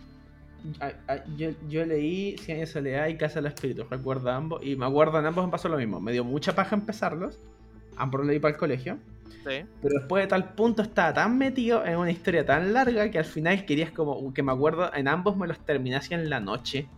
Yo, 1.37 1.51
yo 1.69 1.85
leí 1.87 2.37
Cien 2.39 2.57
años 2.59 2.69
de 2.69 2.73
soledad 2.73 3.07
y 3.09 3.17
Casa 3.17 3.37
de 3.37 3.43
los 3.43 3.55
Espíritus, 3.55 3.89
recuerdo 3.89 4.31
ambos, 4.31 4.65
y 4.65 4.75
me 4.77 4.87
acuerdo 4.87 5.19
en 5.19 5.27
ambos 5.27 5.45
me 5.45 5.51
pasó 5.53 5.69
lo 5.69 5.77
mismo. 5.77 6.01
Me 6.01 6.13
dio 6.13 6.25
mucha 6.25 6.55
paja 6.55 6.75
empezarlos, 6.75 7.39
ambos 7.97 8.21
los 8.21 8.29
leí 8.29 8.39
para 8.41 8.55
el 8.55 8.59
colegio, 8.59 8.99
Sí. 9.45 9.65
pero 9.81 9.95
después 10.01 10.25
de 10.25 10.27
tal 10.29 10.55
punto 10.55 10.83
estaba 10.83 11.13
tan 11.15 11.39
metido 11.39 11.85
en 11.85 11.99
una 11.99 12.11
historia 12.11 12.45
tan 12.45 12.73
larga 12.73 13.11
que 13.11 13.19
al 13.19 13.25
final 13.25 13.65
querías 13.65 13.93
como, 13.93 14.33
que 14.35 14.43
me 14.43 14.51
acuerdo, 14.51 14.93
en 14.93 15.07
ambos 15.09 15.37
me 15.37 15.47
los 15.47 15.59
terminé 15.65 15.97
así 15.97 16.15
en 16.15 16.29
la 16.29 16.41
noche, 16.41 16.89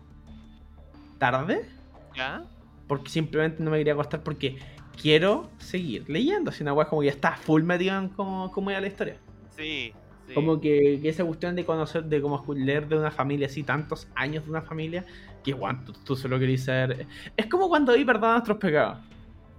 tarde, 1.19 1.69
¿Ya? 2.15 2.45
porque 2.87 3.11
simplemente 3.11 3.63
no 3.63 3.71
me 3.71 3.79
quería 3.79 3.93
acostar 3.93 4.23
porque 4.23 4.59
quiero 5.01 5.51
seguir 5.59 6.09
leyendo, 6.09 6.51
si 6.51 6.63
una 6.63 6.73
weá 6.73 6.87
como 6.87 7.03
que 7.03 7.07
ya 7.07 7.13
está 7.13 7.37
full 7.37 7.63
metido 7.63 7.99
en 7.99 8.09
cómo, 8.09 8.51
cómo 8.51 8.71
iba 8.71 8.81
la 8.81 8.87
historia. 8.87 9.17
Sí. 9.51 9.93
sí. 10.27 10.35
Como 10.35 10.61
que, 10.61 10.99
que 11.01 11.09
esa 11.09 11.25
cuestión 11.25 11.55
de 11.55 11.65
conocer, 11.65 12.05
de 12.05 12.21
como 12.21 12.43
leer 12.55 12.89
de 12.89 12.97
una 12.97 13.11
familia 13.11 13.47
así, 13.47 13.63
tantos 13.63 14.09
años 14.15 14.45
de 14.45 14.51
una 14.51 14.63
familia, 14.63 15.05
que 15.45 15.51
igual 15.51 15.85
tú, 15.85 15.93
tú 15.93 16.17
solo 16.17 16.39
querías 16.39 16.63
ser. 16.63 17.07
Es 17.37 17.47
como 17.47 17.69
cuando 17.69 17.95
vi 17.95 18.05
Perdón 18.05 18.33
nuestros 18.33 18.59
pecados. 18.59 18.99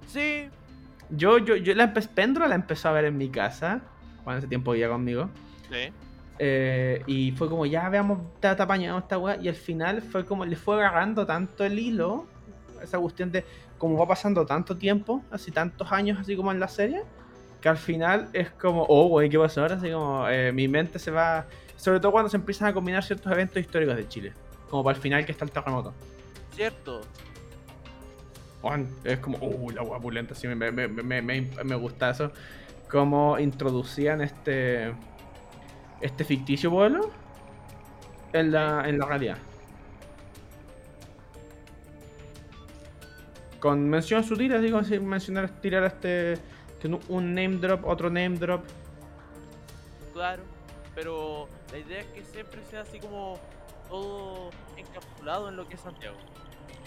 Sí. 0.08 0.48
Yo, 1.12 1.38
yo, 1.40 1.56
yo 1.56 1.74
la 1.76 1.86
empecé, 1.86 2.10
Pendro 2.10 2.48
la 2.48 2.56
empezó 2.56 2.90
a 2.90 2.92
ver 2.92 3.06
en 3.06 3.18
mi 3.18 3.30
casa, 3.30 3.82
cuando 4.24 4.40
ese 4.40 4.48
tiempo 4.48 4.72
vivía 4.72 4.90
conmigo. 4.90 5.30
Sí. 5.70 5.92
Eh, 6.40 7.04
y 7.06 7.32
fue 7.34 7.50
como, 7.50 7.66
ya 7.66 7.88
veamos, 7.90 8.20
apañamos 8.42 9.04
esta 9.04 9.18
weá. 9.18 9.38
Y 9.38 9.48
al 9.50 9.56
final 9.56 10.02
fue 10.02 10.26
como, 10.26 10.46
le 10.46 10.56
fue 10.56 10.76
agarrando 10.76 11.26
tanto 11.26 11.64
el 11.64 11.78
hilo, 11.78 12.26
esa 12.82 12.98
cuestión 12.98 13.32
de 13.32 13.44
como 13.78 13.98
va 13.98 14.08
pasando 14.08 14.46
tanto 14.46 14.76
tiempo, 14.78 15.22
así 15.32 15.52
tantos 15.52 15.92
años, 15.92 16.18
así 16.20 16.36
como 16.36 16.52
en 16.52 16.60
la 16.60 16.68
serie, 16.68 17.04
que 17.62 17.70
al 17.70 17.78
final 17.78 18.30
es 18.34 18.50
como, 18.52 18.86
oh, 18.90 19.08
güey, 19.08 19.30
¿qué 19.30 19.38
pasó 19.38 19.62
ahora? 19.62 19.76
Así 19.76 19.92
como, 19.92 20.28
eh, 20.28 20.52
mi 20.52 20.68
mente 20.68 20.98
se 21.00 21.12
va. 21.12 21.46
Sobre 21.78 22.00
todo 22.00 22.12
cuando 22.12 22.30
se 22.30 22.36
empiezan 22.38 22.68
a 22.68 22.74
combinar 22.74 23.04
ciertos 23.04 23.32
eventos 23.32 23.58
históricos 23.58 23.96
de 23.96 24.08
Chile. 24.08 24.34
Como 24.70 24.84
para 24.84 24.98
el 24.98 25.02
final 25.02 25.26
que 25.26 25.32
está 25.32 25.46
el 25.46 25.52
terremoto. 25.52 25.94
Cierto. 26.56 27.02
Es 29.06 29.20
como, 29.20 29.38
uh, 29.38 29.70
la 29.72 29.82
hueá 29.84 30.00
pulenta, 30.00 30.36
sí, 30.36 30.48
me, 30.48 30.56
me, 30.72 30.88
me- 30.90 31.22
me 31.64 31.76
gusta 31.76 32.10
eso. 32.10 32.32
Cómo 32.92 33.40
introducían 33.40 34.22
este. 34.22 34.94
Este 36.02 36.24
ficticio 36.24 36.72
pueblo 36.72 37.12
en 38.34 38.52
la, 38.52 38.88
en 38.88 39.00
la 39.00 39.06
realidad. 39.06 39.38
Con 43.60 43.90
menciones 43.90 44.28
sutiles, 44.28 44.62
digo, 44.62 44.78
así, 44.78 45.00
mencionar, 45.00 45.50
tirar 45.62 45.84
este. 45.84 46.38
un- 47.10 47.36
name 47.36 47.58
drop, 47.58 47.86
otro 47.86 48.10
name 48.10 48.38
drop. 48.38 48.64
Claro. 50.14 50.44
Pero 50.96 51.48
la 51.72 51.78
idea 51.78 52.00
es 52.00 52.06
que 52.08 52.24
siempre 52.24 52.62
sea 52.70 52.82
así 52.82 53.00
como 53.00 53.38
todo 53.90 54.50
encapsulado 54.78 55.50
en 55.50 55.58
lo 55.58 55.68
que 55.68 55.76
es 55.76 55.82
Santiago. 55.82 56.16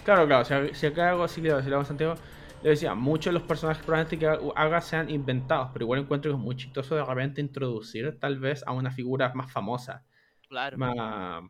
Claro, 0.03 0.25
claro, 0.27 0.43
si, 0.45 0.75
si 0.75 0.85
acá 0.87 1.09
hago 1.11 1.23
así, 1.23 1.41
si 1.41 1.47
lo 1.47 1.55
hago 1.57 1.79
en 1.79 1.85
Santiago, 1.85 2.15
le 2.63 2.69
decía, 2.69 2.95
muchos 2.95 3.25
de 3.33 3.39
los 3.39 3.43
personajes 3.47 3.83
probablemente 3.83 4.17
que 4.17 4.25
haga 4.55 4.81
sean 4.81 5.09
inventados, 5.09 5.69
pero 5.73 5.83
igual 5.85 5.99
encuentro 5.99 6.31
que 6.31 6.37
es 6.37 6.43
muy 6.43 6.55
chistoso 6.55 6.95
de 6.95 7.03
repente 7.03 7.41
introducir 7.41 8.17
tal 8.19 8.39
vez 8.39 8.63
a 8.65 8.71
una 8.71 8.89
figura 8.89 9.31
más 9.33 9.51
famosa. 9.51 10.05
Claro. 10.47 10.77
más- 10.77 11.43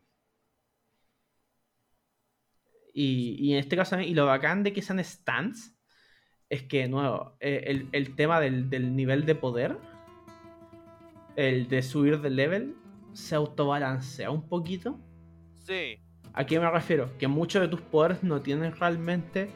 Y, 2.95 3.36
y 3.39 3.53
en 3.53 3.59
este 3.59 3.76
caso, 3.76 3.99
y 3.99 4.14
lo 4.14 4.28
bacán 4.28 4.61
de 4.64 4.72
que 4.72 4.82
sean 4.82 5.03
stands, 5.03 5.76
es 6.49 6.64
que, 6.64 6.82
de 6.82 6.89
nuevo, 6.89 7.36
eh, 7.39 7.64
el, 7.66 7.89
el 7.91 8.16
tema 8.16 8.39
del, 8.39 8.70
del 8.70 8.95
nivel 8.95 9.26
de 9.26 9.34
poder, 9.34 9.78
el 11.36 11.68
de 11.70 11.82
subir 11.82 12.22
de 12.22 12.30
level, 12.30 12.76
se 13.14 13.34
autobalancea 13.34 14.30
un 14.30 14.47
poquito. 14.47 14.99
Sí. 15.55 15.97
¿A 16.34 16.45
qué 16.45 16.59
me 16.59 16.70
refiero? 16.70 17.18
Que 17.18 17.28
muchos 17.28 17.61
de 17.64 17.68
tus 17.68 17.82
poderes 17.82 18.22
no 18.24 18.41
tienen 18.41 18.76
realmente 18.76 19.49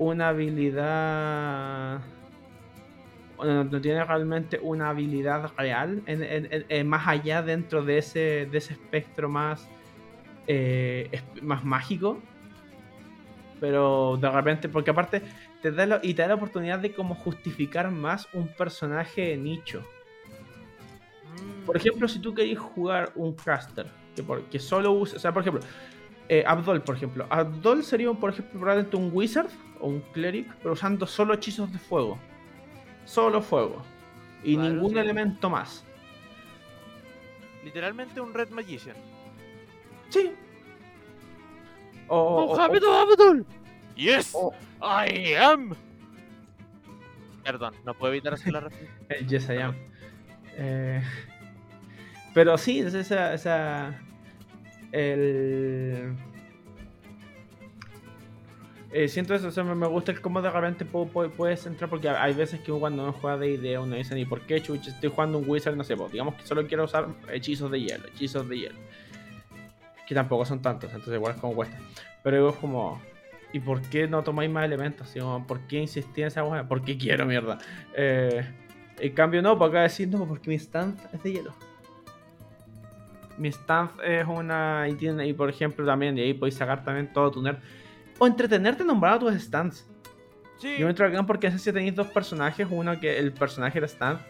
una 0.00 0.28
habilidad. 0.30 2.00
No, 3.38 3.64
no 3.64 3.80
tienen 3.80 4.06
realmente 4.06 4.58
una 4.62 4.88
habilidad 4.88 5.52
real 5.58 6.02
en- 6.06 6.22
en- 6.22 6.48
en- 6.52 6.64
en- 6.68 6.88
más 6.88 7.06
allá 7.06 7.42
dentro 7.42 7.82
de 7.82 7.98
ese, 7.98 8.48
de 8.50 8.58
ese 8.58 8.72
espectro 8.72 9.28
más, 9.28 9.68
eh, 10.46 11.20
más 11.42 11.64
mágico. 11.64 12.18
Pero 13.60 14.16
de 14.18 14.30
repente, 14.30 14.70
porque 14.70 14.90
aparte 14.90 15.22
te 15.60 15.70
da 15.70 16.00
y 16.02 16.14
te 16.14 16.22
da 16.22 16.28
la 16.28 16.34
oportunidad 16.36 16.78
de 16.78 16.94
como 16.94 17.14
justificar 17.14 17.90
más 17.90 18.26
un 18.32 18.48
personaje 18.48 19.36
nicho. 19.36 19.84
Mm, 21.36 21.66
por 21.66 21.76
ejemplo, 21.76 22.08
si 22.08 22.20
tú 22.20 22.32
querés 22.34 22.58
jugar 22.58 23.12
un 23.16 23.34
caster 23.34 23.86
que, 24.16 24.22
por- 24.22 24.44
que 24.44 24.58
solo 24.58 24.92
usa, 24.92 25.16
o 25.18 25.20
sea, 25.20 25.32
por 25.32 25.42
ejemplo, 25.42 25.62
eh, 26.28 26.42
Abdol, 26.46 26.80
por 26.82 26.96
ejemplo. 26.96 27.26
Abdol 27.28 27.84
sería, 27.84 28.10
por 28.14 28.30
ejemplo, 28.30 28.58
probablemente 28.60 28.96
un 28.96 29.10
wizard 29.12 29.50
o 29.80 29.88
un 29.88 30.00
cleric, 30.12 30.52
pero 30.62 30.72
usando 30.74 31.06
solo 31.06 31.34
hechizos 31.34 31.72
de 31.72 31.78
fuego. 31.78 32.18
Solo 33.04 33.40
fuego. 33.42 33.82
Y 34.44 34.54
Claro, 34.54 34.70
ningún 34.74 34.92
sí. 34.92 34.98
elemento 34.98 35.50
más. 35.50 35.84
Literalmente 37.64 38.20
un 38.20 38.32
Red 38.32 38.50
Magician. 38.50 38.96
Sí. 40.08 40.32
O, 42.08 42.16
o- 42.18 42.44
o- 42.44 42.56
¡Mohamed 42.56 42.82
Abdul! 42.84 43.46
¡Yes! 43.96 44.32
o- 44.34 44.52
I 44.82 45.34
am. 45.34 45.74
Perdón, 47.44 47.74
no 47.84 47.94
puedo 47.94 48.12
evitar 48.12 48.34
hacer 48.34 48.52
la 48.52 48.60
referencia. 48.60 48.96
El 49.08 49.26
Yes 49.26 49.48
I 49.50 49.56
Am. 49.58 49.74
Eh, 50.56 51.02
pero 52.34 52.56
sí, 52.58 52.80
es 52.80 52.94
esa, 52.94 53.34
esa. 53.34 53.98
El. 54.92 56.14
Eh, 58.92 59.06
siento 59.06 59.34
eso, 59.36 59.64
me 59.64 59.86
gusta 59.86 60.10
el 60.10 60.20
cómo 60.20 60.42
de 60.42 60.50
repente 60.50 60.84
pu- 60.84 61.08
pu- 61.12 61.30
puedes 61.30 61.64
entrar 61.64 61.88
porque 61.88 62.08
hay 62.08 62.34
veces 62.34 62.58
que 62.60 62.72
cuando 62.72 63.04
uno 63.04 63.12
juega 63.12 63.38
de 63.38 63.50
idea 63.50 63.80
uno 63.80 63.94
dice 63.94 64.16
ni 64.16 64.24
por 64.24 64.40
qué 64.40 64.56
estoy 64.56 64.80
jugando 65.14 65.38
un 65.38 65.48
wizard, 65.48 65.76
no 65.76 65.84
sé, 65.84 65.96
pues, 65.96 66.10
digamos 66.10 66.34
que 66.34 66.44
solo 66.44 66.66
quiero 66.66 66.84
usar 66.84 67.06
hechizos 67.32 67.70
de 67.70 67.80
hielo, 67.80 68.08
hechizos 68.08 68.48
de 68.48 68.58
hielo. 68.58 68.78
Que 70.08 70.14
tampoco 70.14 70.44
son 70.44 70.60
tantos, 70.60 70.90
entonces 70.90 71.14
igual 71.14 71.34
es 71.36 71.40
como 71.40 71.54
cuesta. 71.54 71.78
Pero 72.24 72.48
es 72.48 72.56
como, 72.56 73.00
¿y 73.52 73.60
por 73.60 73.80
qué 73.82 74.08
no 74.08 74.24
tomáis 74.24 74.50
más 74.50 74.64
elementos? 74.64 75.08
Como, 75.16 75.46
¿Por 75.46 75.60
qué 75.68 75.78
insistí 75.78 76.22
en 76.22 76.26
esa 76.26 76.42
hueá? 76.42 76.66
¿Por 76.66 76.82
qué 76.82 76.98
quiero 76.98 77.26
mierda? 77.26 77.58
Eh, 77.94 78.44
en 78.98 79.12
cambio, 79.14 79.40
no, 79.40 79.56
para 79.56 79.70
acá 79.70 79.82
decir 79.82 80.08
no, 80.08 80.26
porque 80.26 80.50
mi 80.50 80.58
stance 80.58 81.06
es 81.12 81.22
de 81.22 81.32
hielo. 81.34 81.54
Mi 83.38 83.52
stance 83.52 83.94
es 84.04 84.26
una. 84.26 84.86
Y, 84.88 85.08
y 85.28 85.32
por 85.32 85.48
ejemplo, 85.48 85.86
también, 85.86 86.16
de 86.16 86.22
ahí 86.22 86.34
podéis 86.34 86.56
sacar 86.56 86.84
también 86.84 87.12
todo 87.12 87.30
tu. 87.30 87.42
O 88.20 88.26
entretenerte 88.28 88.84
nombrando 88.84 89.26
tus 89.26 89.42
stands. 89.42 89.84
Sí. 90.58 90.76
Yo 90.78 90.84
me 90.84 90.90
entro 90.90 91.06
acá 91.06 91.22
porque 91.26 91.50
si 91.58 91.72
tenéis 91.72 91.94
dos 91.96 92.06
personajes, 92.08 92.66
uno 92.70 93.00
que 93.00 93.18
el 93.18 93.32
personaje 93.32 93.78
era 93.78 93.86
stand. 93.88 94.20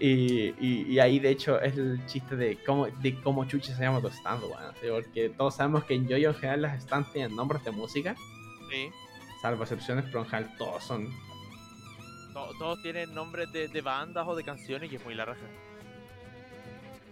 Y, 0.00 0.54
y, 0.60 0.86
y 0.88 0.98
ahí 1.00 1.18
de 1.18 1.30
hecho 1.30 1.60
es 1.60 1.76
el 1.76 2.04
chiste 2.06 2.36
de 2.36 2.58
cómo, 2.64 2.86
de 2.86 3.20
cómo 3.22 3.44
chucha 3.46 3.74
se 3.74 3.82
llama 3.82 4.00
tu 4.00 4.08
stand. 4.08 4.42
¿sí? 4.80 4.86
Porque 4.90 5.30
todos 5.30 5.56
sabemos 5.56 5.84
que 5.84 5.94
en 5.94 6.06
Yoyo 6.06 6.28
en 6.28 6.34
general 6.34 6.62
las 6.62 6.82
stands 6.82 7.10
tienen 7.12 7.34
nombres 7.34 7.64
de 7.64 7.70
música, 7.72 8.14
Sí. 8.70 8.88
salvo 9.42 9.62
excepciones, 9.64 10.04
pero 10.06 10.20
en 10.20 10.26
general 10.26 10.54
todos 10.58 10.84
son 10.84 11.08
To- 12.32 12.50
todos 12.58 12.80
tienen 12.82 13.12
nombres 13.14 13.52
de, 13.52 13.68
de 13.68 13.80
bandas 13.82 14.26
o 14.26 14.34
de 14.34 14.42
canciones 14.44 14.90
y 14.92 14.96
es 14.96 15.04
muy 15.04 15.14
la 15.14 15.24
raja. 15.26 15.40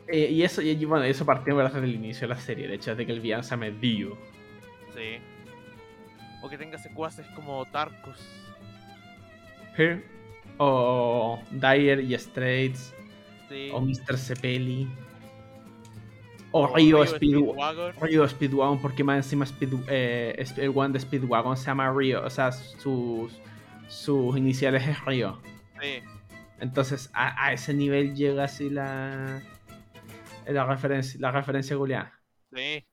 Eh, 0.09 0.29
y 0.31 0.43
eso, 0.43 0.61
y, 0.63 0.75
bueno, 0.87 1.05
eso 1.05 1.25
partió 1.25 1.55
¿verdad? 1.55 1.73
desde 1.75 1.87
el 1.87 1.95
inicio 1.95 2.27
de 2.27 2.35
la 2.35 2.41
serie, 2.41 2.65
el 2.65 2.73
hecho 2.73 2.95
de 2.97 3.07
que 3.07 3.13
el 3.13 3.21
villano 3.21 3.43
se 3.43 3.51
llame 3.51 3.71
Dio. 3.71 4.17
Sí. 4.95 5.19
O 6.43 6.49
que 6.49 6.59
tenga 6.59 6.79
secuaces 6.79 7.27
como 7.35 7.65
Tarkus. 7.67 8.19
O 10.59 11.41
Dyer 11.51 12.01
y 12.01 12.15
Straits, 12.19 12.95
Sí. 13.49 13.71
o 13.73 13.81
Mr. 13.81 14.17
Cepelli, 14.17 14.89
o 16.53 16.63
O 16.63 16.75
Rio 16.75 17.05
Speedwagon. 17.07 17.57
Speedwagon. 17.57 17.95
Rio 18.01 18.29
Speedwagon, 18.29 18.81
porque 18.81 19.03
más 19.05 19.17
encima 19.17 19.45
Speed, 19.45 19.73
eh, 19.89 20.45
el 20.57 20.73
one 20.75 20.93
de 20.93 21.01
Speedwagon 21.01 21.57
se 21.57 21.67
llama 21.67 21.93
Rio, 21.93 22.25
o 22.25 22.31
sea, 22.31 22.53
sus, 22.53 23.33
sus 23.89 24.37
iniciales 24.37 24.87
es 24.87 25.05
Rio. 25.05 25.41
Sí. 25.81 26.03
Entonces, 26.61 27.11
a, 27.15 27.47
a 27.47 27.53
ese 27.55 27.73
nivel 27.73 28.15
llega 28.15 28.45
así 28.45 28.69
la, 28.69 29.43
la 30.47 30.65
referencia, 30.67 31.19
la 31.21 31.31
referencia 31.31 31.77
culiada. 31.77 32.21
Sí. 32.55 32.85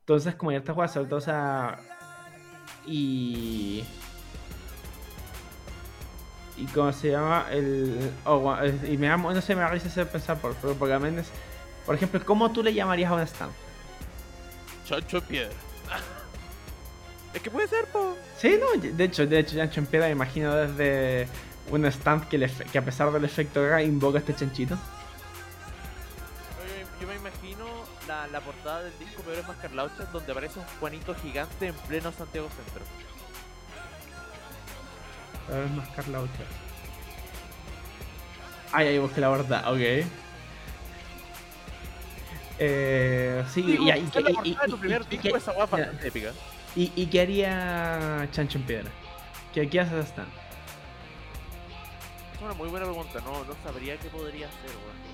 Entonces, 0.00 0.34
como 0.36 0.52
ya 0.52 0.62
sobre 0.64 1.08
todo, 1.08 1.18
o 1.18 1.20
sea. 1.20 1.78
Y. 2.86 3.84
Y 6.56 6.64
cómo 6.72 6.92
se 6.92 7.10
llama 7.10 7.46
el. 7.50 8.10
oh, 8.24 8.56
y 8.88 8.96
me 8.96 9.08
da, 9.08 9.16
no 9.16 9.40
sé, 9.42 9.54
me 9.54 9.60
da 9.60 9.68
risa 9.68 9.88
ese 9.88 10.06
pensar 10.06 10.38
por, 10.38 10.54
porque 10.54 10.92
también 10.94 11.18
es. 11.18 11.26
Por 11.84 11.94
ejemplo, 11.94 12.20
¿cómo 12.24 12.50
tú 12.50 12.62
le 12.62 12.72
llamarías 12.72 13.10
a 13.10 13.14
un 13.14 13.20
stand? 13.20 13.52
Chancho 14.86 15.20
Piedra. 15.22 15.52
es 17.34 17.42
que 17.42 17.50
puede 17.50 17.68
ser, 17.68 17.86
po. 17.86 18.16
Sí, 18.38 18.58
no, 18.58 18.80
de 18.80 19.04
hecho, 19.04 19.26
de 19.26 19.38
hecho, 19.40 19.56
Chancho 19.56 19.80
en 19.80 19.86
Piedra 19.86 20.06
me 20.06 20.12
imagino 20.12 20.54
desde 20.54 21.28
un 21.70 21.84
stand 21.86 22.28
que, 22.28 22.38
le, 22.38 22.46
efe- 22.48 22.64
que 22.70 22.78
a 22.78 22.84
pesar 22.84 23.12
del 23.12 23.24
efecto 23.24 23.78
invoca 23.80 24.18
este 24.18 24.34
chanchito. 24.34 24.78
La, 28.26 28.38
la 28.38 28.40
portada 28.40 28.82
del 28.82 28.98
disco 28.98 29.22
Peores 29.22 29.46
más 29.46 29.56
Carlauchas 29.56 30.12
donde 30.12 30.32
aparece 30.32 30.58
un 30.58 30.64
Juanito 30.80 31.14
gigante 31.14 31.68
en 31.68 31.74
pleno 31.74 32.12
Santiago 32.12 32.48
Centro. 32.48 32.84
A 35.48 35.58
ver, 35.58 35.68
más 35.70 35.88
Carla 35.90 36.20
Ocha. 36.20 36.32
Ay, 38.72 38.88
ahí 38.88 38.98
busqué 38.98 39.20
la 39.20 39.28
verdad, 39.28 39.72
ok. 39.72 40.06
Eh, 42.58 43.44
sí, 43.52 43.62
Digo, 43.62 43.84
y, 43.84 43.90
bastante 45.60 46.08
épica. 46.08 46.32
¿Y, 46.74 46.92
y 46.96 47.06
qué 47.06 47.20
haría 47.20 48.28
Chancho 48.32 48.58
en 48.58 48.64
Piedra? 48.64 48.90
¿Qué, 49.52 49.68
qué 49.68 49.80
hace 49.80 49.98
Stan? 50.00 50.26
Es 52.34 52.42
una 52.42 52.54
muy 52.54 52.68
buena 52.68 52.86
pregunta, 52.86 53.20
no, 53.20 53.44
no 53.44 53.54
sabría 53.62 53.96
qué 53.98 54.08
podría 54.08 54.48
hacer, 54.48 54.70
weón. 54.70 55.06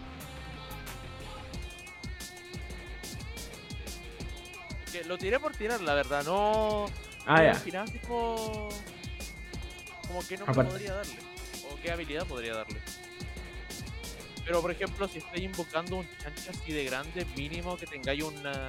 Lo 5.07 5.18
tiré 5.18 5.38
por 5.40 5.53
tirar, 5.55 5.80
la 5.80 5.95
verdad, 5.95 6.24
no. 6.24 6.86
Ah, 7.26 7.43
ya. 7.43 7.84
Tipo. 7.84 8.68
Como 10.07 10.26
que 10.26 10.36
no 10.36 10.45
Aparte- 10.47 10.70
podría 10.70 10.95
darle. 10.95 11.16
O 11.70 11.76
qué 11.82 11.90
habilidad 11.90 12.26
podría 12.26 12.55
darle. 12.55 12.78
Pero 14.45 14.61
por 14.61 14.70
ejemplo, 14.72 15.07
si 15.09 15.18
estoy 15.18 15.45
invocando 15.45 15.97
un 15.97 16.07
chancho 16.18 16.51
así 16.51 16.72
de 16.72 16.84
grande, 16.84 17.24
mínimo 17.36 17.76
que 17.76 17.86
tengáis 17.86 18.22
una, 18.24 18.68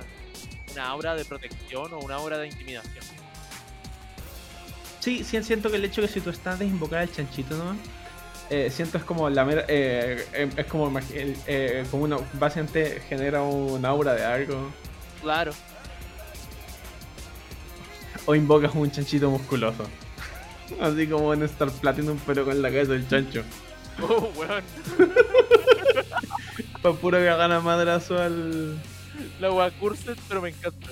una 0.72 0.88
aura 0.90 1.16
de 1.16 1.26
protección 1.26 1.92
o 1.94 2.00
una 2.00 2.16
aura 2.16 2.38
de 2.38 2.48
intimidación. 2.48 3.04
Sí, 5.00 5.24
sí, 5.24 5.44
siento 5.44 5.70
que 5.70 5.78
el 5.78 5.86
hecho 5.86 6.02
de 6.02 6.08
que 6.08 6.14
si 6.14 6.22
tu 6.22 6.30
stand 6.30 6.62
es 6.62 6.68
invocar 6.70 7.00
al 7.00 7.12
chanchito 7.12 7.58
nomás, 7.58 7.78
eh, 8.50 8.70
siento 8.72 8.98
es 9.00 9.04
como 9.04 9.30
la 9.30 9.44
mera, 9.44 9.66
eh, 9.68 10.26
eh, 10.32 10.50
es 10.56 10.66
como, 10.68 10.88
el- 10.98 11.36
eh, 11.48 11.86
como 11.92 12.04
uno 12.04 12.26
básicamente 12.34 13.02
genera 13.10 13.42
un 13.42 13.84
aura 13.84 14.14
de 14.14 14.24
algo. 14.24 14.72
Claro. 15.22 15.54
O 18.26 18.36
invocas 18.36 18.74
un 18.74 18.90
chanchito 18.92 19.30
musculoso. 19.30 19.86
Así 20.82 21.08
como 21.08 21.34
en 21.34 21.44
Star 21.44 21.72
Platinum, 21.72 22.18
pero 22.26 22.46
con 22.46 22.62
la 22.62 22.70
cabeza 22.70 22.94
del 22.94 23.08
chancho. 23.08 23.44
Oh, 24.02 24.32
weón. 24.36 24.64
Para 26.82 26.96
puro 26.96 27.18
que 27.18 27.26
gana 27.26 27.60
madrazo 27.60 28.18
al. 28.18 28.82
La 29.40 29.52
wea 29.52 29.72
pero 30.28 30.42
me 30.42 30.50
encanta. 30.50 30.88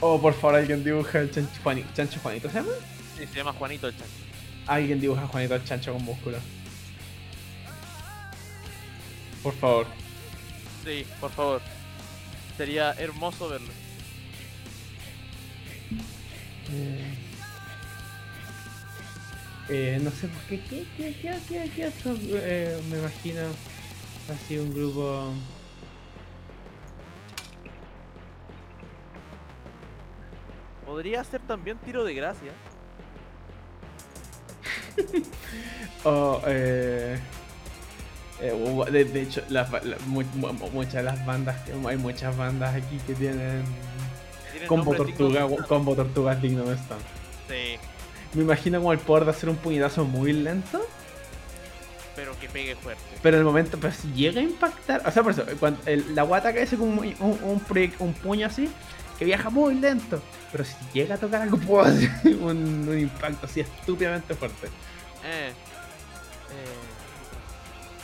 Oh, 0.00 0.20
por 0.20 0.34
favor, 0.34 0.56
alguien 0.56 0.84
dibuja 0.84 1.20
el 1.20 1.30
chancho 1.30 1.60
Juanito. 1.62 1.88
¿Chancho 1.94 2.20
Juanito 2.20 2.48
se 2.48 2.54
llama? 2.54 2.72
Sí, 3.16 3.26
se 3.26 3.36
llama 3.36 3.52
Juanito 3.52 3.88
el 3.88 3.96
chancho. 3.96 4.14
Alguien 4.66 5.00
dibuja 5.00 5.22
a 5.22 5.26
Juanito 5.26 5.54
el 5.54 5.64
chancho 5.64 5.92
con 5.92 6.04
músculo. 6.04 6.38
Por 9.42 9.54
favor. 9.54 9.86
Sí, 10.84 11.04
por 11.20 11.30
favor. 11.30 11.60
Sería 12.56 12.92
hermoso 12.92 13.48
verlo. 13.48 13.68
Eh, 19.68 19.98
no 20.02 20.10
sé 20.10 20.28
por 20.28 20.42
qué. 20.42 20.60
¿Qué, 20.60 20.86
qué, 20.96 21.14
qué, 21.20 21.38
qué, 21.48 21.70
qué 21.74 21.86
otro, 21.88 22.16
eh, 22.32 22.80
me 22.90 22.98
imagino 22.98 23.40
así 24.32 24.58
un 24.58 24.72
grupo. 24.74 25.32
Podría 30.86 31.22
ser 31.24 31.40
también 31.42 31.78
tiro 31.78 32.04
de 32.04 32.14
gracia. 32.14 32.52
O, 36.04 36.40
eh, 36.46 37.18
eh, 38.40 38.84
de, 38.92 39.04
de 39.04 39.22
hecho, 39.22 39.42
las 39.48 39.70
la- 39.84 39.96
mu- 40.06 40.22
mu- 40.34 40.52
muchas 40.72 40.94
de 40.94 41.02
las 41.02 41.26
bandas, 41.26 41.56
hay 41.86 41.96
muchas 41.96 42.36
bandas 42.36 42.74
aquí 42.74 42.98
que 43.06 43.14
tienen 43.14 43.64
combo 44.66 44.94
tortuga, 44.94 45.46
de- 45.46 45.56
combo 45.68 45.94
tortugas 45.94 46.40
digno 46.42 46.64
de 46.64 46.74
stand. 46.76 47.00
Sí, 47.48 47.78
Me 48.34 48.42
imagino 48.42 48.78
como 48.78 48.92
el 48.92 48.98
poder 48.98 49.24
de 49.24 49.30
hacer 49.30 49.48
un 49.48 49.56
puñetazo 49.56 50.04
muy 50.04 50.32
lento, 50.32 50.80
pero 52.14 52.38
que 52.40 52.48
pegue 52.48 52.74
fuerte. 52.76 53.02
pero 53.22 53.36
en 53.36 53.40
el 53.40 53.44
momento, 53.46 53.78
pero 53.80 53.92
si 53.94 54.12
llega 54.12 54.40
a 54.40 54.44
impactar, 54.44 55.02
o 55.06 55.10
sea, 55.10 55.22
por 55.22 55.32
eso, 55.32 55.44
cuando 55.60 55.80
el- 55.86 56.14
la 56.14 56.24
guata 56.24 56.52
cae 56.52 56.66
como 56.76 57.00
un, 57.00 57.14
un, 57.20 57.62
un, 58.00 58.12
puño 58.14 58.46
así, 58.46 58.68
que 59.18 59.24
viaja 59.24 59.50
muy 59.50 59.74
lento, 59.76 60.20
pero 60.52 60.64
si 60.64 60.74
llega 60.92 61.14
a 61.14 61.18
tocar 61.18 61.42
algo, 61.42 61.56
puedo 61.66 61.84
hacer 61.84 62.10
un, 62.40 62.88
un 62.88 62.98
impacto 62.98 63.46
así 63.46 63.60
estúpidamente 63.60 64.34
fuerte. 64.34 64.66
Eh. 65.24 65.50
Eh. 65.50 65.52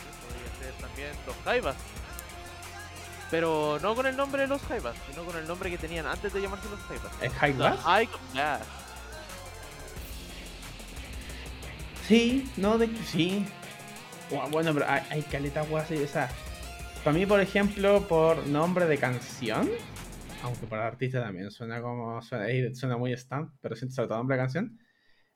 ¿qué 0.01 0.71
podría 0.93 1.11
ser 1.13 1.15
los 1.27 1.35
Jaivas. 1.43 1.75
Pero 3.31 3.79
no 3.81 3.95
con 3.95 4.05
el 4.05 4.15
nombre 4.15 4.43
de 4.43 4.47
los 4.47 4.61
Jaivas, 4.63 4.95
sino 5.09 5.23
con 5.25 5.35
el 5.35 5.47
nombre 5.47 5.69
que 5.71 5.77
tenían 5.77 6.05
antes 6.05 6.31
de 6.33 6.41
llamarse 6.41 6.69
los 6.69 6.79
Jaivas. 6.81 7.11
¿Es 7.21 7.33
The 7.33 7.51
Glass? 7.53 7.79
High 7.81 8.09
Glass. 8.33 8.61
Sí, 12.07 12.49
no, 12.57 12.77
de 12.77 12.87
sí. 13.05 13.45
Gua- 14.29 14.49
Bueno, 14.51 14.73
pero 14.73 14.85
hay, 14.87 15.01
hay 15.09 15.21
caleta 15.23 15.63
guas 15.63 15.85
así, 15.85 16.01
o 16.03 16.07
sea, 16.07 16.29
para 17.03 17.15
mí, 17.17 17.25
por 17.25 17.39
ejemplo, 17.39 18.07
por 18.07 18.45
nombre 18.47 18.85
de 18.85 18.97
canción, 18.97 19.69
aunque 20.43 20.67
para 20.67 20.87
artista 20.87 21.21
también 21.21 21.49
suena 21.51 21.81
como, 21.81 22.21
suena, 22.21 22.45
suena 22.75 22.97
muy 22.97 23.11
stand, 23.13 23.49
pero 23.61 23.75
siento 23.75 23.95
sobre 23.95 24.07
todo 24.09 24.17
nombre 24.19 24.37
de 24.37 24.43
canción, 24.43 24.79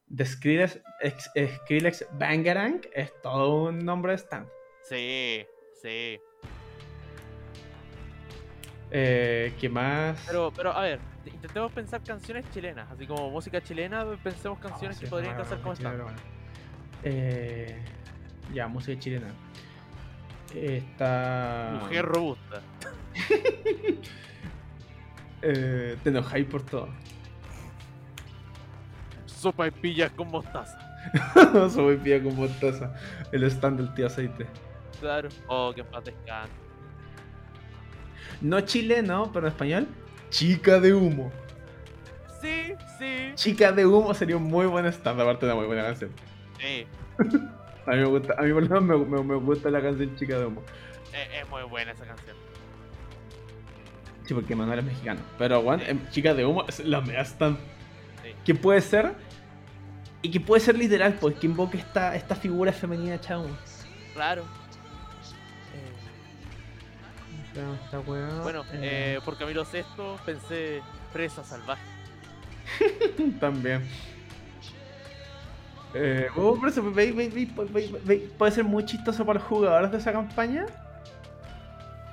de 0.08 0.26
Skrillex, 0.26 0.80
ex- 1.02 1.32
Skrillex 1.64 2.06
Bangarang 2.14 2.82
es 2.94 3.12
todo 3.22 3.64
un 3.70 3.80
nombre 3.80 4.12
de 4.14 4.18
stand. 4.20 4.48
Sí, 4.84 5.46
sí. 5.82 6.20
Eh, 8.92 9.54
¿Qué 9.60 9.70
más? 9.70 10.24
Pero, 10.26 10.52
pero 10.56 10.72
a 10.72 10.82
ver, 10.82 11.00
intentemos 11.26 11.72
pensar 11.72 12.02
canciones 12.02 12.46
chilenas, 12.52 12.90
así 12.92 13.06
como 13.06 13.30
música 13.30 13.62
chilena, 13.62 14.06
pensemos 14.24 14.60
canciones 14.60 14.98
Ah, 14.98 15.00
que 15.00 15.06
sí, 15.06 15.10
podrían 15.10 15.38
no, 15.38 15.44
casar 15.44 15.60
no, 15.60 16.04
bueno. 16.04 16.18
Eh, 17.04 17.78
ya, 18.54 18.68
música 18.68 19.00
chilena. 19.00 19.28
Está. 20.56 21.80
Mujer 21.82 22.06
robusta. 22.06 22.62
Eh, 25.42 25.96
te 26.04 26.10
enojáis 26.10 26.46
por 26.48 26.64
todo. 26.64 26.90
Sopa 29.26 29.68
y 29.68 29.72
pillas 29.72 30.12
con 30.12 30.30
mostaza. 30.30 30.78
Soy 31.70 31.96
pía 31.96 32.22
con 32.22 32.36
mostaza. 32.36 32.94
El 33.32 33.44
stand 33.44 33.80
del 33.80 33.94
tío 33.94 34.08
aceite. 34.08 34.46
Claro. 35.00 35.30
Oh, 35.48 35.72
que 35.74 35.82
paz 35.84 36.04
descanse. 36.04 36.69
No 38.42 38.62
chileno, 38.62 39.32
pero 39.34 39.48
en 39.48 39.52
español. 39.54 39.88
Chica 40.30 40.80
de 40.80 40.94
humo. 40.94 41.32
Sí, 42.42 42.74
sí. 42.98 43.32
Chica 43.36 43.72
de 43.72 43.86
humo 43.86 44.14
sería 44.14 44.38
un 44.38 44.44
muy 44.44 44.66
buen 44.68 44.86
stand, 44.86 45.20
aparte 45.20 45.46
de 45.46 45.52
una 45.52 45.60
muy 45.60 45.68
buena 45.68 45.84
canción. 45.84 46.12
Sí, 46.60 46.86
A 47.86 47.92
mí 47.92 47.98
me 47.98 48.06
gusta, 48.06 48.36
a 48.38 48.44
mí 48.44 48.54
por 48.54 48.64
lo 48.70 48.82
menos 48.82 49.08
me, 49.08 49.18
me- 49.18 49.24
me 49.24 49.36
gusta 49.36 49.70
la 49.72 49.82
canción 49.82 50.16
Chica 50.16 50.38
de 50.38 50.46
humo. 50.46 50.62
es, 51.12 51.42
es 51.44 51.50
muy 51.50 51.64
buena 51.64 51.92
esa 51.92 52.06
canción. 52.06 52.36
Sí, 54.26 54.34
porque 54.36 54.56
Manuel 54.56 54.80
es 54.80 54.86
mexicano. 54.86 55.22
Pero 55.40 55.62
bueno, 55.64 55.82
em, 55.88 56.00
Chica 56.12 56.34
de 56.36 56.46
humo 56.46 56.66
es 56.68 56.80
la 56.86 57.02
mea 57.02 57.22
stand. 57.26 57.58
Sí. 58.24 58.30
Que 58.46 58.54
puede 58.56 58.82
ser. 58.82 59.14
Y 60.22 60.30
que 60.30 60.40
puede 60.40 60.60
ser 60.62 60.78
literal, 60.78 61.14
pues 61.20 61.36
que 61.38 61.48
invoque 61.48 61.78
esta, 61.78 62.16
esta 62.16 62.36
figura 62.36 62.72
femenina 62.74 63.20
chavo. 63.20 63.48
Claro. 64.14 64.44
Esta 67.86 68.00
weá, 68.02 68.28
Bueno, 68.42 68.64
eh, 68.74 69.16
eh, 69.18 69.20
por 69.24 69.38
Camilo 69.38 69.64
VI 69.66 69.84
pensé 70.26 70.82
presa 71.14 71.44
salvaje. 71.44 71.82
También. 73.40 73.88
Eh, 75.94 76.28
oh, 76.36 76.56
por 76.60 76.70
eso, 76.70 76.84
ve- 76.92 77.12
ve- 77.12 77.30
ve- 77.30 77.50
ve- 77.72 78.00
ve- 78.04 78.30
puede 78.38 78.52
ser 78.52 78.64
muy 78.64 78.86
chistoso 78.86 79.26
para 79.26 79.40
los 79.40 79.48
jugadores 79.48 79.92
de 79.92 79.98
esa 79.98 80.12
campaña 80.12 80.66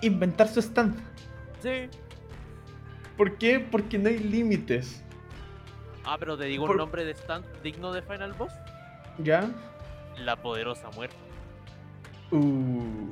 inventar 0.01 0.49
su 0.49 0.61
stand. 0.61 0.97
Sí. 1.63 1.89
¿Por 3.17 3.37
qué? 3.37 3.61
Porque 3.61 3.99
no 3.99 4.09
hay 4.09 4.19
límites. 4.19 5.03
Ah, 6.05 6.17
pero 6.19 6.37
te 6.39 6.45
digo 6.45 6.65
Por- 6.67 6.73
un 6.77 6.79
nombre 6.79 7.05
de 7.05 7.13
stand 7.13 7.45
digno 7.63 7.93
de 7.93 8.01
Final 8.03 8.33
Boss. 8.35 8.53
¿Ya? 9.19 9.51
La 10.19 10.37
poderosa 10.37 10.89
muerte. 10.91 11.17
Uh. 12.31 13.11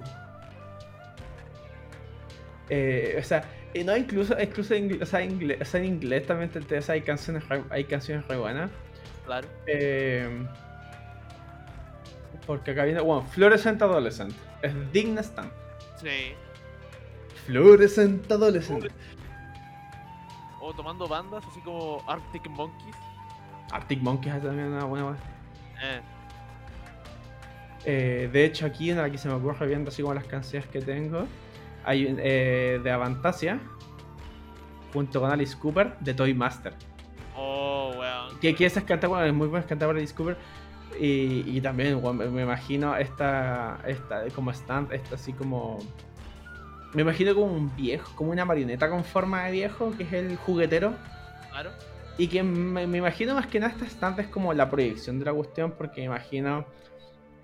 Eh, 2.70 3.16
o 3.18 3.22
sea, 3.22 3.44
no, 3.84 3.96
incluso, 3.96 4.40
incluso 4.40 4.74
en, 4.74 5.02
o 5.02 5.06
sea, 5.06 5.22
ingle- 5.24 5.60
o 5.60 5.64
sea, 5.64 5.80
en 5.80 5.86
inglés 5.86 6.26
también 6.26 6.50
te, 6.50 6.60
te- 6.60 6.78
o 6.78 6.82
sea, 6.82 6.94
hay 6.94 7.02
canciones 7.02 7.46
re- 7.48 7.64
hay 7.70 7.84
canciones 7.84 8.26
re 8.28 8.36
buenas. 8.36 8.70
Claro. 9.26 9.48
Eh, 9.66 10.46
porque 12.46 12.72
acá 12.72 12.84
viene, 12.84 13.00
bueno, 13.00 13.22
Fluorescent 13.28 13.80
Adolescent. 13.82 14.32
Es 14.62 14.72
digna 14.92 15.20
stand. 15.22 15.50
Sí. 16.00 16.32
Fluorescent 17.46 18.30
Adolescent. 18.30 18.86
O 20.60 20.72
tomando 20.74 21.06
bandas 21.08 21.44
así 21.50 21.60
como 21.60 22.02
Arctic 22.08 22.46
Monkeys. 22.48 22.96
Arctic 23.72 24.00
Monkeys 24.00 24.34
es 24.36 24.42
también 24.42 24.68
una 24.68 24.84
buena 24.84 25.06
wea. 25.06 25.16
Eh, 25.82 26.00
Eh, 27.86 28.30
de 28.32 28.44
hecho, 28.46 28.64
aquí 28.64 28.90
en 28.90 28.96
la 28.96 29.10
que 29.10 29.18
se 29.18 29.28
me 29.28 29.34
ocurre 29.34 29.66
viendo 29.66 29.90
así 29.90 30.00
como 30.00 30.14
las 30.14 30.24
canciones 30.24 30.66
que 30.70 30.80
tengo, 30.80 31.26
hay 31.84 32.14
eh, 32.18 32.80
de 32.82 32.90
Avantasia, 32.90 33.60
junto 34.92 35.20
con 35.20 35.30
Alice 35.30 35.56
Cooper, 35.58 35.96
de 36.00 36.14
Toy 36.14 36.34
Master. 36.34 36.74
Oh, 37.36 37.92
weón. 37.98 38.38
Que, 38.40 38.50
esa 38.64 38.80
es 38.80 38.86
canta, 38.86 39.08
bueno, 39.08 39.24
es 39.24 39.34
muy 39.34 39.48
buena 39.48 39.66
cantar 39.66 39.88
para 39.88 39.98
Alice 39.98 40.14
Cooper. 40.14 40.36
Y, 41.00 41.42
y 41.46 41.60
también, 41.60 42.00
bueno, 42.00 42.18
me, 42.18 42.28
me 42.28 42.42
imagino 42.42 42.96
esta, 42.96 43.80
esta 43.86 44.24
como 44.34 44.52
stand, 44.52 44.92
esta 44.92 45.16
así 45.16 45.32
como... 45.32 45.78
Me 46.92 47.02
imagino 47.02 47.34
como 47.34 47.52
un 47.52 47.74
viejo, 47.74 48.14
como 48.14 48.30
una 48.30 48.44
marioneta 48.44 48.88
con 48.88 49.02
forma 49.02 49.46
de 49.46 49.52
viejo, 49.52 49.92
que 49.96 50.04
es 50.04 50.12
el 50.12 50.36
juguetero. 50.36 50.94
Claro. 51.50 51.70
Y 52.16 52.28
que 52.28 52.44
me, 52.44 52.86
me 52.86 52.98
imagino 52.98 53.34
más 53.34 53.48
que 53.48 53.58
nada 53.58 53.72
esta 53.72 53.86
stand 53.86 54.20
es 54.20 54.28
como 54.28 54.54
la 54.54 54.70
proyección 54.70 55.18
de 55.18 55.24
la 55.24 55.32
cuestión, 55.32 55.72
porque 55.72 56.02
me 56.02 56.06
imagino 56.06 56.64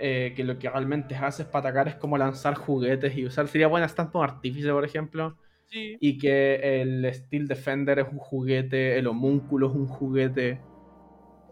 eh, 0.01 0.35
que 0.37 0.45
lo 0.45 0.59
que 0.59 0.71
realmente 0.71 1.17
hace 1.17 1.43
es 1.45 1.49
para 1.49 1.69
atacar 1.71 1.89
es 1.89 1.97
como 1.97 2.19
lanzar 2.19 2.55
juguetes 2.57 3.17
y 3.17 3.27
usar. 3.27 3.49
Sería 3.49 3.69
buena 3.69 3.87
stand 3.89 4.13
como 4.13 4.25
artífice, 4.25 4.71
por 4.73 4.85
ejemplo. 4.85 5.39
Sí. 5.67 5.97
Y 6.01 6.19
que 6.19 6.83
el 6.83 7.13
Steel 7.15 7.49
Defender 7.49 8.01
es 8.01 8.09
un 8.13 8.19
juguete, 8.19 8.99
el 8.99 9.07
homúnculo 9.09 9.69
es 9.71 9.75
un 9.77 9.89
juguete. 9.89 10.67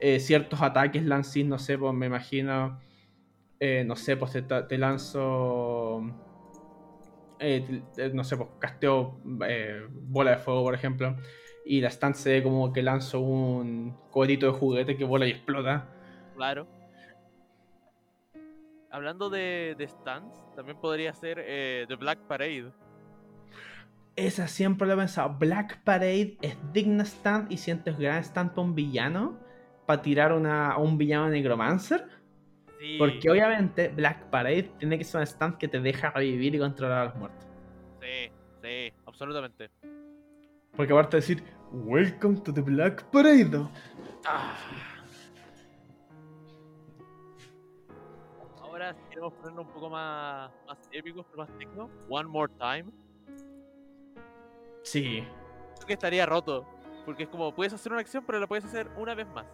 eh, 0.01 0.21
ciertos 0.21 0.63
ataques 0.63 1.05
lancís, 1.05 1.47
no 1.47 1.59
sé, 1.59 1.79
pues 1.79 1.95
me 1.95 2.07
imagino. 2.07 2.81
eh, 3.61 3.85
no 3.87 3.97
sé, 3.97 4.17
pues 4.17 4.33
te, 4.33 4.43
te 4.43 4.79
lanzo. 4.79 6.03
eh, 7.39 7.85
te- 7.95 8.11
no 8.11 8.25
sé, 8.25 8.37
pues 8.37 8.51
casteo 8.59 9.21
bola 9.93 10.33
de 10.33 10.39
fuego, 10.39 10.63
por 10.63 10.75
ejemplo. 10.75 11.17
Y 11.65 11.81
la 11.81 11.89
stand 11.91 12.15
se 12.15 12.31
ve 12.33 12.43
como 12.43 12.73
que 12.73 12.83
lanzo 12.83 13.21
un 13.21 14.03
cohetito 14.11 14.47
de 14.47 14.53
juguete 14.53 14.97
que 14.97 15.05
vuela 15.05 15.27
y 15.27 15.31
explota. 15.31 15.95
Claro. 16.33 16.69
Hablando 18.91 19.29
de, 19.29 19.75
de 19.77 19.87
stands, 19.87 20.47
también 20.57 20.79
podría 20.79 21.13
ser 21.13 21.39
eh, 21.41 21.85
The 21.89 21.97
Black 21.97 22.21
Parade. 22.21 22.73
Esa 24.17 24.49
siempre 24.49 24.87
lo 24.87 24.95
he 24.95 24.97
pensado. 24.97 25.37
Black 25.39 25.83
Parade 25.85 26.39
es 26.41 26.57
digna 26.73 27.05
stand 27.05 27.53
y 27.53 27.59
sientes 27.59 27.99
gran 27.99 28.23
stand 28.25 28.51
para 28.51 28.63
un 28.63 28.75
villano. 28.75 29.39
Para 29.87 30.03
tirar 30.03 30.33
una, 30.33 30.73
a 30.73 30.79
un 30.79 30.99
villano 30.99 31.29
necromancer. 31.29 32.07
Sí. 32.81 32.97
Porque 32.99 33.31
obviamente 33.31 33.89
Black 33.89 34.31
Parade 34.31 34.71
tiene 34.79 34.99
que 34.99 35.05
ser 35.05 35.21
un 35.21 35.27
stand 35.27 35.59
que 35.59 35.69
te 35.69 35.81
deja 35.81 36.11
revivir 36.11 36.55
y 36.55 36.59
controlar 36.59 36.99
a 36.99 37.05
los 37.07 37.15
muertos. 37.17 37.47
Sí, 38.01 38.31
sí, 38.63 38.93
absolutamente. 39.07 39.71
Porque 40.77 40.93
aparte 40.93 41.17
de 41.17 41.21
decir, 41.21 41.45
Welcome 41.73 42.41
to 42.41 42.53
the 42.53 42.63
Black 42.63 43.05
Parade. 43.11 43.69
Ah. 44.25 44.57
Ahora 48.89 49.01
si 49.03 49.09
queremos 49.11 49.35
ponernos 49.35 49.67
un 49.67 49.73
poco 49.73 49.91
más, 49.91 50.51
más 50.67 50.79
épicos, 50.93 51.27
pero 51.31 51.43
más 51.43 51.59
techno. 51.59 51.91
One 52.09 52.29
More 52.29 52.51
Time. 52.59 52.87
Sí. 54.83 55.23
Creo 55.77 55.87
que 55.87 55.93
estaría 55.93 56.25
roto. 56.25 56.67
Porque 57.05 57.25
es 57.25 57.29
como, 57.29 57.55
puedes 57.55 57.75
hacer 57.75 57.93
una 57.93 58.01
acción, 58.01 58.25
pero 58.27 58.41
la 58.41 58.47
puedes 58.47 58.65
hacer 58.65 58.89
una 58.97 59.15
vez 59.15 59.27
más. 59.29 59.45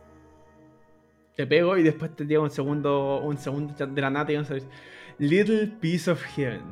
Te 1.35 1.47
pego 1.49 1.77
y 1.77 1.83
después 1.83 2.15
te 2.15 2.27
llega 2.27 2.43
un 2.43 2.51
segundo, 2.51 3.21
un 3.23 3.37
segundo 3.37 3.75
de 3.75 4.01
la 4.01 4.11
nata 4.11 4.31
y 4.31 4.37
a 4.37 4.43
decir, 4.43 4.69
Little 5.19 5.67
Piece 5.81 6.09
of 6.09 6.23
Heaven. 6.37 6.63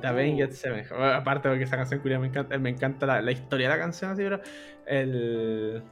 The 0.00 0.06
Avenged 0.06 0.52
Seven. 0.52 0.84
Aparte 0.92 1.48
porque 1.48 1.64
esa 1.64 1.76
canción 1.76 2.00
me 2.04 2.26
encanta, 2.28 2.56
me 2.58 2.70
encanta 2.70 3.06
la, 3.06 3.20
la 3.20 3.32
historia 3.32 3.68
de 3.68 3.76
la 3.76 3.82
canción 3.82 4.12
así, 4.12 4.22
pero 4.22 4.40
el... 4.86 5.82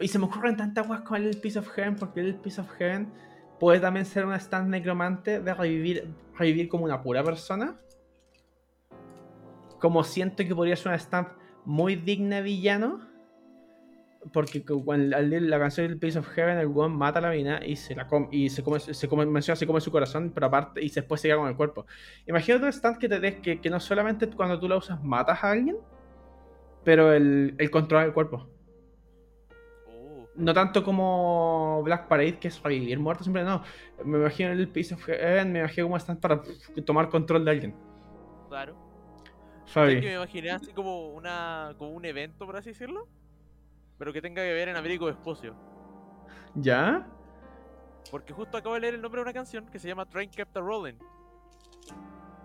Y 0.00 0.08
se 0.08 0.18
me 0.18 0.26
ocurren 0.26 0.56
tantas 0.56 0.86
guas 0.86 1.02
con 1.02 1.22
el 1.22 1.36
Piece 1.36 1.58
of 1.58 1.68
Heaven 1.68 1.96
porque 1.96 2.20
el 2.20 2.36
Piece 2.36 2.60
of 2.60 2.70
Heaven 2.78 3.27
puede 3.58 3.80
también 3.80 4.06
ser 4.06 4.24
una 4.26 4.36
stand 4.36 4.68
necromante 4.70 5.40
de 5.40 5.54
revivir, 5.54 6.08
revivir 6.36 6.68
como 6.68 6.84
una 6.84 7.02
pura 7.02 7.22
persona. 7.22 7.78
Como 9.80 10.02
siento 10.04 10.44
que 10.44 10.54
podría 10.54 10.76
ser 10.76 10.88
una 10.88 10.98
stand 10.98 11.28
muy 11.64 11.96
digna 11.96 12.36
de 12.36 12.42
villano. 12.42 13.06
Porque 14.32 14.64
cu- 14.64 14.84
cuando 14.84 15.16
la 15.16 15.58
canción 15.58 15.86
del 15.86 15.98
Piece 15.98 16.18
of 16.18 16.28
Heaven, 16.28 16.58
el 16.58 16.66
weón 16.66 16.92
mata 16.96 17.20
a 17.20 17.22
la 17.22 17.30
mina 17.30 17.64
y 17.64 17.76
se 17.76 17.94
la 17.94 18.06
come, 18.06 18.28
y 18.32 18.50
se 18.50 18.62
come, 18.64 18.80
se 18.80 19.08
come, 19.08 19.24
menciona, 19.24 19.56
se 19.56 19.66
come 19.66 19.80
su 19.80 19.92
corazón, 19.92 20.32
pero 20.34 20.46
aparte, 20.48 20.82
y 20.84 20.90
después 20.90 21.20
se 21.20 21.28
queda 21.28 21.38
con 21.38 21.48
el 21.48 21.56
cuerpo. 21.56 21.86
Imagínate 22.26 22.64
un 22.64 22.72
stand 22.72 22.98
que 22.98 23.08
te 23.08 23.20
des 23.20 23.36
que, 23.36 23.60
que 23.60 23.70
no 23.70 23.78
solamente 23.78 24.28
cuando 24.28 24.58
tú 24.58 24.68
la 24.68 24.76
usas 24.76 25.02
matas 25.02 25.42
a 25.44 25.52
alguien, 25.52 25.76
pero 26.84 27.12
el, 27.12 27.54
el 27.58 27.70
control 27.70 28.04
del 28.04 28.12
cuerpo. 28.12 28.48
No 30.38 30.54
tanto 30.54 30.84
como 30.84 31.82
Black 31.82 32.06
Parade, 32.06 32.38
que 32.38 32.46
es 32.46 32.62
revivir 32.62 33.00
muertos, 33.00 33.24
siempre 33.24 33.42
no. 33.42 33.62
Me 34.04 34.18
imagino 34.18 34.52
el 34.52 34.68
Piece 34.68 34.94
of 34.94 35.02
Heaven, 35.04 35.52
me 35.52 35.58
imagino 35.58 35.86
cómo 35.86 35.96
están 35.96 36.16
para 36.18 36.40
tomar 36.86 37.08
control 37.08 37.44
de 37.44 37.50
alguien. 37.50 37.74
Claro. 38.48 38.76
Fabi. 39.66 40.00
que 40.00 40.06
me 40.06 40.14
imaginé 40.14 40.50
así 40.52 40.72
como 40.72 41.08
una 41.08 41.74
como 41.76 41.90
un 41.90 42.04
evento, 42.04 42.46
por 42.46 42.56
así 42.56 42.70
decirlo. 42.70 43.08
Pero 43.98 44.12
que 44.12 44.22
tenga 44.22 44.42
que 44.42 44.52
ver 44.52 44.68
en 44.68 44.76
Américo 44.76 45.06
Vespucio. 45.06 45.56
¿Ya? 46.54 47.08
Porque 48.12 48.32
justo 48.32 48.56
acabo 48.56 48.76
de 48.76 48.80
leer 48.80 48.94
el 48.94 49.02
nombre 49.02 49.18
de 49.18 49.22
una 49.24 49.32
canción 49.32 49.66
que 49.66 49.80
se 49.80 49.88
llama 49.88 50.06
Train 50.06 50.30
Kept 50.30 50.56
a 50.56 50.60
Rolling. 50.60 50.94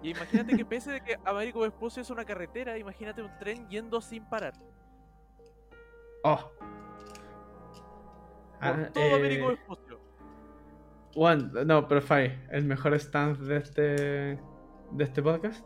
Y 0.02 0.10
imagínate 0.10 0.58
que 0.58 0.66
pese 0.66 0.92
de 0.94 1.02
que 1.02 1.18
Américo 1.24 1.60
Vespucio 1.60 2.02
es 2.02 2.10
una 2.10 2.26
carretera, 2.26 2.76
imagínate 2.78 3.22
un 3.22 3.38
tren 3.38 3.70
yendo 3.70 4.02
sin 4.02 4.26
parar. 4.26 4.54
Oh. 6.24 6.52
Por 8.64 8.80
Ah, 8.86 8.90
todo 8.94 9.16
Américo 9.16 9.52
eh, 9.52 9.56
Vespucio. 9.56 10.00
Juan, 11.14 11.52
no, 11.66 11.88
pero 11.88 12.02
Fabi, 12.02 12.32
el 12.52 12.64
mejor 12.66 12.94
stand 12.96 13.38
de 13.40 13.58
este 13.58 13.84
de 14.92 15.04
este 15.04 15.22
podcast. 15.22 15.64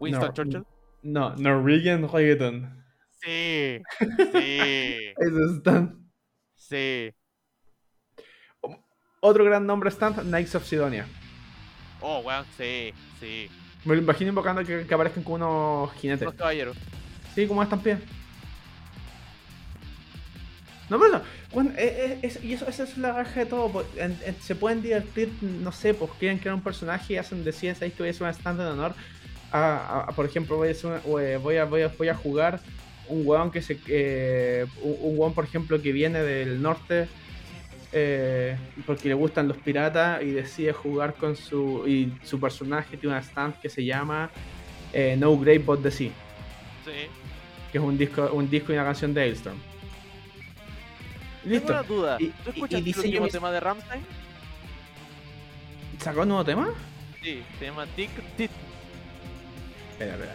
Winston 0.00 0.26
no. 0.28 0.32
Churchill. 0.32 0.64
No, 1.02 1.36
Norwegian 1.36 2.08
Reggaeton. 2.10 2.84
Sí, 3.20 3.80
sí, 4.32 5.12
Ese 5.16 5.44
stand. 5.58 6.04
sí. 6.56 7.12
Otro 9.20 9.44
gran 9.44 9.64
nombre 9.66 9.88
stand, 9.90 10.20
Knights 10.22 10.56
of 10.56 10.64
Sidonia. 10.64 11.06
Oh, 12.00 12.18
weón, 12.20 12.44
sí, 12.56 12.92
sí. 13.20 13.48
Me 13.84 13.94
lo 13.94 14.02
imagino 14.02 14.30
invocando 14.30 14.64
que, 14.64 14.84
que 14.84 14.94
aparezcan 14.94 15.22
como 15.22 15.36
unos 15.36 15.92
jinetes. 15.94 16.24
Los 16.24 16.34
caballeros. 16.34 16.76
Sí, 17.34 17.46
como 17.46 17.62
estampida. 17.62 18.00
No, 20.90 20.98
pero 20.98 21.12
no. 21.12 21.22
Bueno, 21.52 21.70
eh, 21.78 22.18
eh, 22.22 22.26
es- 22.26 22.42
y 22.44 22.52
eso, 22.52 22.66
esa 22.68 22.82
es 22.84 22.98
la 22.98 23.12
raja 23.12 23.40
de 23.40 23.46
todo. 23.46 23.70
po. 23.70 23.84
En- 23.96 24.18
en- 24.24 24.36
se 24.40 24.54
pueden 24.54 24.82
divertir, 24.82 25.30
no 25.42 25.72
sé, 25.72 25.94
pues 25.94 26.10
quieren 26.18 26.38
crear 26.38 26.54
un 26.54 26.62
personaje 26.62 27.14
y 27.14 27.16
hacen, 27.16 27.44
deciden, 27.44 27.74
¿sabéis 27.74 27.94
que 27.94 28.02
voy 28.02 28.08
a 28.08 28.10
hacer 28.10 28.22
una 28.22 28.32
stand 28.32 28.60
en 28.60 28.66
honor? 28.66 28.94
A, 29.50 29.58
a- 29.76 30.00
a, 30.04 30.06
por 30.12 30.26
ejemplo, 30.26 30.56
voy 30.56 30.68
a, 30.68 30.70
hacer 30.72 30.90
una- 30.90 31.00
voy, 31.38 31.56
a, 31.56 31.64
voy, 31.64 31.82
a, 31.82 31.88
voy 31.88 32.08
a 32.08 32.14
jugar 32.14 32.60
un 33.08 33.26
weón 33.26 33.50
que 33.50 33.62
se. 33.62 33.78
eh, 33.88 34.66
un, 34.82 34.96
un 35.00 35.18
weón, 35.18 35.34
por 35.34 35.44
ejemplo, 35.44 35.80
que 35.80 35.92
viene 35.92 36.22
del 36.22 36.60
norte. 36.60 37.08
eh, 37.94 38.56
porque 38.86 39.08
le 39.08 39.14
gustan 39.14 39.48
los 39.48 39.58
piratas 39.58 40.22
y 40.22 40.30
decide 40.30 40.72
jugar 40.72 41.14
con 41.14 41.36
su. 41.36 41.84
Y 41.86 42.12
su 42.24 42.40
personaje 42.40 42.96
tiene 42.96 43.14
una 43.14 43.22
stand 43.22 43.60
que 43.60 43.68
se 43.68 43.84
llama 43.84 44.30
eh, 44.94 45.14
No 45.18 45.36
Grave 45.38 45.58
But 45.58 45.82
the 45.82 45.90
Sea 45.90 46.10
Sí. 46.86 46.90
que 47.70 47.78
es 47.78 47.84
un 47.84 47.98
disco, 47.98 48.30
un 48.32 48.48
disco 48.48 48.72
y 48.72 48.76
una 48.76 48.84
canción 48.84 49.12
de 49.12 49.28
Ailstorm. 51.44 51.50
Tengo 51.50 51.54
Listo. 51.54 51.72
una 51.72 51.82
duda. 51.82 52.16
Y- 52.20 52.26
¿Tú 52.28 52.34
y- 52.46 52.50
escuchas 52.50 52.80
y 52.80 52.90
el 52.90 52.96
último 52.98 53.24
mis- 53.24 53.32
tema 53.32 53.50
de 53.50 53.60
Ramstein? 53.60 54.02
¿Sacó 56.00 56.22
un 56.22 56.28
nuevo 56.28 56.44
tema? 56.44 56.68
Sí, 57.22 57.42
se 57.58 57.64
llama 57.66 57.86
Tick 57.94 58.10
Tit. 58.36 58.50
Espera, 59.92 60.14
espera, 60.14 60.34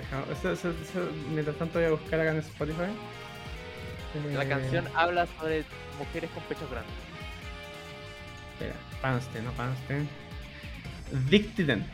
espera. 0.00 0.24
eso- 0.32 0.52
eso- 0.52 0.70
eso- 0.82 1.10
mientras 1.32 1.56
tanto 1.56 1.78
voy 1.78 1.88
a 1.88 1.90
buscar 1.92 2.20
acá 2.20 2.30
en 2.32 2.38
Spotify. 2.38 2.82
La 4.34 4.44
Eh, 4.44 4.48
canción 4.48 4.88
habla 4.94 5.26
sobre 5.38 5.64
mujeres 5.98 6.30
con 6.30 6.42
pechos 6.44 6.70
grandes. 6.70 6.92
Espera, 8.54 8.74
Panstein, 9.00 9.44
no 9.44 9.52
Panstein. 9.52 10.08
Dictiden. 11.30 11.86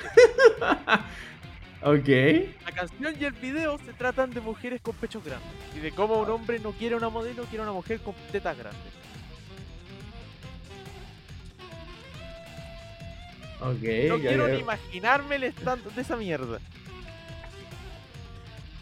ok. 1.82 2.55
La 2.76 2.82
canción 2.82 3.14
y 3.18 3.24
el 3.24 3.32
video 3.32 3.78
se 3.78 3.94
tratan 3.94 4.30
de 4.32 4.40
mujeres 4.42 4.82
con 4.82 4.94
pechos 4.96 5.24
grandes 5.24 5.48
y 5.74 5.80
de 5.80 5.92
cómo 5.92 6.20
un 6.20 6.28
hombre 6.28 6.58
no 6.58 6.72
quiere 6.72 6.94
una 6.94 7.08
modelo, 7.08 7.44
quiere 7.44 7.62
una 7.62 7.72
mujer 7.72 8.00
con 8.00 8.14
tetas 8.30 8.56
grandes. 8.58 8.92
Ok. 13.62 14.08
No 14.08 14.18
quiero 14.18 14.48
ni 14.48 14.58
imaginarme 14.58 15.36
el 15.36 15.44
stand 15.44 15.84
de 15.94 16.02
esa 16.02 16.16
mierda. 16.18 16.58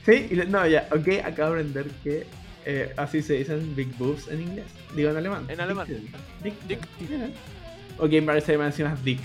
Sí, 0.04 0.28
no, 0.48 0.66
ya, 0.66 0.88
ok, 0.90 1.24
acabo 1.24 1.54
de 1.54 1.60
aprender 1.60 1.86
que 2.02 2.26
eh, 2.66 2.92
así 2.96 3.22
se 3.22 3.34
dicen 3.34 3.76
big 3.76 3.96
boobs 3.96 4.26
en 4.26 4.40
inglés. 4.40 4.66
Digo 4.96 5.10
en 5.10 5.18
alemán. 5.18 5.46
En 5.48 5.60
alemán. 5.60 5.86
Dictiden. 5.86 6.20
Dick 6.42 6.88
Dictiden. 6.98 7.34
Ok, 7.98 8.10
me 8.10 8.22
parece 8.22 8.52
que 8.52 8.58
me 8.58 8.66
encima 8.66 8.96
Dick. 9.04 9.20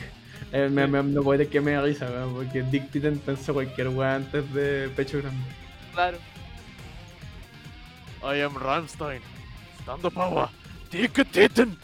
Eh, 0.52 0.68
me, 0.72 0.88
me- 0.88 1.04
no 1.04 1.22
puede 1.22 1.48
que 1.48 1.62
me 1.62 1.72
da 1.74 1.82
risa, 1.84 2.10
weón, 2.10 2.34
porque 2.34 2.64
Dick 2.64 2.90
Titen 2.92 3.20
pensó 3.20 3.54
cualquier 3.54 3.90
weón 3.90 4.24
antes 4.24 4.52
de 4.54 4.90
pecho 4.96 5.20
grande. 5.20 5.44
Claro. 5.94 6.18
I 8.24 8.42
am 8.42 8.56
Rammstein. 8.56 9.22
Stand 9.84 10.02
power. 10.14 10.48
Tick 10.90 11.30
Titten. 11.32 11.78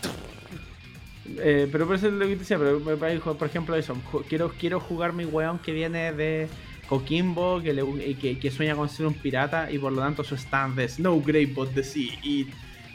Eh, 1.38 1.68
pero 1.72 1.86
por 1.88 1.95
eso 1.95 2.07
es 2.07 2.13
lo 2.13 2.20
que 2.26 2.34
te 2.34 2.39
decía, 2.39 2.57
pero 2.57 2.80
me 2.80 2.95
parece, 2.97 3.20
por 3.20 3.47
ejemplo, 3.47 3.76
eso. 3.76 3.95
Quiero, 4.28 4.49
quiero 4.59 4.80
jugar 4.80 5.13
mi 5.13 5.26
weón 5.26 5.59
que 5.59 5.72
viene 5.72 6.11
de 6.13 6.47
Coquimbo, 6.88 7.61
que, 7.61 7.74
le, 7.74 8.16
que, 8.16 8.38
que 8.39 8.51
sueña 8.51 8.76
con 8.76 8.89
ser 8.89 9.05
un 9.07 9.13
pirata 9.16 9.72
y 9.72 9.78
por 9.80 9.91
lo 9.91 10.01
tanto 10.01 10.24
su 10.24 10.36
stand 10.36 10.80
es 10.80 10.99
No 10.99 11.20
Grave 11.20 11.47
But 11.47 11.74
the 11.74 11.84
Sea. 11.84 12.13
Y, 12.24 12.47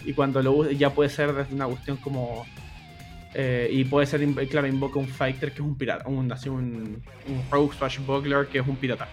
y 0.04 0.12
cuando 0.14 0.42
lo 0.42 0.52
use, 0.52 0.76
ya 0.76 0.90
puede 0.90 1.10
ser 1.10 1.32
desde 1.32 1.54
una 1.54 1.66
cuestión 1.66 1.96
como. 1.96 2.44
Eh, 3.34 3.68
y 3.70 3.84
puede 3.84 4.06
ser, 4.06 4.26
claro, 4.48 4.66
invoca 4.66 4.98
un 4.98 5.08
fighter 5.08 5.50
que 5.52 5.56
es 5.56 5.60
un 5.60 5.76
pirata, 5.76 6.08
un, 6.08 6.30
así 6.32 6.48
un, 6.48 7.02
un 7.28 7.44
rogue 7.50 7.74
swashbuckler 7.76 8.46
que 8.48 8.58
es 8.58 8.66
un 8.66 8.76
pirata. 8.76 9.08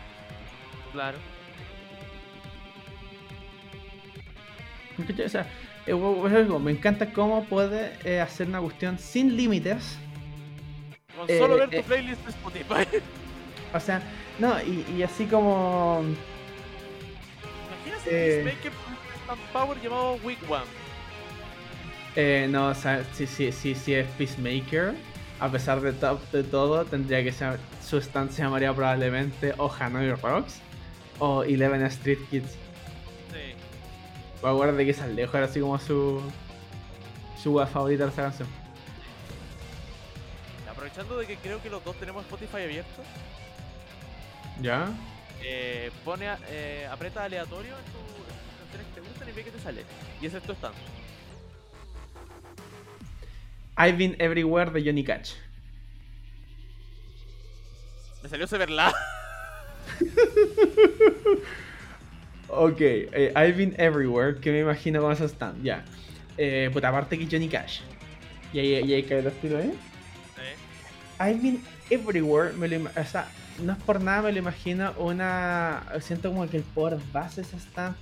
Claro. 0.92 1.18
O 5.26 5.30
sea, 5.30 5.48
eh, 5.86 5.94
me 6.60 6.72
encanta 6.72 7.14
cómo 7.14 7.46
puede 7.46 7.94
eh, 8.04 8.20
hacer 8.20 8.48
una 8.48 8.60
cuestión 8.60 8.98
sin 8.98 9.38
límites. 9.38 9.98
Con 11.16 11.30
Eh, 11.30 11.38
solo 11.40 11.58
ver 11.58 11.70
tu 11.70 11.84
playlist 11.84 12.24
de 12.24 12.30
Spotify. 12.30 12.88
O 13.74 13.82
sea, 13.82 14.02
no, 14.40 14.56
y, 14.64 14.86
y 14.98 15.04
así 15.04 15.26
como. 15.26 16.02
Imaginas 17.86 18.08
Eh. 18.08 18.56
un 19.30 19.38
power 19.52 19.78
llamado 19.82 20.14
Wigwam. 20.24 20.64
Eh, 22.20 22.48
no, 22.50 22.70
o 22.70 22.74
sea, 22.74 23.04
si, 23.14 23.28
si, 23.28 23.52
si, 23.52 23.76
si 23.76 23.94
es 23.94 24.08
Peacemaker, 24.18 24.96
a 25.40 25.50
pesar 25.52 25.80
de, 25.82 25.94
to- 25.94 26.20
de 26.32 26.44
todo, 26.44 26.84
tendría 26.84 27.24
que 27.24 27.32
ser. 27.32 27.60
Su 27.88 27.98
stand 28.00 28.32
se 28.32 28.42
llamaría 28.42 28.74
probablemente 28.74 29.54
o 29.60 29.72
Hanoi 29.72 30.12
Rocks 30.16 30.56
o 31.20 31.44
Eleven 31.44 31.84
Street 31.86 32.18
Kids. 32.32 32.50
Sí. 33.32 33.54
Me 34.42 34.50
acuerdo 34.50 34.76
de 34.76 34.86
que 34.88 35.08
lejos, 35.10 35.36
era 35.36 35.46
así 35.46 35.60
como 35.60 35.78
su. 35.78 36.20
Su 37.42 37.54
wea 37.54 37.68
favorita 37.68 38.06
de 38.06 38.10
esa 38.10 38.24
canción. 38.24 38.48
Aprovechando 40.68 41.18
de 41.20 41.28
que 41.28 41.36
creo 41.38 41.62
que 41.62 41.70
los 41.70 41.84
dos 41.84 41.96
tenemos 41.98 42.24
Spotify 42.26 42.64
abierto, 42.64 43.04
¿Ya? 44.60 44.88
eh, 45.44 45.92
pone, 46.04 46.28
a- 46.30 46.40
eh, 46.50 46.88
aprieta 46.92 47.24
aleatorio 47.24 47.76
en 47.78 47.86
tus 47.86 48.26
canciones 48.60 48.88
que 48.88 49.02
te 49.02 49.08
gustan 49.08 49.30
y 49.30 49.32
ve 49.34 49.44
que 49.44 49.52
te 49.52 49.60
sale. 49.60 49.86
Y 50.20 50.26
ese 50.26 50.38
es 50.38 50.44
tu 50.44 50.54
stand. 50.54 50.74
I've 53.78 53.98
been 53.98 54.16
everywhere 54.20 54.72
de 54.72 54.82
Johnny 54.84 55.04
Cash. 55.04 55.36
Me 58.24 58.30
salió 58.30 58.48
Severla. 58.48 58.94
Ok, 62.50 62.80
eh, 62.80 63.34
I've 63.36 63.58
been 63.58 63.76
everywhere, 63.78 64.40
que 64.40 64.52
me 64.52 64.60
imagino 64.62 65.02
con 65.02 65.12
esos 65.12 65.32
stand, 65.32 65.64
ya. 65.64 65.84
Eh, 66.38 66.70
puta, 66.72 66.88
aparte 66.88 67.18
que 67.18 67.28
Johnny 67.30 67.50
Cash. 67.50 67.82
Y 68.54 68.60
ahí, 68.60 68.86
y 68.86 68.94
ahí 68.94 69.04
cae 69.04 69.20
el 69.20 69.28
estilo, 69.28 69.60
¿eh? 69.60 69.74
I've 71.20 71.42
been 71.42 71.62
everywhere, 71.90 72.54
me 72.54 72.68
lo 72.68 72.90
o 72.90 73.06
sea, 73.06 73.28
no 73.64 73.74
es 73.74 73.80
por 73.80 74.02
nada, 74.02 74.24
me 74.24 74.32
lo 74.32 74.40
imagino 74.40 74.94
una. 74.98 75.84
Siento 76.00 76.30
como 76.30 76.48
que 76.50 76.58
el 76.58 76.64
poder 76.64 77.00
base 77.12 77.42
de 77.42 77.48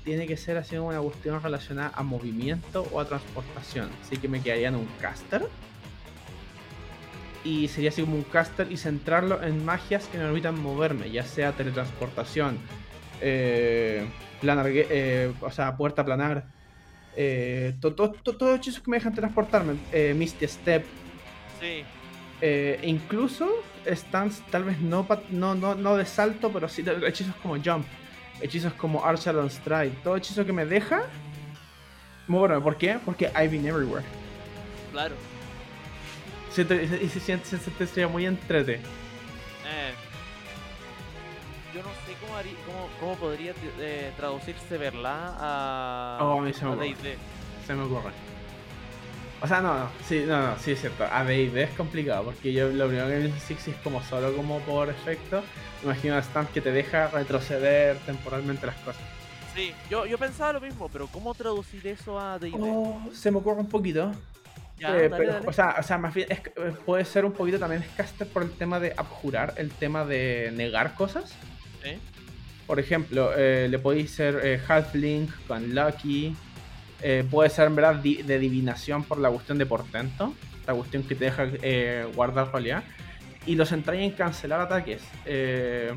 tiene 0.04 0.28
que 0.28 0.38
ser 0.38 0.58
así 0.58 0.76
una 0.78 1.00
cuestión 1.00 1.42
relacionada 1.42 1.92
a 1.96 2.04
movimiento 2.04 2.88
o 2.92 3.00
a 3.00 3.06
transportación. 3.06 3.90
Así 4.02 4.18
que 4.18 4.28
me 4.28 4.42
quedaría 4.42 4.68
en 4.70 4.76
un 4.76 4.88
caster. 5.00 5.44
Y 7.44 7.68
sería 7.68 7.90
así 7.90 8.02
como 8.02 8.16
un 8.16 8.24
caster 8.24 8.72
y 8.72 8.78
centrarlo 8.78 9.42
en 9.44 9.64
magias 9.64 10.08
que 10.08 10.18
me 10.18 10.24
permitan 10.26 10.60
moverme, 10.60 11.12
ya 11.12 11.24
sea 11.24 11.52
teletransportación, 11.52 12.58
eh, 13.22 14.08
planar, 14.42 14.66
eh, 14.70 15.32
o 15.42 15.52
sea, 15.52 15.78
puerta 15.78 16.04
planar, 16.04 16.48
eh, 17.16 17.76
to- 17.80 17.94
to- 17.94 18.12
to- 18.14 18.36
todos 18.36 18.52
los 18.54 18.60
hechizos 18.60 18.82
que 18.82 18.90
me 18.90 18.98
dejan 18.98 19.14
transportarme, 19.14 19.76
eh, 19.92 20.16
Misty 20.18 20.48
Step, 20.48 20.86
Sí. 21.62 21.84
Eh, 22.42 22.80
incluso 22.84 23.50
stands 23.88 24.42
tal 24.52 24.64
vez 24.64 24.80
no, 24.80 25.08
no, 25.30 25.56
no, 25.56 25.76
no 25.76 25.96
de 25.98 26.06
salto, 26.06 26.52
pero 26.52 26.68
sí 26.68 26.84
hechizos 27.08 27.36
como 27.42 27.56
Jump, 27.64 27.86
hechizos 28.42 28.74
como 28.74 29.04
Archer 29.06 29.38
and 29.38 29.50
Stride, 29.52 29.92
todo 30.04 30.16
hechizo 30.18 30.46
que 30.46 30.54
me 30.54 30.66
deja 30.66 31.04
moverme. 32.28 32.62
¿Por 32.62 32.78
qué? 32.78 33.00
Porque 33.04 33.26
I've 33.36 33.50
been 33.50 33.66
everywhere. 33.68 34.06
Claro. 34.92 35.16
Siento- 36.52 36.74
Y 36.76 37.10
se, 37.10 37.20
siente- 37.20 37.86
sería 37.88 38.08
muy 38.08 38.26
entrete. 38.26 38.76
Eh. 38.76 39.94
yo 41.74 41.82
no 41.82 41.90
sé 42.06 42.14
cómo, 42.22 42.38
haría, 42.38 42.54
cómo, 42.66 42.88
cómo 43.00 43.16
podría 43.16 43.54
eh, 43.80 44.12
traducirse 44.16 44.78
verla 44.78 45.36
a, 45.38 46.18
Oh, 46.22 46.42
a 46.44 46.54
se 46.54 46.64
me 46.66 46.72
ocurre. 46.72 47.18
Se 47.68 47.74
me 47.76 47.84
ocurre. 47.84 48.12
O 49.42 49.48
sea, 49.48 49.62
no, 49.62 49.78
no, 49.78 49.90
sí, 50.08 50.24
no, 50.26 50.42
no, 50.42 50.58
sí 50.60 50.72
es 50.72 50.82
cierto. 50.82 51.06
A 51.12 51.24
D&D 51.24 51.62
es 51.62 51.70
complicado 51.72 52.24
porque 52.24 52.54
yo 52.54 52.70
lo 52.70 52.88
primero 52.88 53.08
que 53.08 53.18
pienso 53.18 53.36
en 53.36 53.42
Six 53.42 53.68
es 53.68 53.76
como 53.78 54.02
solo 54.04 54.36
como 54.36 54.60
por 54.62 54.90
efecto. 54.90 55.44
Imagino 55.84 56.16
a 56.16 56.22
Stamp 56.22 56.52
que 56.52 56.62
te 56.62 56.72
deja 56.72 57.08
retroceder 57.08 57.98
temporalmente 58.00 58.66
las 58.66 58.76
cosas. 58.78 59.04
Sí, 59.54 59.74
yo, 59.90 60.06
yo 60.06 60.18
pensaba 60.18 60.54
lo 60.54 60.62
mismo, 60.62 60.90
pero 60.90 61.08
¿cómo 61.08 61.34
traducir 61.34 61.86
eso 61.88 62.20
a 62.20 62.40
D&D? 62.40 62.58
Oh, 62.60 63.10
se 63.14 63.32
me 63.32 63.38
ocurre 63.38 63.60
un 63.60 63.70
poquito. 63.70 64.12
Ya, 64.78 64.90
Eh, 64.98 65.10
dale, 65.10 65.16
pero, 65.18 65.34
dale. 65.34 65.48
O, 65.48 65.54
sea, 65.54 65.76
o 65.80 65.84
sea, 65.84 65.98
más 65.98 66.14
bien 66.14 66.28
es 66.30 66.40
que, 66.42 66.50
eh, 66.50 66.74
puede 66.86 67.06
ser 67.06 67.24
un 67.24 67.32
poquito 67.32 67.60
también 67.60 67.82
es 67.82 67.90
caster 67.90 68.28
por 68.28 68.44
el 68.44 68.52
tema 68.52 68.80
de 68.80 68.94
abjurar, 68.98 69.54
el 69.58 69.70
tema 69.72 70.06
de 70.06 70.52
negar 70.56 70.96
cosas. 70.96 71.34
Por 72.68 72.80
ejemplo, 72.80 73.32
eh, 73.38 73.68
le 73.70 73.78
podéis 73.78 74.12
ser 74.12 74.40
eh, 74.44 74.60
Half-Link 74.68 75.30
con 75.48 75.76
Lucky. 75.76 76.36
Eh, 77.08 77.24
puede 77.30 77.50
ser 77.52 77.68
en 77.68 77.76
verdad 77.76 77.96
di- 77.96 78.24
de 78.24 78.36
adivinación 78.36 79.04
por 79.04 79.20
la 79.20 79.30
cuestión 79.30 79.58
de 79.60 79.66
portento. 79.68 80.34
La 80.66 80.74
cuestión 80.74 81.04
que 81.04 81.14
te 81.14 81.26
deja 81.26 81.48
eh, 81.62 82.08
guardar 82.16 82.52
realidad. 82.52 82.84
Y 83.46 83.54
los 83.56 83.72
entráis 83.72 84.02
en 84.02 84.12
cancelar 84.12 84.60
ataques. 84.62 85.04
Eh, 85.26 85.92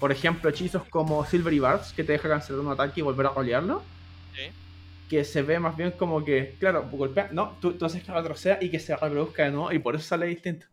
por 0.00 0.10
ejemplo, 0.10 0.50
hechizos 0.50 0.82
como 0.88 1.24
Silvery 1.24 1.60
Bars, 1.60 1.92
que 1.92 2.02
te 2.02 2.10
deja 2.12 2.28
cancelar 2.28 2.60
un 2.60 2.72
ataque 2.72 2.98
y 3.00 3.02
volver 3.04 3.26
a 3.26 3.30
rolearlo. 3.30 3.82
Sí. 4.34 4.50
Que 5.08 5.22
se 5.24 5.42
ve 5.42 5.60
más 5.60 5.76
bien 5.76 5.92
como 5.92 6.24
que, 6.24 6.56
claro, 6.58 6.88
golpea. 6.90 7.28
No, 7.30 7.56
tú, 7.60 7.74
tú 7.74 7.84
haces 7.84 8.02
que 8.02 8.10
retroceda 8.12 8.58
y 8.60 8.68
que 8.70 8.80
se 8.80 8.96
reproduzca 8.96 9.44
de 9.44 9.52
nuevo. 9.52 9.70
Y 9.72 9.78
por 9.78 9.94
eso 9.94 10.04
sale 10.08 10.26
distinto. 10.26 10.66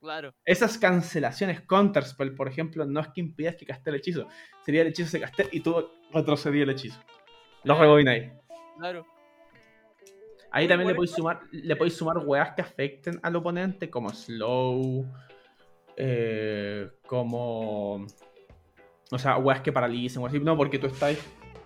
Claro. 0.00 0.34
Esas 0.44 0.76
cancelaciones, 0.76 1.62
counterspell, 1.62 2.34
por 2.34 2.48
ejemplo, 2.48 2.84
no 2.84 3.00
es 3.00 3.08
que 3.08 3.22
impidas 3.22 3.56
que 3.56 3.64
caste 3.64 3.88
el 3.88 3.96
hechizo. 3.96 4.28
Sería 4.62 4.82
el 4.82 4.88
hechizo 4.88 5.08
se 5.08 5.20
caste 5.20 5.48
y 5.52 5.60
tú 5.60 5.88
retrocedí 6.12 6.60
el 6.60 6.68
hechizo. 6.68 7.00
Los 7.62 7.78
Eh. 7.78 7.80
rebobináis. 7.80 8.24
Claro. 8.78 9.06
Ahí 10.50 10.68
también 10.68 10.86
le 10.88 10.94
bueno. 10.94 10.96
podéis 10.96 11.10
sumar, 11.12 11.40
le 11.50 11.76
podéis 11.76 11.96
sumar 11.96 12.18
weas 12.18 12.52
que 12.54 12.62
afecten 12.62 13.18
al 13.22 13.34
oponente, 13.34 13.90
como 13.90 14.10
slow, 14.10 15.04
eh, 15.96 16.90
como. 17.06 18.06
O 19.10 19.18
sea, 19.18 19.36
weas 19.38 19.62
que 19.62 19.72
paralicen, 19.72 20.22
o 20.22 20.26
así. 20.26 20.38
No, 20.38 20.56
porque 20.56 20.78
tú 20.78 20.86
estás 20.86 21.18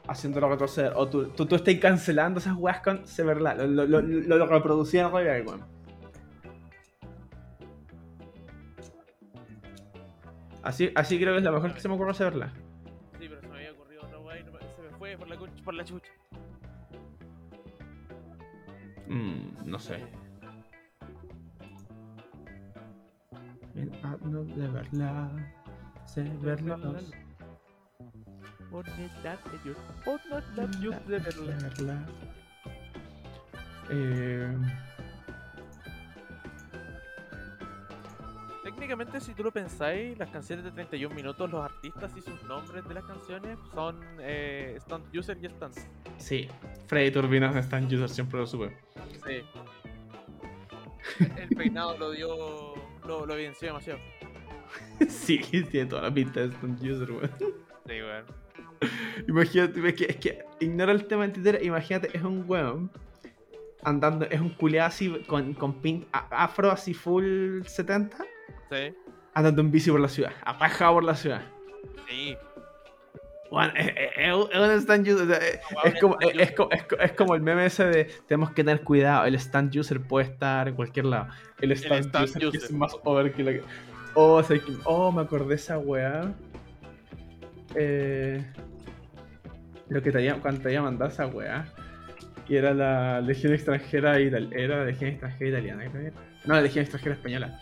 haciéndolo 0.07 0.49
retroceder. 0.49 0.93
O 0.97 1.07
tú, 1.07 1.29
tú, 1.29 1.45
tú 1.45 1.55
estás 1.57 1.75
cancelando 1.77 2.41
esas 2.41 2.57
weas 2.57 2.81
con 2.81 3.07
Severla. 3.07 3.55
Lo, 3.55 3.67
lo, 3.67 3.87
lo, 3.87 4.01
lo, 4.01 4.37
lo 4.39 4.47
reproducía 4.47 5.03
en 5.03 5.13
realidad, 5.13 5.47
weón. 5.47 5.79
Así, 10.63 10.91
así 10.95 11.19
creo 11.19 11.35
que 11.35 11.39
es 11.39 11.45
lo 11.45 11.53
mejor 11.53 11.75
que 11.75 11.81
se 11.81 11.89
me 11.89 11.95
ocurre 11.95 12.15
Severla. 12.15 12.53
Sí, 13.19 13.27
pero 13.29 13.41
se 13.41 13.49
me 13.49 13.57
había 13.57 13.73
ocurrido 13.73 14.03
otra 14.03 14.19
weá 14.19 14.41
y 14.41 14.45
no 14.45 14.53
se 14.59 14.83
me 14.83 14.91
fue 14.99 15.17
por 15.17 15.29
la, 15.29 15.37
por 15.65 15.75
la 15.75 15.85
chucha. 15.85 16.11
Mm, 19.09 19.71
no 19.71 19.79
sé. 19.79 20.03
De 23.75 24.69
verla. 24.69 25.31
De 26.15 26.23
verla. 26.43 26.77
verla. 31.57 32.07
Eh, 33.91 34.57
Técnicamente, 38.65 39.21
si 39.21 39.35
tú 39.35 39.43
lo 39.43 39.51
pensáis, 39.51 40.17
las 40.19 40.29
canciones 40.31 40.65
de 40.65 40.71
31 40.71 41.15
minutos, 41.15 41.51
los 41.51 41.65
artistas 41.65 42.13
y 42.17 42.21
sus 42.21 42.43
nombres 42.45 42.87
de 42.87 42.95
las 42.95 43.05
canciones 43.05 43.59
son 43.75 43.99
eh, 44.21 44.77
Stunt 44.83 45.15
User 45.17 45.37
y 45.43 45.49
Stunt. 45.49 45.75
sí, 46.19 46.49
Freddy 46.87 47.11
Turbinas 47.11 47.57
Stan 47.57 47.85
User 47.87 48.09
siempre 48.09 48.39
lo 48.41 48.47
supe. 48.47 48.77
Sí. 49.29 51.24
El 51.39 51.49
peinado 51.57 51.97
lo 51.99 52.11
dio. 52.11 52.74
Lo, 53.07 53.24
lo 53.26 53.35
evidenció 53.35 53.68
demasiado. 53.68 54.01
sí, 55.09 55.39
tiene 55.70 55.87
toda 55.89 56.03
la 56.03 56.12
pinta 56.12 56.41
de 56.41 56.47
Stan 56.49 56.72
User, 56.74 57.11
weón. 57.11 57.31
Sí, 57.87 57.93
weón. 58.03 58.24
Imagínate, 59.26 59.89
es 59.89 59.95
que, 59.95 60.05
es 60.05 60.16
que 60.16 60.45
ignora 60.61 60.93
el 60.93 61.07
tema 61.07 61.31
títere, 61.33 61.64
imagínate, 61.64 62.16
es 62.16 62.22
un 62.22 62.45
weón 62.47 62.91
andando, 63.83 64.24
es 64.26 64.41
un 64.41 64.51
culeado 64.51 64.89
así 64.89 65.11
con, 65.26 65.55
con 65.55 65.81
pin 65.81 66.07
afro 66.12 66.70
así 66.70 66.95
full 66.95 67.62
70, 67.64 68.16
Sí. 68.70 68.95
andando 69.35 69.62
en 69.62 69.70
bici 69.72 69.91
por 69.91 69.99
la 70.01 70.09
ciudad, 70.09 70.33
apajado 70.45 70.95
por 70.95 71.05
la 71.05 71.16
ciudad. 71.16 71.43
Sí. 72.09 72.37
Es, 73.74 73.86
es 74.16 74.34
un- 74.34 74.49
es 74.53 74.59
un 74.59 74.70
stand 74.80 75.09
user, 75.09 75.42
es, 75.84 76.01
como, 76.01 76.18
es, 76.20 77.36
el 77.36 77.40
meme 77.42 77.66
ese 77.66 77.84
de 77.86 78.05
tenemos 78.26 78.51
que 78.51 78.62
tener 78.62 78.82
cuidado, 78.82 79.24
el 79.24 79.34
stand 79.36 79.74
user 79.74 80.01
puede 80.03 80.26
estar 80.26 80.68
en 80.68 80.74
cualquier 80.74 81.07
lado. 81.07 81.28
El 81.61 81.72
stand, 81.72 82.07
stand 82.07 82.24
user, 82.26 82.40
que 82.42 82.49
user. 82.49 82.62
es 82.64 82.72
más 82.72 82.94
over 83.05 83.32
que 83.32 83.42
la 83.42 83.53
que... 83.53 83.62
Oh, 84.14 84.42
oh, 84.84 85.12
me 85.12 85.22
acordé 85.22 85.55
esa 85.55 85.78
weá. 85.78 86.32
Eh, 87.74 88.44
lo 89.88 90.03
que 90.03 90.11
te 90.12 90.18
había, 90.18 90.34
cuando 90.34 90.61
te 90.61 90.68
había 90.68 90.82
mandado 90.82 91.11
esa 91.11 91.26
weá. 91.26 91.66
Y 92.49 92.57
era 92.57 92.72
la 92.74 93.20
Legión 93.20 93.53
Extranjera 93.55 94.18
Ital- 94.20 94.53
Era 94.53 94.78
la 94.78 94.84
Legión 94.86 95.11
Extranjera 95.11 95.51
Italiana, 95.51 95.90
creo. 95.90 96.12
No, 96.46 96.55
la 96.55 96.62
Legión 96.62 96.82
Extranjera 96.82 97.14
Española. 97.14 97.61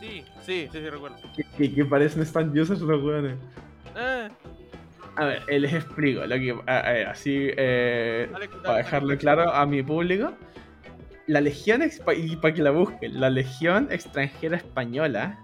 Sí, 0.00 0.24
sí, 0.44 0.68
sí, 0.70 0.78
sí, 0.78 0.90
recuerdo. 0.90 1.16
Que, 1.34 1.44
que, 1.56 1.74
que 1.74 1.84
parecen 1.84 2.22
stand 2.22 2.56
users 2.56 2.80
los 2.80 3.02
weones. 3.02 3.36
Eh, 3.96 4.28
A 5.16 5.24
ver, 5.24 5.42
les 5.48 5.72
explico. 5.72 6.24
Lo 6.26 6.36
que, 6.36 6.54
a- 6.66 6.78
a 6.80 6.92
ver, 6.92 7.06
así, 7.08 7.48
eh, 7.56 8.28
dale, 8.30 8.46
dale, 8.48 8.60
para 8.62 8.72
dale. 8.74 8.84
dejarlo 8.84 9.18
claro 9.18 9.52
a 9.52 9.64
mi 9.66 9.82
público. 9.82 10.32
La 11.26 11.40
Legión, 11.40 11.82
y 12.16 12.36
para 12.36 12.54
que 12.54 12.62
la 12.62 12.70
busquen, 12.70 13.18
la 13.20 13.30
Legión 13.30 13.88
Extranjera 13.90 14.56
Española 14.56 15.38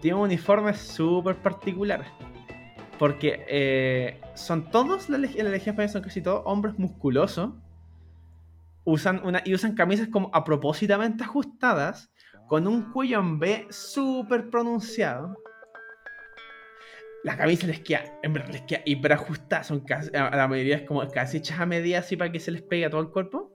tiene 0.00 0.16
un 0.16 0.22
uniforme 0.24 0.72
súper 0.74 1.36
particular. 1.36 2.04
Porque 2.98 3.44
eh, 3.48 4.20
son 4.34 4.70
todos, 4.70 5.08
la, 5.10 5.18
leg- 5.18 5.36
en 5.36 5.44
la 5.46 5.50
Legión 5.50 5.74
Española 5.74 5.92
son 5.92 6.02
casi 6.02 6.22
todos 6.22 6.42
hombres 6.46 6.78
musculosos. 6.78 7.50
Usan 8.84 9.20
una, 9.26 9.42
y 9.44 9.54
usan 9.54 9.74
camisas 9.74 10.08
como 10.08 10.30
a 10.32 10.44
propósitamente 10.44 11.24
ajustadas, 11.24 12.10
con 12.46 12.66
un 12.66 12.92
cuello 12.92 13.18
en 13.18 13.38
B 13.38 13.66
súper 13.70 14.50
pronunciado. 14.50 15.36
La 17.24 17.36
camisa 17.36 17.66
les 17.66 17.80
queda, 17.80 18.04
en 18.22 18.32
verdad 18.34 18.50
les 18.52 18.62
queda 18.62 18.82
hiper 18.84 19.12
ajustada, 19.14 19.64
son 19.64 19.80
casi, 19.80 20.14
a 20.14 20.30
la 20.36 20.46
mayoría 20.46 20.76
es 20.76 20.82
como 20.82 21.04
casi 21.08 21.38
hechas 21.38 21.58
a 21.58 21.66
medida 21.66 21.98
así 21.98 22.16
para 22.16 22.30
que 22.30 22.38
se 22.38 22.50
les 22.52 22.62
pegue 22.62 22.84
a 22.84 22.90
todo 22.90 23.00
el 23.00 23.08
cuerpo. 23.08 23.50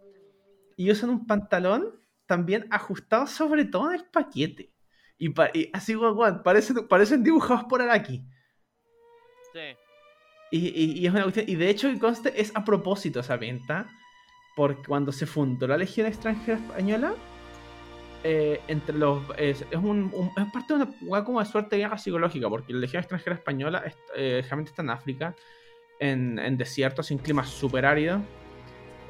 Y 0.76 0.90
usan 0.92 1.10
un 1.12 1.26
pantalón 1.28 1.94
también 2.26 2.68
ajustado 2.72 3.28
sobre 3.28 3.66
todo 3.66 3.92
en 3.92 4.00
el 4.00 4.06
paquete. 4.06 4.74
Y, 5.18 5.30
pa- 5.30 5.52
y 5.54 5.70
así, 5.72 5.94
guau, 5.94 6.14
guau, 6.16 6.42
parecen, 6.44 6.88
parecen 6.88 7.24
dibujados 7.24 7.66
por 7.66 7.82
Araki. 7.82 8.26
Sí. 9.54 9.60
Y, 10.52 10.68
y- 10.70 11.00
y 11.00 11.06
es 11.06 11.14
una 11.14 11.24
cuestión, 11.24 11.46
y 11.48 11.56
de 11.56 11.70
hecho, 11.70 11.90
que 11.92 12.00
conste, 12.00 12.42
es 12.42 12.52
a 12.56 12.64
propósito 12.66 13.20
esa 13.20 13.38
venta. 13.38 13.88
Porque 14.56 14.82
cuando 14.88 15.12
se 15.12 15.26
fundó 15.26 15.68
la 15.68 15.78
Legión 15.78 16.08
Extranjera 16.08 16.58
Española, 16.58 17.14
eh, 18.24 18.62
entre 18.68 18.98
los. 18.98 19.24
Es, 19.38 19.66
es 19.70 19.78
un, 19.78 20.12
es 20.38 20.52
parte 20.52 20.74
de 20.74 20.84
una 20.84 20.92
hueá 21.02 21.24
como 21.24 21.40
de 21.40 21.46
suerte 21.46 21.76
de 21.76 21.84
guerra 21.84 21.98
psicológica. 21.98 22.50
Porque 22.50 22.74
la 22.74 22.80
Legión 22.80 23.02
Extranjera 23.02 23.36
Española 23.36 23.84
est- 23.86 23.98
eh, 24.16 24.42
generalmente 24.44 24.72
está 24.72 24.82
en 24.82 24.90
África, 24.90 25.36
en, 26.00 26.58
desiertos, 26.58 27.12
en 27.12 27.18
climas 27.18 27.50
súper 27.50 27.86
áridos. 27.86 28.22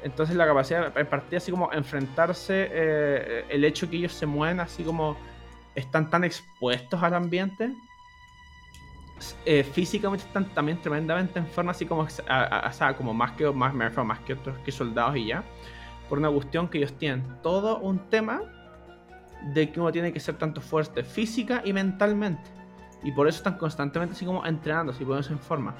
Entonces, 0.02 0.34
la 0.34 0.46
capacidad 0.46 0.94
de 0.94 1.04
partir 1.04 1.36
así 1.36 1.50
como 1.50 1.72
enfrentarse, 1.72 2.68
eh, 2.70 3.44
el 3.50 3.64
hecho 3.64 3.90
que 3.90 3.96
ellos 3.98 4.12
se 4.12 4.26
mueven 4.26 4.60
así 4.60 4.82
como 4.82 5.16
están 5.74 6.08
tan 6.10 6.24
expuestos 6.24 7.02
al 7.02 7.14
ambiente 7.14 7.72
físicamente 9.72 10.24
están 10.26 10.46
también 10.54 10.80
tremendamente 10.80 11.38
en 11.38 11.46
forma 11.46 11.72
así 11.72 11.84
como, 11.84 12.06
como 12.96 13.14
más 13.14 13.32
que 13.32 13.50
más, 13.50 13.74
más 13.74 14.18
que 14.20 14.32
otros 14.32 14.58
que 14.64 14.72
soldados 14.72 15.16
y 15.16 15.26
ya 15.26 15.44
por 16.08 16.18
una 16.18 16.30
cuestión 16.30 16.68
que 16.68 16.78
ellos 16.78 16.92
tienen 16.94 17.22
todo 17.42 17.78
un 17.78 18.08
tema 18.08 18.40
de 19.42 19.70
que 19.70 19.80
uno 19.80 19.90
tiene 19.92 20.12
que 20.12 20.20
ser 20.20 20.36
tanto 20.36 20.60
fuerte 20.60 21.02
física 21.04 21.62
y 21.64 21.72
mentalmente 21.72 22.42
y 23.02 23.12
por 23.12 23.26
eso 23.28 23.38
están 23.38 23.56
constantemente 23.56 24.14
así 24.14 24.24
como 24.26 24.44
entrenando 24.44 24.92
así 24.92 25.04
poniéndose 25.04 25.32
en 25.32 25.38
forma 25.38 25.74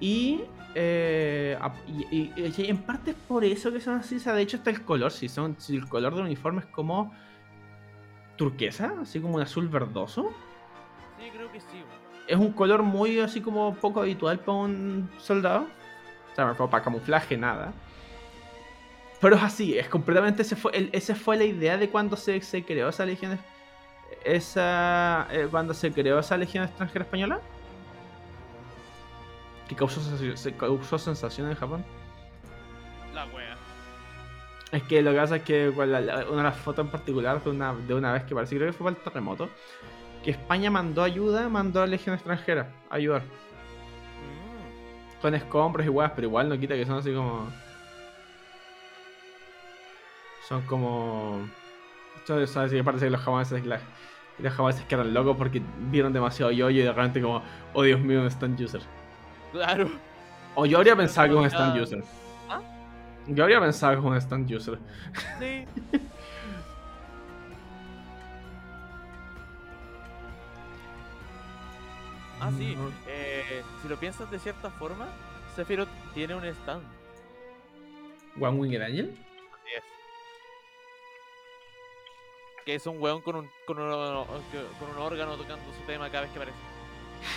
y, 0.00 0.42
eh, 0.74 1.58
y, 1.86 2.16
y- 2.16 2.54
y 2.56 2.70
en 2.70 2.78
parte 2.78 3.10
es 3.12 3.16
por 3.16 3.44
eso 3.44 3.72
que 3.72 3.80
son 3.80 3.94
así 3.98 4.16
o 4.16 4.20
sea, 4.20 4.32
de 4.34 4.42
hecho 4.42 4.56
está 4.58 4.70
el 4.70 4.84
color 4.84 5.10
si 5.10 5.28
son 5.28 5.56
si 5.58 5.76
el 5.76 5.88
color 5.88 6.14
del 6.14 6.24
uniforme 6.24 6.60
es 6.60 6.66
como 6.66 7.12
turquesa 8.36 8.94
así 9.02 9.20
como 9.20 9.36
un 9.36 9.42
azul 9.42 9.68
verdoso 9.68 10.30
Sí, 11.18 11.30
creo 11.32 11.50
que 11.50 11.58
sí. 11.60 11.82
es 12.28 12.36
un 12.36 12.52
color 12.52 12.84
muy 12.84 13.18
así 13.18 13.40
como 13.40 13.74
poco 13.74 14.00
habitual 14.00 14.38
para 14.38 14.58
un 14.58 15.10
soldado. 15.18 15.66
O 16.32 16.34
sea, 16.36 16.54
para 16.54 16.84
camuflaje, 16.84 17.36
nada. 17.36 17.72
Pero 19.20 19.36
es 19.36 19.42
así, 19.42 19.76
es 19.78 19.88
completamente. 19.88 20.42
Ese 20.42 20.54
fue, 20.56 20.76
el- 20.76 20.90
esa 20.92 21.14
fue 21.14 21.36
la 21.36 21.44
idea 21.44 21.76
de 21.76 21.88
cuando 21.90 22.16
se, 22.16 22.40
se 22.40 22.64
creó 22.64 22.88
esa 22.88 23.04
legión 23.04 23.38
esa 24.24 25.26
eh, 25.30 25.46
cuando 25.50 25.74
se 25.74 25.92
creó 25.92 26.18
esa 26.18 26.36
legión 26.36 26.64
extranjera 26.64 27.04
española 27.04 27.40
que 29.68 29.76
causó, 29.76 30.00
sensación- 30.00 30.36
se 30.36 30.54
causó 30.54 30.98
sensación 30.98 31.48
en 31.50 31.54
Japón. 31.56 31.84
La 33.14 33.26
wea. 33.26 33.56
Es 34.72 34.82
que 34.84 35.02
lo 35.02 35.12
que 35.12 35.18
pasa 35.18 35.36
es 35.36 35.42
que 35.42 35.72
la- 35.76 36.00
la- 36.00 36.26
una 36.26 36.38
de 36.38 36.42
las 36.44 36.56
fotos 36.56 36.84
en 36.84 36.90
particular 36.90 37.42
de 37.42 37.50
una, 37.50 37.74
de 37.74 37.94
una 37.94 38.12
vez 38.12 38.24
que 38.24 38.34
parece, 38.34 38.56
creo 38.56 38.68
que 38.68 38.72
fue 38.72 38.84
para 38.84 38.96
el 38.96 39.02
terremoto, 39.02 39.50
que 40.24 40.30
España 40.30 40.70
mandó 40.70 41.02
ayuda, 41.02 41.48
mandó 41.48 41.82
a 41.82 41.86
legión 41.86 42.14
extranjera 42.14 42.70
a 42.90 42.94
ayudar. 42.96 43.22
Mm. 43.22 45.20
Con 45.20 45.34
escombros 45.34 45.86
y 45.86 45.88
weas, 45.90 46.12
pero 46.14 46.28
igual 46.28 46.48
no 46.48 46.58
quita 46.58 46.74
que 46.74 46.86
son 46.86 46.98
así 46.98 47.12
como. 47.12 47.48
Son 50.48 50.62
como. 50.62 51.46
Esto 52.16 52.40
es 52.40 52.56
así 52.56 52.76
que 52.76 52.84
parece 52.84 53.06
que 53.06 53.10
los 53.10 53.20
japoneses, 53.20 53.66
la- 53.66 53.80
los 54.38 54.52
japoneses 54.52 54.84
quedaron 54.86 55.12
locos 55.12 55.36
porque 55.36 55.60
vieron 55.90 56.12
demasiado 56.12 56.50
yoyo 56.52 56.80
y 56.80 56.84
de 56.84 56.92
repente 56.92 57.20
como, 57.20 57.42
oh 57.74 57.82
Dios 57.82 58.00
mío, 58.00 58.20
un 58.22 58.26
stand 58.28 58.60
user. 58.60 58.80
Claro. 59.52 59.90
O 60.54 60.64
yo 60.66 60.78
habría 60.78 60.96
pensado 60.96 61.26
que 61.28 61.34
como 61.34 61.42
un 61.44 61.50
stand 61.50 61.80
user. 61.80 62.02
¿Ah? 62.48 62.60
Yo 63.26 63.42
habría 63.44 63.60
pensado 63.60 64.00
que 64.00 64.06
un 64.06 64.16
stand 64.16 64.50
user. 64.50 64.78
Sí. 65.38 65.64
Ah, 72.40 72.50
sí. 72.56 72.76
Eh, 73.08 73.62
si 73.82 73.88
lo 73.88 73.96
piensas 73.96 74.30
de 74.30 74.38
cierta 74.38 74.70
forma, 74.70 75.08
Sephiroth 75.56 75.88
tiene 76.14 76.34
un 76.34 76.44
stand. 76.44 76.82
One 78.40 78.58
Winged 78.58 78.80
Angel. 78.82 79.16
Que 82.68 82.74
es 82.74 82.86
un 82.86 83.00
weón 83.00 83.22
con 83.22 83.34
un, 83.34 83.48
con, 83.64 83.78
un, 83.78 83.86
con 83.86 84.90
un 84.94 84.98
órgano 84.98 85.36
tocando 85.38 85.64
su 85.72 85.80
tema 85.86 86.10
cada 86.10 86.24
vez 86.24 86.32
que 86.32 86.38
aparece. 86.38 86.58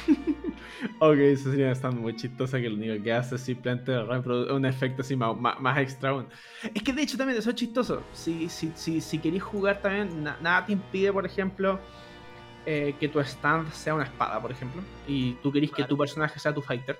Ok, 1.00 1.16
eso 1.20 1.52
sería 1.52 1.72
stand 1.72 2.00
muy 2.02 2.14
chistoso 2.18 2.58
que 2.58 2.68
lo 2.70 2.76
único 2.76 3.02
que 3.02 3.14
hace 3.14 3.36
es 3.36 3.42
simplemente 3.42 3.98
un 3.98 4.66
efecto 4.66 5.04
así 5.04 5.16
más, 5.16 5.40
más- 5.40 5.78
extra 5.78 6.10
aún. 6.10 6.28
Es 6.74 6.84
que 6.84 6.92
de 6.92 7.04
hecho 7.04 7.18
también 7.18 7.40
eso 7.40 7.50
es 7.52 7.56
chistoso. 7.56 8.04
Si, 8.14 8.50
si, 8.50 8.74
si, 8.76 9.00
si 9.00 9.20
queréis 9.20 9.42
jugar 9.42 9.82
también, 9.82 10.22
na- 10.22 10.38
nada 10.42 10.66
te 10.66 10.74
impide, 10.74 11.14
por 11.14 11.26
ejemplo, 11.26 11.80
eh, 12.66 12.94
que 13.00 13.08
tu 13.08 13.22
stand 13.22 13.72
sea 13.72 13.94
una 13.96 14.04
espada, 14.04 14.42
por 14.42 14.52
ejemplo. 14.52 14.82
Y 15.08 15.36
tú 15.36 15.50
querís 15.50 15.70
que 15.70 15.78
Claro. 15.78 15.90
tu 15.92 15.98
personaje 15.98 16.38
sea 16.42 16.54
tu 16.54 16.62
fighter, 16.62 17.00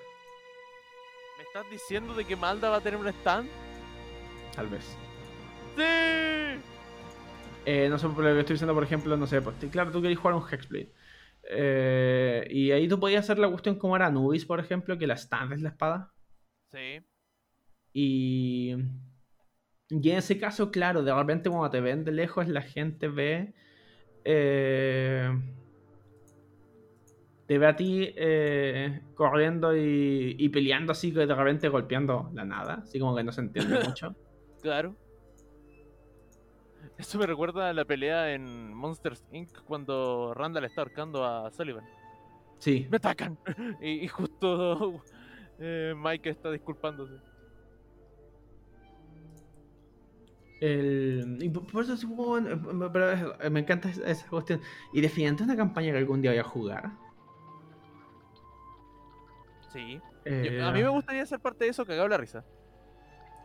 ¿Me 1.36 1.44
estás 1.44 1.68
diciendo 1.70 2.14
de 2.14 2.24
que 2.24 2.34
Malda 2.34 2.70
va 2.70 2.76
a 2.76 2.80
tener 2.80 2.98
un 2.98 3.08
stand? 3.08 3.46
tal 4.56 4.68
vez. 4.68 4.96
¡Sí! 5.76 6.60
Eh, 7.64 7.88
no 7.88 7.98
sé, 7.98 8.08
por 8.08 8.24
lo 8.24 8.34
que 8.34 8.40
estoy 8.40 8.54
diciendo, 8.54 8.74
por 8.74 8.84
ejemplo, 8.84 9.16
no 9.16 9.26
sé, 9.26 9.40
pues, 9.42 9.56
claro, 9.70 9.90
tú 9.92 10.02
querés 10.02 10.18
jugar 10.18 10.34
un 10.34 10.42
Hexblade. 10.48 10.92
Eh, 11.44 12.46
y 12.50 12.70
ahí 12.72 12.88
tú 12.88 12.98
podías 13.00 13.24
hacer 13.24 13.38
la 13.38 13.48
cuestión 13.50 13.76
como 13.78 13.96
era 13.96 14.06
Anubis, 14.06 14.46
por 14.46 14.60
ejemplo, 14.60 14.98
que 14.98 15.06
la 15.06 15.14
stand 15.14 15.52
es 15.54 15.62
la 15.62 15.70
espada. 15.70 16.12
Sí. 16.72 17.04
Y, 17.92 18.74
y 19.90 20.10
en 20.10 20.16
ese 20.18 20.38
caso, 20.38 20.70
claro, 20.70 21.02
de 21.02 21.14
repente 21.14 21.50
cuando 21.50 21.70
te 21.70 21.80
ven 21.80 22.04
de 22.04 22.12
lejos, 22.12 22.48
la 22.48 22.62
gente 22.62 23.08
ve. 23.08 23.54
eh, 24.24 25.30
te 27.46 27.58
ve 27.58 27.66
a 27.66 27.76
ti 27.76 28.12
eh, 28.16 29.02
corriendo 29.14 29.76
y, 29.76 30.36
y 30.38 30.48
peleando 30.48 30.92
así, 30.92 31.12
que 31.12 31.26
de 31.26 31.34
repente 31.34 31.68
golpeando 31.68 32.30
la 32.34 32.44
nada, 32.44 32.80
así 32.84 32.98
como 32.98 33.16
que 33.16 33.24
no 33.24 33.32
se 33.32 33.40
entiende 33.42 33.76
mucho. 33.78 34.16
Claro. 34.60 35.01
Eso 37.02 37.18
me 37.18 37.26
recuerda 37.26 37.68
a 37.68 37.72
la 37.72 37.84
pelea 37.84 38.32
en 38.32 38.72
Monsters 38.72 39.24
Inc. 39.32 39.50
cuando 39.64 40.32
Randall 40.34 40.64
está 40.66 40.82
ahorcando 40.82 41.24
a 41.24 41.50
Sullivan. 41.50 41.84
Sí, 42.58 42.86
¡Me 42.90 42.98
atacan! 42.98 43.36
Y, 43.82 44.04
y 44.04 44.08
justo 44.08 45.02
eh, 45.58 45.94
Mike 45.96 46.30
está 46.30 46.52
disculpándose. 46.52 47.14
el, 50.60 51.38
y 51.40 51.48
por 51.48 51.82
eso 51.82 51.94
eh, 52.38 52.88
pero 52.92 53.10
es- 53.10 53.50
me 53.50 53.58
encanta 53.60 53.88
esa, 53.88 54.28
cuestión. 54.28 54.60
Y 54.92 55.00
definitivamente 55.00 55.42
es 55.42 55.48
una 55.48 55.56
campaña 55.56 55.90
que 55.90 55.98
algún 55.98 56.22
día 56.22 56.30
voy 56.30 56.38
a 56.38 56.44
jugar. 56.44 56.92
Sí. 59.72 60.00
Eh, 60.24 60.58
Yo- 60.60 60.66
a 60.68 60.70
mí 60.70 60.84
me 60.84 60.88
gustaría 60.88 61.26
ser 61.26 61.40
parte 61.40 61.64
de 61.64 61.70
eso, 61.72 61.84
cagado 61.84 62.06
la 62.06 62.16
risa. 62.16 62.44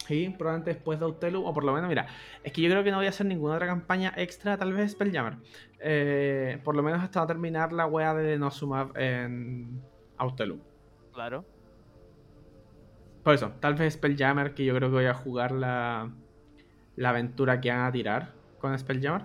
Sí, 0.07 0.33
probablemente 0.37 0.73
después 0.73 0.99
de 0.99 1.05
Autelum, 1.05 1.43
o 1.45 1.53
por 1.53 1.65
lo 1.65 1.73
menos, 1.73 1.89
mira, 1.89 2.07
es 2.41 2.53
que 2.53 2.61
yo 2.61 2.69
creo 2.69 2.81
que 2.81 2.91
no 2.91 2.97
voy 2.97 3.07
a 3.07 3.09
hacer 3.09 3.25
ninguna 3.25 3.55
otra 3.55 3.67
campaña 3.67 4.13
extra, 4.15 4.57
tal 4.57 4.71
vez 4.71 4.93
Spelljammer. 4.93 5.35
Eh, 5.81 6.61
por 6.63 6.77
lo 6.77 6.81
menos 6.81 7.03
hasta 7.03 7.27
terminar 7.27 7.73
la 7.73 7.87
wea 7.87 8.13
de 8.13 8.37
Nosumab 8.37 8.97
en 8.97 9.81
Autelum. 10.17 10.61
Claro. 11.13 11.43
Por 13.21 13.33
eso, 13.33 13.51
tal 13.59 13.75
vez 13.75 13.95
Spelljammer, 13.95 14.53
que 14.53 14.63
yo 14.63 14.73
creo 14.75 14.87
que 14.89 14.95
voy 14.95 15.05
a 15.07 15.13
jugar 15.13 15.51
la, 15.51 16.09
la 16.95 17.09
aventura 17.09 17.59
que 17.59 17.69
van 17.69 17.81
a 17.81 17.91
tirar 17.91 18.33
con 18.59 18.79
Spelljammer. 18.79 19.23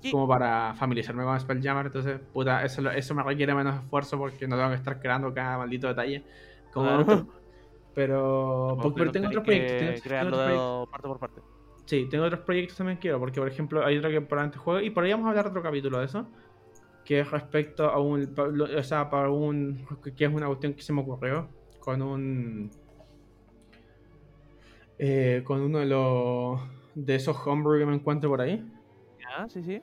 Sí. 0.00 0.10
Como 0.10 0.26
para 0.26 0.72
familiarizarme 0.74 1.24
con 1.24 1.38
Spelljammer, 1.38 1.84
entonces, 1.84 2.18
puta, 2.32 2.64
eso, 2.64 2.88
eso 2.90 3.14
me 3.14 3.22
requiere 3.22 3.54
menos 3.54 3.76
esfuerzo 3.76 4.16
porque 4.16 4.48
no 4.48 4.56
tengo 4.56 4.70
que 4.70 4.76
estar 4.76 5.00
creando 5.00 5.34
cada 5.34 5.58
maldito 5.58 5.86
detalle. 5.86 6.24
Como 6.72 7.04
Claro. 7.04 7.37
Pero, 7.98 8.76
Vos, 8.76 8.92
pero 8.94 9.10
tengo 9.10 9.26
otros 9.26 9.42
proyectos. 9.42 10.08
tengo- 10.08 10.28
otros 10.36 10.88
parte 10.88 11.08
por 11.08 11.18
parte. 11.18 11.40
Sí, 11.84 12.06
tengo 12.08 12.26
otros 12.26 12.42
proyectos 12.42 12.76
también 12.76 12.98
quiero, 12.98 13.18
porque 13.18 13.40
por 13.40 13.48
ejemplo 13.48 13.84
hay 13.84 13.98
otro 13.98 14.08
que 14.08 14.20
probablemente 14.20 14.56
juego 14.58 14.80
y 14.80 14.90
por 14.90 15.02
ahí 15.02 15.10
vamos 15.10 15.26
a 15.26 15.30
hablar 15.30 15.48
otro 15.48 15.60
capítulo 15.64 15.98
de 15.98 16.04
eso, 16.04 16.28
que 17.04 17.18
es 17.18 17.28
respecto 17.28 17.90
a 17.90 17.98
un, 17.98 18.32
o 18.38 18.82
sea, 18.84 19.10
para 19.10 19.30
un, 19.30 19.84
que 20.16 20.24
es 20.26 20.32
una 20.32 20.46
cuestión 20.46 20.74
que 20.74 20.82
se 20.82 20.92
me 20.92 21.00
ocurrió 21.00 21.48
con 21.80 22.00
un, 22.00 22.70
eh, 25.00 25.42
con 25.44 25.60
uno 25.60 25.80
de 25.80 25.86
los, 25.86 26.60
de 26.94 27.16
esos 27.16 27.36
homebrew 27.44 27.80
que 27.80 27.86
me 27.86 27.94
encuentro 27.96 28.30
por 28.30 28.42
ahí, 28.42 28.64
Ah, 29.36 29.48
sí, 29.48 29.60
sí. 29.64 29.80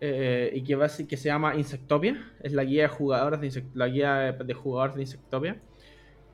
eh, 0.00 0.50
y 0.52 0.64
que, 0.64 0.74
va, 0.74 0.86
que 0.88 1.16
se 1.16 1.28
llama 1.28 1.54
Insectopia, 1.54 2.32
es 2.40 2.52
la 2.52 2.64
guía 2.64 2.82
de 2.82 2.88
jugadores 2.88 3.40
de, 3.40 3.46
Insect- 3.50 3.70
la 3.74 3.86
guía 3.86 4.14
de, 4.16 4.44
de 4.44 4.54
jugadores 4.54 4.96
de 4.96 5.02
Insectopia, 5.02 5.62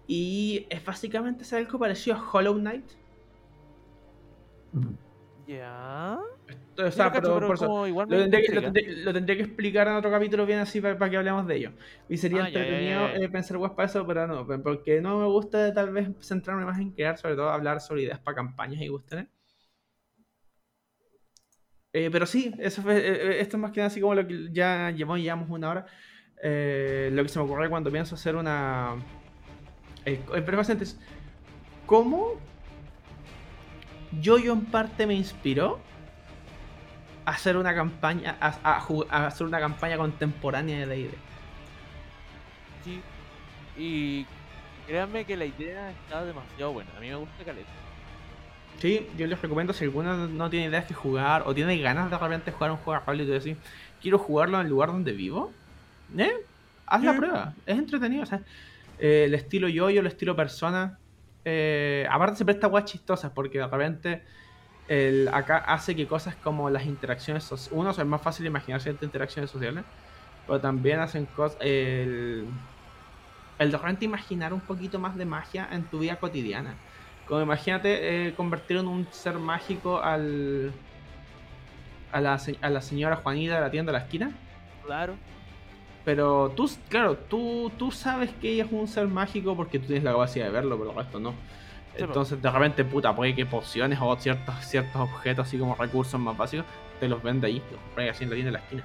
y 0.06 0.66
es 0.70 0.84
básicamente 0.84 1.42
es 1.44 1.52
algo 1.52 1.78
parecido 1.78 2.16
a 2.16 2.30
Hollow 2.32 2.54
Knight, 2.54 2.84
Ya. 5.46 6.18
o 6.78 6.90
sea, 6.90 7.12
pero 7.12 7.40
por 7.40 7.54
eso- 7.56 7.86
Lo 7.86 8.06
tendré, 8.06 8.42
que, 8.42 8.54
lo, 8.54 9.12
lo 9.12 9.18
explicar 9.18 9.88
en 9.88 9.94
otro 9.94 10.10
capítulo 10.10 10.46
bien 10.46 10.60
así 10.60 10.80
para, 10.80 11.10
que 11.10 11.16
hablemos 11.16 11.46
de 11.46 11.56
ello. 11.56 11.72
Y 12.08 12.16
sería 12.16 12.44
Ah, 12.44 12.48
ya, 12.48 12.60
entretenido 12.60 13.08
ya, 13.08 13.18
ya. 13.18 13.24
eh, 13.24 13.28
pensar 13.28 13.56
web 13.58 13.74
para 13.74 13.86
eso, 13.86 14.06
pero 14.06 14.26
no, 14.26 14.46
porque 14.62 15.00
no 15.00 15.18
me 15.18 15.26
gusta 15.26 15.72
tal 15.74 15.90
vez 15.92 16.08
centrarme 16.20 16.64
más 16.64 16.78
en 16.78 16.92
crear, 16.92 17.18
sobre 17.18 17.34
todo 17.34 17.50
hablar 17.50 17.80
sobre 17.80 18.02
ideas 18.02 18.20
para 18.20 18.36
campañas 18.36 18.80
y 18.80 18.88
cuestiones. 18.88 19.28
Eh, 21.94 22.08
pero 22.10 22.24
sí, 22.24 22.54
eso 22.58 22.80
fue, 22.80 22.96
eh, 22.96 23.32
eh, 23.32 23.40
esto 23.40 23.56
es 23.56 23.60
más 23.60 23.70
que 23.72 23.80
nada 23.80 23.88
así 23.88 24.00
como 24.00 24.14
lo 24.14 24.26
que 24.26 24.48
ya 24.50 24.90
llevamos, 24.90 25.20
llevamos 25.20 25.50
una 25.50 25.70
hora. 25.70 25.86
Lo 26.42 27.22
que 27.22 27.28
se 27.28 27.38
me 27.38 27.44
ocurre 27.44 27.68
cuando 27.68 27.90
pienso 27.90 28.14
hacer 28.14 28.34
una... 28.34 28.96
Eh, 30.04 30.20
eh, 30.34 30.42
pero 30.44 30.56
bastante 30.56 30.84
es, 30.84 30.98
¿cómo 31.86 32.32
yo 34.20 34.38
yo 34.38 34.52
en 34.52 34.64
parte 34.66 35.06
me 35.06 35.14
inspiró 35.14 35.80
a 37.24 37.30
hacer 37.30 37.56
una 37.56 37.74
campaña 37.74 38.36
a, 38.40 38.76
a 38.76 38.80
ju- 38.80 39.06
a 39.10 39.26
hacer 39.26 39.46
una 39.46 39.60
campaña 39.60 39.96
contemporánea 39.96 40.80
de 40.80 40.86
D&D. 40.86 41.10
Sí. 42.84 43.00
Y 43.78 44.26
créanme 44.86 45.24
que 45.24 45.36
la 45.36 45.44
idea 45.44 45.90
está 45.90 46.24
demasiado 46.24 46.72
buena. 46.72 46.90
A 46.96 47.00
mí 47.00 47.08
me 47.08 47.14
gusta 47.14 47.44
caleta. 47.44 47.70
Sí, 48.80 49.06
yo 49.16 49.26
les 49.28 49.40
recomiendo 49.40 49.72
si 49.72 49.84
alguno 49.84 50.26
no 50.26 50.50
tiene 50.50 50.66
ideas 50.66 50.84
que 50.86 50.94
jugar 50.94 51.44
o 51.46 51.54
tiene 51.54 51.78
ganas 51.78 52.10
de 52.10 52.18
repente 52.18 52.50
jugar 52.50 52.72
un 52.72 52.78
juego 52.78 52.98
de 53.00 53.06
rol 53.06 53.20
y 53.20 53.24
tú 53.26 53.30
decís, 53.32 53.56
quiero 54.00 54.18
jugarlo 54.18 54.58
en 54.58 54.64
el 54.66 54.70
lugar 54.70 54.88
donde 54.88 55.12
vivo, 55.12 55.52
¿eh? 56.18 56.32
Haz 56.86 57.02
la 57.04 57.16
prueba, 57.16 57.54
es 57.64 57.78
entretenido, 57.78 58.24
o 58.24 58.26
sea, 58.26 58.40
eh, 59.02 59.24
el 59.24 59.34
estilo 59.34 59.66
yo-yo, 59.68 59.98
el 59.98 60.06
estilo 60.06 60.36
persona, 60.36 61.00
eh, 61.44 62.06
aparte 62.08 62.36
se 62.36 62.44
presta 62.44 62.68
guas 62.68 62.84
chistosas 62.84 63.32
porque 63.32 63.58
de 63.58 63.66
repente 63.66 64.22
el, 64.86 65.26
acá 65.26 65.58
hace 65.58 65.96
que 65.96 66.06
cosas 66.06 66.36
como 66.36 66.70
las 66.70 66.86
interacciones 66.86 67.42
sociales, 67.42 67.76
uno, 67.76 67.90
es 67.90 68.06
más 68.06 68.22
fácil 68.22 68.46
imaginar 68.46 68.80
ciertas 68.80 69.02
interacciones 69.02 69.50
sociales, 69.50 69.84
pero 70.46 70.60
también 70.60 71.00
hacen 71.00 71.26
cosas, 71.26 71.58
el, 71.60 72.46
el 73.58 73.70
de 73.72 73.76
repente 73.76 74.04
imaginar 74.04 74.52
un 74.52 74.60
poquito 74.60 75.00
más 75.00 75.16
de 75.16 75.24
magia 75.24 75.68
en 75.72 75.82
tu 75.82 75.98
vida 75.98 76.14
cotidiana. 76.14 76.76
Como 77.26 77.40
imagínate 77.40 78.28
eh, 78.28 78.34
convertir 78.34 78.76
en 78.76 78.86
un 78.86 79.08
ser 79.10 79.34
mágico 79.34 80.00
al 80.00 80.72
a 82.12 82.20
la, 82.20 82.40
a 82.60 82.70
la 82.70 82.80
señora 82.82 83.16
Juanita 83.16 83.56
de 83.56 83.60
la 83.62 83.70
tienda 83.70 83.90
de 83.90 83.98
la 83.98 84.04
esquina. 84.04 84.30
Claro. 84.84 85.16
Pero 86.04 86.50
tú, 86.56 86.68
claro, 86.88 87.16
tú, 87.16 87.70
tú 87.78 87.90
sabes 87.92 88.30
que 88.40 88.50
ella 88.52 88.64
es 88.64 88.72
un 88.72 88.88
ser 88.88 89.06
mágico 89.06 89.54
porque 89.56 89.78
tú 89.78 89.86
tienes 89.86 90.02
la 90.04 90.12
capacidad 90.12 90.46
de 90.46 90.50
verlo, 90.52 90.76
pero 90.76 90.90
el 90.90 90.96
resto 90.96 91.20
no. 91.20 91.32
Entonces, 91.94 92.40
de 92.40 92.50
repente, 92.50 92.84
puta, 92.84 93.14
puede 93.14 93.34
que 93.34 93.44
pociones 93.46 93.98
o 94.00 94.16
ciertos, 94.16 94.54
ciertos 94.64 94.96
objetos, 94.96 95.46
así 95.46 95.58
como 95.58 95.74
recursos 95.74 96.18
más 96.18 96.36
básicos, 96.36 96.64
te 96.98 97.06
los 97.06 97.22
vende 97.22 97.46
ahí, 97.46 97.62
los 97.70 97.80
compras 97.80 98.10
así 98.10 98.24
en 98.24 98.30
la 98.30 98.34
tienda 98.34 98.50
de 98.50 98.58
la 98.58 98.64
esquina. 98.64 98.84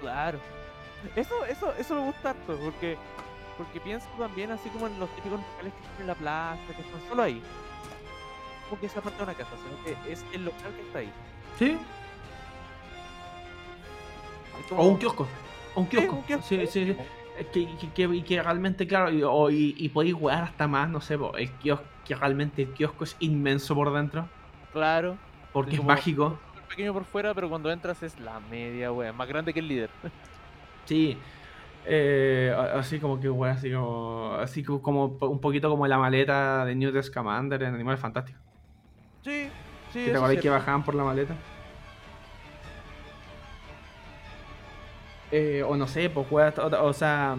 Claro. 0.00 0.38
Eso, 1.14 1.44
eso, 1.44 1.72
eso 1.78 1.94
me 1.94 2.00
gusta 2.06 2.30
harto, 2.30 2.56
porque, 2.56 2.96
porque 3.56 3.78
pienso 3.80 4.06
también 4.18 4.50
así 4.50 4.68
como 4.70 4.86
en 4.88 4.98
los 4.98 5.08
típicos 5.14 5.38
locales 5.40 5.72
que 5.74 5.80
están 5.82 6.00
en 6.00 6.06
la 6.08 6.14
plaza, 6.14 6.60
que 6.74 6.82
están 6.82 7.00
solo 7.08 7.22
ahí. 7.22 7.40
Como 8.68 8.80
que 8.80 8.86
esa 8.86 9.00
parte 9.00 9.18
de 9.18 9.24
una 9.24 9.34
casa, 9.34 9.50
sino 9.62 9.84
que 10.04 10.12
es 10.12 10.24
el 10.32 10.44
local 10.46 10.72
que 10.74 10.82
está 10.82 10.98
ahí. 11.00 11.12
Sí, 11.58 11.78
Es 14.60 14.66
como- 14.68 14.82
o 14.82 14.86
un 14.88 14.96
kiosco. 14.98 15.26
Un 15.78 15.86
kiosco. 15.86 16.22
Sí, 16.42 16.66
sí, 16.66 16.66
sí. 16.66 16.96
Es 17.38 17.46
Que, 17.46 17.68
que, 17.76 17.90
que- 17.92 18.14
y 18.16 18.22
que 18.22 18.42
realmente, 18.42 18.86
claro, 18.86 19.10
y, 19.12 19.22
o- 19.22 19.50
y, 19.50 19.74
y 19.78 19.88
podéis 19.90 20.14
jugar 20.14 20.42
hasta 20.44 20.66
más, 20.66 20.88
no 20.88 21.00
sé, 21.00 21.16
el 21.36 21.50
kiosco, 21.52 21.84
que 22.04 22.14
realmente 22.14 22.62
el 22.62 22.68
kiosco 22.70 23.04
es 23.04 23.16
inmenso 23.20 23.74
por 23.74 23.92
dentro, 23.92 24.26
Claro. 24.72 25.16
porque 25.52 25.72
es 25.72 25.76
como- 25.78 25.88
mágico. 25.90 26.38
pequeño 26.68 26.92
por 26.92 27.04
fuera, 27.04 27.32
pero 27.34 27.48
cuando 27.48 27.70
entras 27.70 28.02
es 28.02 28.18
la 28.20 28.40
media, 28.50 28.92
wea. 28.92 29.12
Más 29.12 29.26
grande 29.28 29.54
que 29.54 29.60
el 29.60 29.68
líder. 29.68 29.88
Sí. 30.84 31.16
Eh, 31.86 32.54
así 32.74 32.98
como 32.98 33.18
que, 33.20 33.30
weón, 33.30 33.54
así 33.56 33.72
como, 33.72 34.34
así 34.38 34.62
como, 34.62 35.06
un 35.20 35.40
poquito 35.40 35.70
como 35.70 35.86
la 35.86 35.96
maleta 35.96 36.64
de 36.66 36.74
Newt 36.74 37.00
Scamander 37.02 37.62
en 37.62 37.74
Animales 37.74 38.00
Fantásticos. 38.00 38.42
Sí, 39.22 39.44
sí. 39.44 39.50
¿Que 39.92 40.02
eso 40.02 40.04
¿Te 40.04 40.10
es 40.10 40.16
acordáis 40.16 40.40
que 40.40 40.50
bajaban 40.50 40.82
por 40.84 40.94
la 40.94 41.04
maleta? 41.04 41.34
Eh, 45.30 45.62
o 45.62 45.76
no 45.76 45.86
sé, 45.86 46.08
pues 46.10 46.26
weón, 46.30 46.52
o, 46.58 46.84
o 46.84 46.92
sea. 46.92 47.36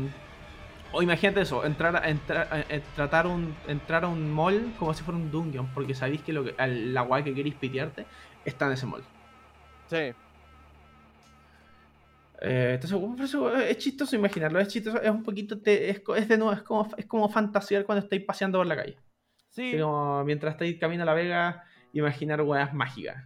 O 0.92 1.04
imagínate 1.04 1.42
eso, 1.42 1.64
entrar 1.66 1.96
a, 1.96 2.10
entrar, 2.10 2.48
a- 2.52 2.76
a- 2.76 2.80
tratar 2.96 3.28
un, 3.28 3.56
entrar 3.68 4.04
a 4.06 4.08
un 4.08 4.32
mall 4.32 4.74
como 4.80 4.94
si 4.94 5.04
fuera 5.04 5.20
un 5.20 5.30
dungeon, 5.30 5.68
porque 5.74 5.94
sabéis 5.94 6.22
que, 6.24 6.34
lo 6.34 6.44
que 6.44 6.56
la 6.68 7.02
guay 7.02 7.24
que 7.24 7.34
queréis 7.36 7.54
pitearte 7.56 8.06
está 8.44 8.66
en 8.66 8.72
ese 8.74 8.88
mall. 8.88 9.04
Sí. 9.88 10.14
Eh, 12.42 12.72
entonces, 12.76 12.98
bueno, 12.98 13.16
por 13.18 13.26
eso, 13.26 13.56
eh, 13.56 13.72
es 13.72 13.78
chistoso 13.80 14.16
imaginarlo, 14.16 14.60
es 14.60 14.70
chistoso, 14.70 15.02
es 15.02 15.10
un 15.10 15.24
poquito, 15.24 15.60
te- 15.62 15.90
es, 15.90 16.02
es 16.16 16.28
de 16.28 16.38
nuevo, 16.38 16.54
es 16.54 16.62
como, 16.64 16.88
es 16.98 17.06
como 17.06 17.30
fantasear 17.30 17.86
cuando 17.86 18.04
estáis 18.04 18.24
paseando 18.24 18.58
por 18.60 18.66
la 18.68 18.78
calle. 18.78 18.98
Sí. 19.50 19.78
Como 19.80 20.24
mientras 20.24 20.54
estáis 20.54 20.80
camino 20.80 21.04
a 21.04 21.06
la 21.06 21.14
vega, 21.14 21.64
imaginar 21.94 22.42
weas 22.42 22.74
mágicas. 22.74 23.24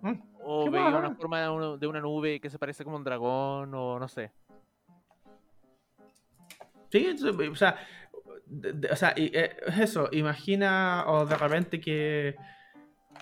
Mm. 0.00 0.12
O 0.44 0.64
Qué 0.64 0.70
veía 0.70 0.88
una 0.96 1.14
forma 1.14 1.40
de, 1.40 1.48
uno- 1.48 1.76
de 1.78 1.86
una 1.86 2.00
nube 2.00 2.40
que 2.40 2.50
se 2.50 2.58
parece 2.58 2.84
como 2.84 2.96
un 2.96 3.04
dragón, 3.04 3.72
o 3.74 3.98
no 3.98 4.08
sé. 4.08 4.32
Sí, 6.90 7.06
entonces, 7.06 7.48
o 7.50 7.54
sea, 7.54 7.76
de- 8.46 8.72
de- 8.72 8.88
o 8.90 8.96
sea, 8.96 9.14
y, 9.16 9.26
eh, 9.36 9.56
es 9.66 9.78
eso, 9.78 10.08
imagina 10.12 11.04
o 11.06 11.24
de 11.24 11.36
repente 11.36 11.80
que 11.80 12.36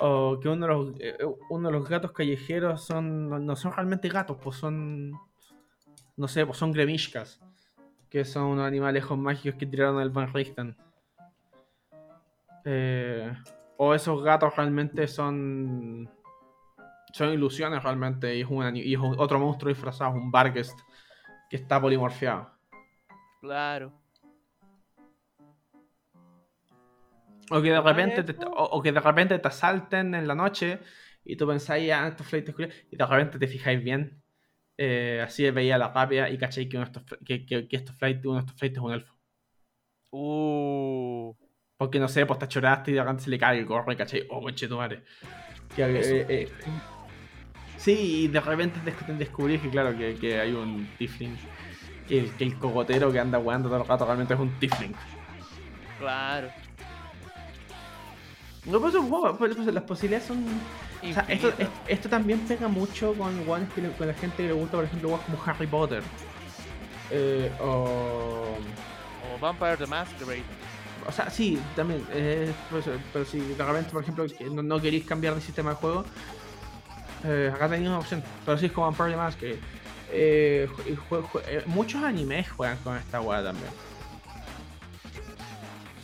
o 0.00 0.38
que 0.40 0.48
uno 0.48 0.66
de 0.66 0.72
los 0.72 0.94
eh, 0.98 1.18
uno 1.50 1.68
de 1.68 1.72
los 1.78 1.88
gatos 1.88 2.12
callejeros 2.12 2.84
son 2.84 3.28
no, 3.28 3.38
no 3.38 3.54
son 3.56 3.72
realmente 3.72 4.08
gatos, 4.08 4.38
pues 4.42 4.56
son 4.56 5.12
no 6.16 6.26
sé, 6.28 6.44
pues 6.46 6.58
son 6.58 6.72
gremishkas, 6.72 7.40
que 8.08 8.24
son 8.24 8.44
unos 8.44 8.66
animales 8.66 9.08
mágicos 9.10 9.58
que 9.58 9.66
tiraron 9.66 9.98
del 9.98 10.10
Van 10.10 10.32
Richten. 10.32 10.76
Eh, 12.64 13.32
o 13.76 13.94
esos 13.94 14.22
gatos 14.22 14.54
realmente 14.56 15.06
son 15.08 16.10
son 17.12 17.32
ilusiones 17.32 17.82
realmente 17.82 18.36
y 18.36 18.42
es, 18.42 18.46
un, 18.48 18.62
ani- 18.62 18.82
y 18.82 18.94
es 18.94 19.00
otro 19.00 19.38
monstruo 19.38 19.68
disfrazado, 19.68 20.12
un 20.12 20.30
Barghest 20.30 20.78
que 21.48 21.56
está 21.56 21.80
polimorfeado. 21.80 22.50
Claro. 23.40 23.92
O 27.50 27.60
que 27.60 27.70
de 27.70 27.80
repente 27.80 28.22
te, 28.22 28.32
Eso. 28.32 28.48
o, 28.50 28.64
o 28.78 28.82
que 28.82 28.92
de 28.92 29.00
repente 29.00 29.38
te 29.38 29.48
asalten 29.48 30.14
en 30.14 30.28
la 30.28 30.34
noche 30.34 30.78
y 31.24 31.36
tú 31.36 31.46
pensáis, 31.46 31.86
ya, 31.86 32.06
estos 32.06 32.26
flights 32.26 32.54
culiados", 32.54 32.76
y 32.90 32.96
de 32.96 33.06
repente 33.06 33.38
te 33.38 33.48
fijáis 33.48 33.82
bien. 33.82 34.22
eh, 34.78 35.20
así 35.22 35.50
veía 35.50 35.76
la 35.76 35.88
rapia 35.88 36.30
y 36.30 36.38
cacháis 36.38 36.68
que, 36.68 36.76
uno 36.78 36.86
de 36.86 36.92
estos, 36.92 37.18
que, 37.24 37.44
que, 37.44 37.68
que 37.68 37.76
estos 37.76 37.94
flights, 37.96 38.24
uno 38.24 38.34
de 38.36 38.40
estos 38.40 38.56
flights 38.56 38.78
es 38.78 38.82
un 38.82 38.92
elfo. 38.92 39.14
Uh. 40.12 41.34
Porque 41.76 41.98
no 41.98 42.08
sé, 42.08 42.24
pues 42.24 42.38
te 42.38 42.48
choraste 42.48 42.90
y 42.90 42.94
de 42.94 43.00
repente 43.00 43.24
se 43.24 43.30
le 43.30 43.38
cae 43.38 43.58
el 43.58 43.66
gorro 43.66 43.92
y 43.92 43.96
cachai, 43.96 44.26
oh, 44.30 44.40
conchetumare. 44.40 45.02
Que, 45.74 45.98
Eso. 45.98 46.14
eh, 46.14 46.26
eh, 46.28 46.52
sí, 47.80 47.92
y 48.24 48.28
de 48.28 48.40
repente 48.40 48.78
des- 48.84 49.18
descubrís 49.18 49.60
que, 49.60 49.70
claro, 49.70 49.96
que, 49.96 50.14
que 50.16 50.40
hay 50.40 50.52
un 50.52 50.88
tiefling. 50.98 51.36
Que 52.08 52.18
el, 52.20 52.30
que 52.32 52.44
el 52.44 52.58
cogotero 52.58 53.12
que 53.12 53.20
anda 53.20 53.38
jugando 53.38 53.68
todo 53.68 53.82
el 53.82 53.86
rato 53.88 54.04
realmente 54.04 54.34
es 54.34 54.40
un 54.40 54.50
tiefling. 54.58 54.94
Claro. 55.98 56.48
No, 58.66 58.80
pues, 58.80 58.94
pues, 58.94 59.36
pues, 59.38 59.56
pues, 59.56 59.74
las 59.74 59.84
posibilidades 59.84 60.26
son 60.28 60.44
O 61.08 61.14
sea, 61.14 61.24
esto, 61.28 61.52
esto 61.88 62.08
también 62.08 62.40
pega 62.40 62.68
mucho 62.68 63.14
con, 63.14 63.32
que 63.74 63.80
le- 63.80 63.92
con 63.92 64.06
la 64.06 64.14
gente 64.14 64.36
que 64.38 64.48
le 64.48 64.52
gusta, 64.52 64.76
por 64.76 64.84
ejemplo, 64.84 65.08
juegos 65.08 65.24
como 65.26 65.42
Harry 65.46 65.66
Potter. 65.66 66.02
Eh, 67.10 67.50
o, 67.60 68.56
O 69.34 69.38
Vampire 69.40 69.76
the 69.78 69.86
Masquerade. 69.86 70.42
o 71.06 71.12
sea, 71.12 71.30
sí, 71.30 71.58
también. 71.74 72.04
eh, 72.12 72.52
pues, 72.70 72.84
pero 73.12 73.24
si 73.24 73.38
de 73.40 73.64
repente, 73.64 73.90
por 73.90 74.02
ejemplo, 74.02 74.26
que 74.26 74.44
no, 74.50 74.62
no 74.62 74.80
queréis 74.80 75.04
cambiar 75.06 75.34
de 75.34 75.40
sistema 75.40 75.70
de 75.70 75.76
juego, 75.76 76.04
eh, 77.24 77.50
acá 77.54 77.68
tenéis 77.68 77.88
una 77.88 77.98
opción. 77.98 78.22
Pero 78.44 78.58
sí 78.58 78.66
es 78.66 78.72
como 78.72 78.86
Vampire 78.86 79.10
the 79.10 79.16
Masquerade. 79.16 79.58
Eh, 80.12 80.68
eh, 81.46 81.62
muchos 81.66 82.02
animes 82.02 82.50
juegan 82.50 82.76
con 82.78 82.96
esta 82.96 83.20
weá 83.20 83.42
también. 83.42 83.70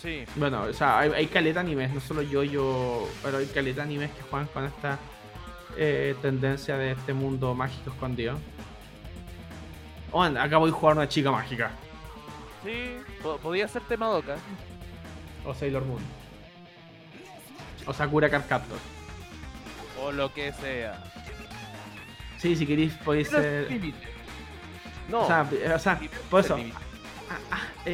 Sí. 0.00 0.24
Bueno, 0.36 0.62
o 0.62 0.72
sea, 0.72 1.00
hay, 1.00 1.10
hay 1.10 1.26
caleta 1.26 1.60
animes, 1.60 1.92
no 1.92 2.00
solo 2.00 2.22
yo, 2.22 2.44
yo, 2.44 3.08
pero 3.22 3.38
hay 3.38 3.46
caleta 3.46 3.82
animes 3.82 4.10
que 4.12 4.22
juegan 4.22 4.46
con 4.48 4.64
esta 4.64 4.98
eh, 5.76 6.14
tendencia 6.22 6.76
de 6.76 6.92
este 6.92 7.12
mundo 7.12 7.54
mágico 7.54 7.90
escondido. 7.90 8.38
Bueno, 10.12 10.40
acá 10.40 10.58
voy 10.58 10.70
a 10.70 10.72
jugar 10.72 10.96
una 10.96 11.08
chica 11.08 11.30
mágica. 11.32 11.70
Sí. 12.64 12.98
po- 13.22 13.38
podía 13.38 13.66
ser 13.66 13.82
tema 13.82 14.06
Doca. 14.06 14.36
O 15.44 15.52
Sailor 15.54 15.84
Moon. 15.84 16.02
O 17.86 17.92
Sakura 17.92 18.30
Card 18.30 18.46
Captor. 18.48 18.78
O 20.00 20.12
lo 20.12 20.32
que 20.32 20.52
sea. 20.52 21.02
Sí, 22.38 22.54
si 22.56 22.66
queréis 22.66 22.92
podéis 22.94 23.28
ser... 23.28 23.68
No. 25.08 25.20
O 25.22 25.26
sea, 25.26 25.46
eh, 25.52 25.72
o 25.74 25.78
sea, 25.78 26.00
por 26.30 26.40
es 26.40 26.46
eso, 26.46 26.56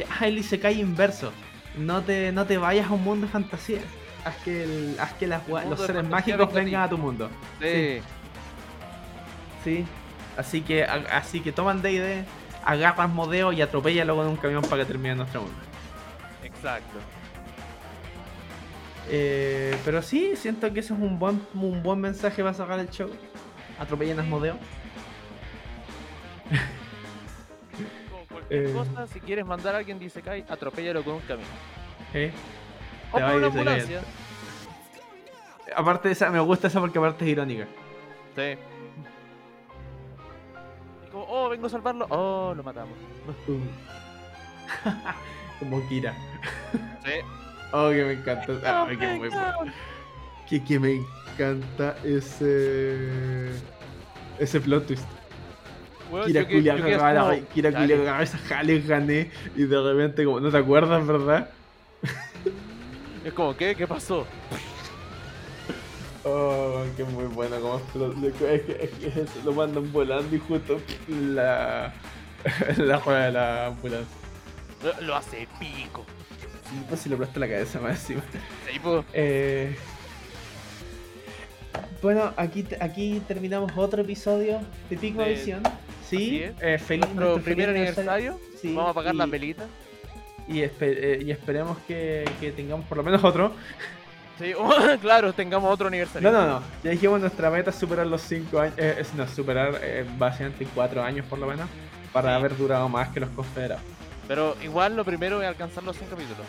haz 0.09 0.21
el 0.21 0.37
Isekai 0.39 0.79
inverso. 0.79 1.31
No 1.77 2.01
te, 2.01 2.31
no 2.31 2.45
te 2.45 2.57
vayas 2.57 2.87
a 2.89 2.93
un 2.93 3.03
mundo 3.03 3.25
de 3.27 3.31
fantasía. 3.31 3.79
Haz 4.25 4.35
que, 4.43 4.63
el- 4.63 4.95
haz 4.99 5.13
que 5.13 5.27
las 5.27 5.47
los 5.47 5.79
seres 5.79 6.03
mágicos 6.07 6.53
vengan 6.53 6.81
a 6.83 6.89
tu 6.89 6.97
mundo. 6.97 7.29
Sí. 7.61 8.01
Sí. 9.63 9.85
Así 10.37 10.61
que, 10.61 10.83
a- 10.83 11.03
así 11.17 11.41
que 11.41 11.51
toman 11.51 11.81
D&D, 11.81 12.25
agarras 12.65 13.09
modeo 13.09 13.51
y 13.53 13.61
atropéllalo 13.61 14.15
con 14.15 14.27
un 14.27 14.37
camión 14.37 14.63
para 14.63 14.83
que 14.83 14.87
termine 14.87 15.15
nuestro 15.15 15.41
mundo. 15.41 15.57
Exacto. 16.43 16.99
Eh, 19.09 19.77
pero 19.83 20.01
sí, 20.01 20.35
siento 20.35 20.71
que 20.73 20.79
ese 20.79 20.93
es 20.93 20.99
un 20.99 21.19
buen, 21.19 21.41
un 21.53 21.83
buen 21.83 21.99
mensaje 21.99 22.41
para 22.41 22.53
sacar 22.53 22.79
el 22.79 22.89
show. 22.89 23.09
Atropellen 23.79 24.19
a 24.19 24.21
Asmodeo. 24.23 24.55
Como 28.11 28.25
cualquier 28.27 28.67
Eh. 28.67 28.73
cosa, 28.73 29.07
si 29.07 29.19
quieres 29.19 29.45
mandar 29.45 29.75
a 29.75 29.79
alguien 29.79 29.99
dice 29.99 30.21
Kai, 30.21 30.45
atropéllalo 30.47 31.03
con 31.03 31.15
un 31.15 31.21
camión. 31.21 31.47
¿eh? 32.13 32.31
O 33.11 33.17
una 33.17 33.47
ambulancia. 33.47 34.01
Aparte 35.75 36.07
de 36.09 36.13
esa, 36.13 36.29
me 36.29 36.39
gusta 36.39 36.67
esa 36.67 36.79
porque 36.79 36.99
aparte 36.99 37.25
es 37.25 37.31
irónica. 37.31 37.67
Sí. 38.35 38.55
Y 41.05 41.09
como, 41.11 41.25
oh, 41.27 41.49
vengo 41.49 41.67
a 41.67 41.69
salvarlo. 41.69 42.05
Oh, 42.09 42.53
lo 42.55 42.63
matamos. 42.63 42.95
Como 45.59 45.87
Kira. 45.87 46.13
Sí. 47.05 47.11
Oh, 47.75 47.89
que 47.89 48.05
me 48.05 48.13
encanta. 48.13 48.53
Ah, 48.63 48.87
que, 48.87 48.95
muy 48.95 49.29
bueno. 49.29 49.73
que, 50.47 50.63
que 50.63 50.79
me 50.79 51.01
encanta 51.33 51.95
ese. 52.03 53.49
Ese 54.37 54.61
plot 54.61 54.85
twist. 54.85 55.03
Kira 56.25 56.45
como, 56.45 57.91
cagaba 57.97 58.21
esa 58.21 58.37
jale, 58.37 58.79
gané. 58.81 59.31
Y 59.55 59.63
de 59.63 59.81
repente, 59.81 60.23
como, 60.23 60.39
no 60.39 60.51
te 60.51 60.57
acuerdas, 60.57 61.05
¿verdad? 61.07 61.49
Es 63.25 63.33
como, 63.33 63.57
¿qué? 63.57 63.73
¿Qué 63.73 63.87
pasó? 63.87 64.27
Oh, 66.23 66.83
que 66.95 67.03
muy 67.05 67.25
bueno 67.25 67.59
como. 67.59 67.77
Es 68.27 68.33
que, 68.33 68.55
es 68.81 68.91
que 68.91 69.25
lo 69.43 69.51
mandan 69.51 69.91
volando 69.91 70.35
y 70.35 70.39
justo 70.39 70.79
la, 71.07 71.91
la 72.77 72.99
rueda 72.99 73.25
de 73.25 73.31
la 73.31 73.65
ambulancia. 73.65 74.17
Lo, 74.83 75.07
lo 75.07 75.15
hace 75.15 75.47
pico. 75.59 76.05
Pues 76.87 77.01
si 77.01 77.09
le 77.09 77.15
aplasta 77.15 77.39
la 77.39 77.47
cabeza 77.47 77.79
más 77.79 77.99
encima. 77.99 78.21
Sí, 78.71 78.79
pues. 78.81 79.05
Eh, 79.13 79.75
bueno, 82.01 82.33
aquí, 82.37 82.65
aquí 82.79 83.21
terminamos 83.27 83.71
otro 83.75 84.01
episodio 84.01 84.59
de 84.89 84.97
Pigma 84.97 85.25
Visión. 85.25 85.63
Sí, 86.07 86.43
eh, 86.61 86.77
feliz 86.77 87.05
Nuestro 87.07 87.25
nuestro 87.25 87.43
primer 87.43 87.67
feliz 87.69 87.87
aniversario. 87.87 88.39
Sí, 88.61 88.67
Vamos 88.73 88.87
a 88.87 88.91
apagar 88.91 89.15
y- 89.15 89.17
las 89.17 89.29
velitas. 89.29 89.67
Y, 90.47 90.61
eh, 90.61 91.19
y 91.25 91.31
esperemos 91.31 91.77
que, 91.87 92.29
que 92.41 92.51
tengamos 92.51 92.85
por 92.87 92.97
lo 92.97 93.03
menos 93.03 93.23
otro. 93.23 93.53
Sí, 94.37 94.51
claro, 95.01 95.31
tengamos 95.33 95.71
otro 95.73 95.87
aniversario. 95.87 96.29
No, 96.29 96.41
no, 96.41 96.47
no. 96.59 96.63
Ya 96.83 96.91
dijimos 96.91 97.21
nuestra 97.21 97.49
meta 97.49 97.69
es 97.69 97.77
superar 97.77 98.05
los 98.07 98.21
5 98.21 98.59
años. 98.59 98.73
eh, 98.77 98.95
es 98.99 99.13
no, 99.13 99.25
superar 99.27 99.79
básicamente 100.17 100.67
4 100.75 101.01
años 101.01 101.25
por 101.27 101.39
lo 101.39 101.47
menos. 101.47 101.69
Para 102.11 102.29
Sí. 102.29 102.35
haber 102.35 102.57
durado 102.57 102.89
más 102.89 103.09
que 103.09 103.21
los 103.21 103.29
confederados. 103.29 103.83
Pero 104.27 104.55
igual 104.63 104.95
lo 104.95 105.03
primero 105.05 105.41
es 105.41 105.47
alcanzar 105.47 105.83
los 105.83 105.97
100 105.97 106.09
capítulos. 106.09 106.45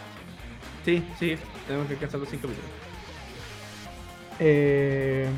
Sí, 0.84 1.02
sí, 1.18 1.36
tenemos 1.66 1.86
que 1.88 1.94
alcanzar 1.94 2.20
los 2.20 2.28
5 2.28 2.42
capítulos. 2.42 2.70
Eh, 4.40 5.28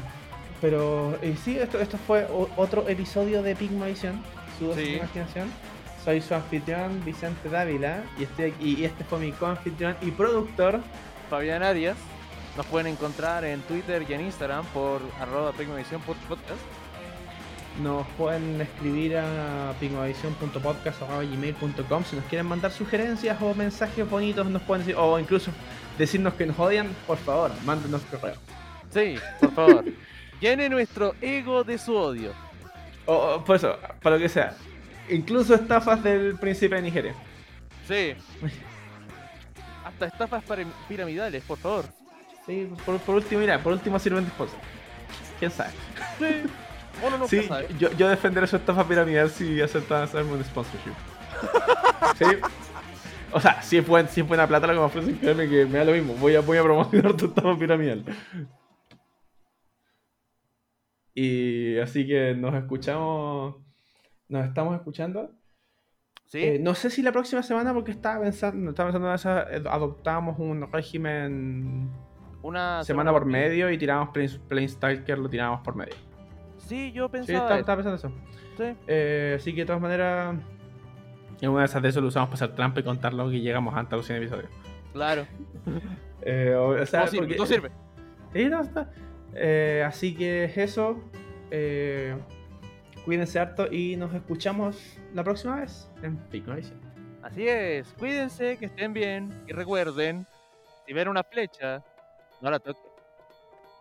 pero 0.60 1.18
eh, 1.22 1.36
sí, 1.44 1.58
esto, 1.58 1.78
esto 1.80 1.98
fue 2.06 2.26
otro 2.56 2.88
episodio 2.88 3.42
de 3.42 3.54
Pigmavisión, 3.54 4.22
su 4.58 4.66
dosis 4.68 4.84
Sí. 4.84 4.90
de 4.92 4.96
imaginación. 4.98 5.50
Soy 6.04 6.20
su 6.20 6.34
anfitrión, 6.34 7.04
Vicente 7.04 7.48
Dávila, 7.48 8.04
y, 8.18 8.24
estoy 8.24 8.52
aquí- 8.52 8.76
y 8.80 8.84
este 8.84 9.04
fue 9.04 9.18
mi 9.18 9.32
coanfitrión 9.32 9.96
y 10.02 10.10
productor. 10.12 10.80
Fabián 11.28 11.62
Arias. 11.64 11.96
Nos 12.56 12.64
pueden 12.66 12.86
encontrar 12.86 13.44
en 13.44 13.60
Twitter 13.62 14.06
y 14.08 14.12
en 14.14 14.20
Instagram 14.22 14.64
por 14.66 15.00
arroba 15.20 15.52
Pigmavisión 15.52 16.00
podcast. 16.02 16.40
Nos 17.82 18.06
pueden 18.16 18.60
escribir 18.60 19.16
a 19.18 19.74
pigmavisión.podcast.gmail.com 19.78 22.04
si 22.04 22.16
nos 22.16 22.24
quieren 22.24 22.46
mandar 22.46 22.70
sugerencias 22.70 23.36
o 23.42 23.54
mensajes 23.54 24.08
bonitos, 24.08 24.48
nos 24.48 24.62
pueden 24.62 24.86
decir, 24.86 24.98
o 24.98 25.18
incluso 25.18 25.50
decirnos 25.98 26.32
que 26.34 26.46
nos 26.46 26.58
odian, 26.58 26.88
por 27.06 27.18
favor, 27.18 27.52
mándenos 27.64 28.00
correo. 28.02 28.36
Sí, 28.90 29.16
por 29.40 29.52
favor. 29.52 29.84
Llene 30.40 30.70
nuestro 30.70 31.14
ego 31.20 31.64
de 31.64 31.76
su 31.78 31.94
odio. 31.94 32.32
O, 33.04 33.14
o, 33.14 33.44
por 33.44 33.56
eso, 33.56 33.76
para 34.02 34.16
lo 34.16 34.22
que 34.22 34.28
sea. 34.28 34.54
Incluso 35.10 35.54
estafas 35.54 36.02
del 36.02 36.36
príncipe 36.38 36.76
de 36.76 36.82
Nigeria. 36.82 37.14
Sí. 37.86 38.14
Hasta 39.84 40.06
estafas 40.06 40.42
piramidales, 40.88 41.44
por 41.44 41.58
favor. 41.58 41.84
Sí, 42.46 42.72
por, 42.84 42.98
por 43.00 43.16
último, 43.16 43.40
mira, 43.40 43.62
por 43.62 43.72
último 43.72 43.98
sirven 43.98 44.24
de 44.24 44.30
sponsor. 44.30 44.58
¿Quién 45.38 45.50
sabe? 45.50 45.70
Sí. 46.18 46.48
Uno 47.02 47.18
nunca 47.18 47.28
Sí, 47.28 47.42
sabe. 47.42 47.68
yo, 47.78 47.92
yo 47.92 48.08
defenderé 48.08 48.46
su 48.46 48.56
estafa 48.56 48.86
piramidal 48.86 49.30
si 49.30 49.60
aceptan 49.60 50.02
hacerme 50.02 50.32
un 50.32 50.44
sponsorship. 50.44 50.92
sí. 52.16 52.24
O 53.32 53.40
sea, 53.40 53.60
si 53.62 53.76
es, 53.78 53.86
buen, 53.86 54.08
si 54.08 54.20
es 54.22 54.28
buena 54.28 54.46
plata 54.46 54.66
lo 54.68 54.72
que 54.72 54.78
me 54.78 54.84
ofrecen, 54.86 55.16
créeme 55.16 55.48
que 55.48 55.66
me 55.66 55.78
da 55.78 55.84
lo 55.84 55.92
mismo. 55.92 56.14
Voy 56.14 56.34
a, 56.34 56.40
voy 56.40 56.56
a 56.58 56.62
promocionar 56.62 57.14
tu 57.16 57.26
estafa 57.26 57.58
piramidal. 57.58 58.04
Y 61.14 61.78
así 61.78 62.06
que 62.06 62.34
nos 62.34 62.54
escuchamos. 62.54 63.56
Nos 64.28 64.46
estamos 64.46 64.74
escuchando. 64.76 65.30
Sí. 66.26 66.38
Eh, 66.42 66.58
no 66.60 66.74
sé 66.74 66.90
si 66.90 67.02
la 67.02 67.12
próxima 67.12 67.42
semana, 67.42 67.72
porque 67.72 67.92
estaba 67.92 68.22
pensando, 68.22 68.70
estaba 68.70 68.88
pensando 68.88 69.08
en 69.08 69.14
esa, 69.14 69.42
eh, 69.54 69.62
adoptamos 69.70 70.38
un 70.40 70.70
régimen 70.72 71.88
Una 72.42 72.82
semana 72.82 73.12
por 73.12 73.26
medio 73.26 73.70
y 73.70 73.78
tiramos 73.78 74.08
Plain, 74.10 74.30
Planestalker, 74.48 75.18
lo 75.18 75.28
tiramos 75.30 75.60
por 75.60 75.76
medio. 75.76 75.94
Sí, 76.58 76.92
yo 76.92 77.06
Sí, 77.06 77.12
pensaba. 77.12 77.38
estaba, 77.38 77.60
estaba 77.60 77.76
pensando 77.82 77.96
eso. 77.96 78.12
Sí. 78.56 78.76
Eh, 78.86 79.34
así 79.38 79.52
que 79.54 79.60
de 79.62 79.66
todas 79.66 79.80
maneras, 79.82 80.36
en 81.40 81.50
una 81.50 81.60
de 81.60 81.66
esas 81.66 81.82
de 81.82 81.88
eso 81.90 82.00
lo 82.00 82.08
usamos 82.08 82.28
para 82.30 82.34
hacer 82.44 82.54
trampa 82.54 82.80
y 82.80 82.82
contarlo 82.82 83.28
que 83.30 83.40
llegamos 83.40 83.74
antes 83.74 83.92
a 83.92 83.96
los 83.96 84.06
100 84.06 84.18
episodios. 84.18 84.48
Claro. 84.92 85.26
Eh, 86.28 86.56
o, 86.56 86.70
o 86.70 86.86
sea, 86.86 87.02
No 87.02 87.06
sirve, 87.06 87.26
porque- 87.26 87.36
no 87.38 87.46
sirve. 87.46 87.70
Sí, 88.32 88.46
no, 88.46 88.60
está. 88.60 88.90
Eh, 89.34 89.84
así 89.86 90.12
que 90.12 90.44
es 90.44 90.56
eso. 90.58 90.98
Eh, 91.52 92.16
cuídense 93.04 93.38
harto 93.38 93.70
y 93.72 93.94
nos 93.96 94.12
escuchamos 94.12 94.98
la 95.14 95.22
próxima 95.22 95.60
vez 95.60 95.88
en 96.02 96.16
Pico. 96.16 96.50
Así 97.22 97.46
es. 97.46 97.92
Cuídense, 97.96 98.56
que 98.58 98.66
estén 98.66 98.92
bien. 98.92 99.30
Y 99.46 99.52
recuerden, 99.52 100.26
si 100.84 100.92
ven 100.94 101.06
una 101.06 101.22
flecha, 101.22 101.84
no 102.40 102.50
la 102.50 102.58
toquen. 102.58 102.82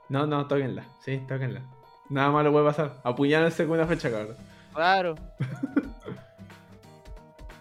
No, 0.10 0.28
no, 0.28 0.46
tóquenla. 0.46 0.86
Sí, 1.00 1.24
tóquenla. 1.28 1.64
Nada 2.10 2.32
malo 2.32 2.52
puede 2.52 2.66
pasar. 2.66 2.94
Apuñálense 3.04 3.66
con 3.66 3.78
una 3.78 3.88
fecha, 3.88 4.12
cabrón. 4.12 4.36
Claro. 4.74 5.16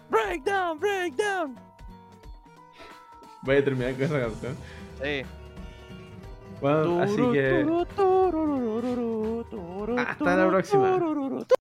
breakdown, 0.09 0.79
breakdown. 0.79 1.55
Voy 3.41 3.57
a 3.57 3.63
terminar 3.63 3.93
con 3.93 4.03
esa 4.03 4.19
canción. 4.19 4.55
Sí. 5.01 5.21
Bueno, 6.61 7.01
así 7.01 7.21
que. 7.31 7.65
Hasta 9.97 10.35
la 10.35 10.47
próxima. 10.47 10.99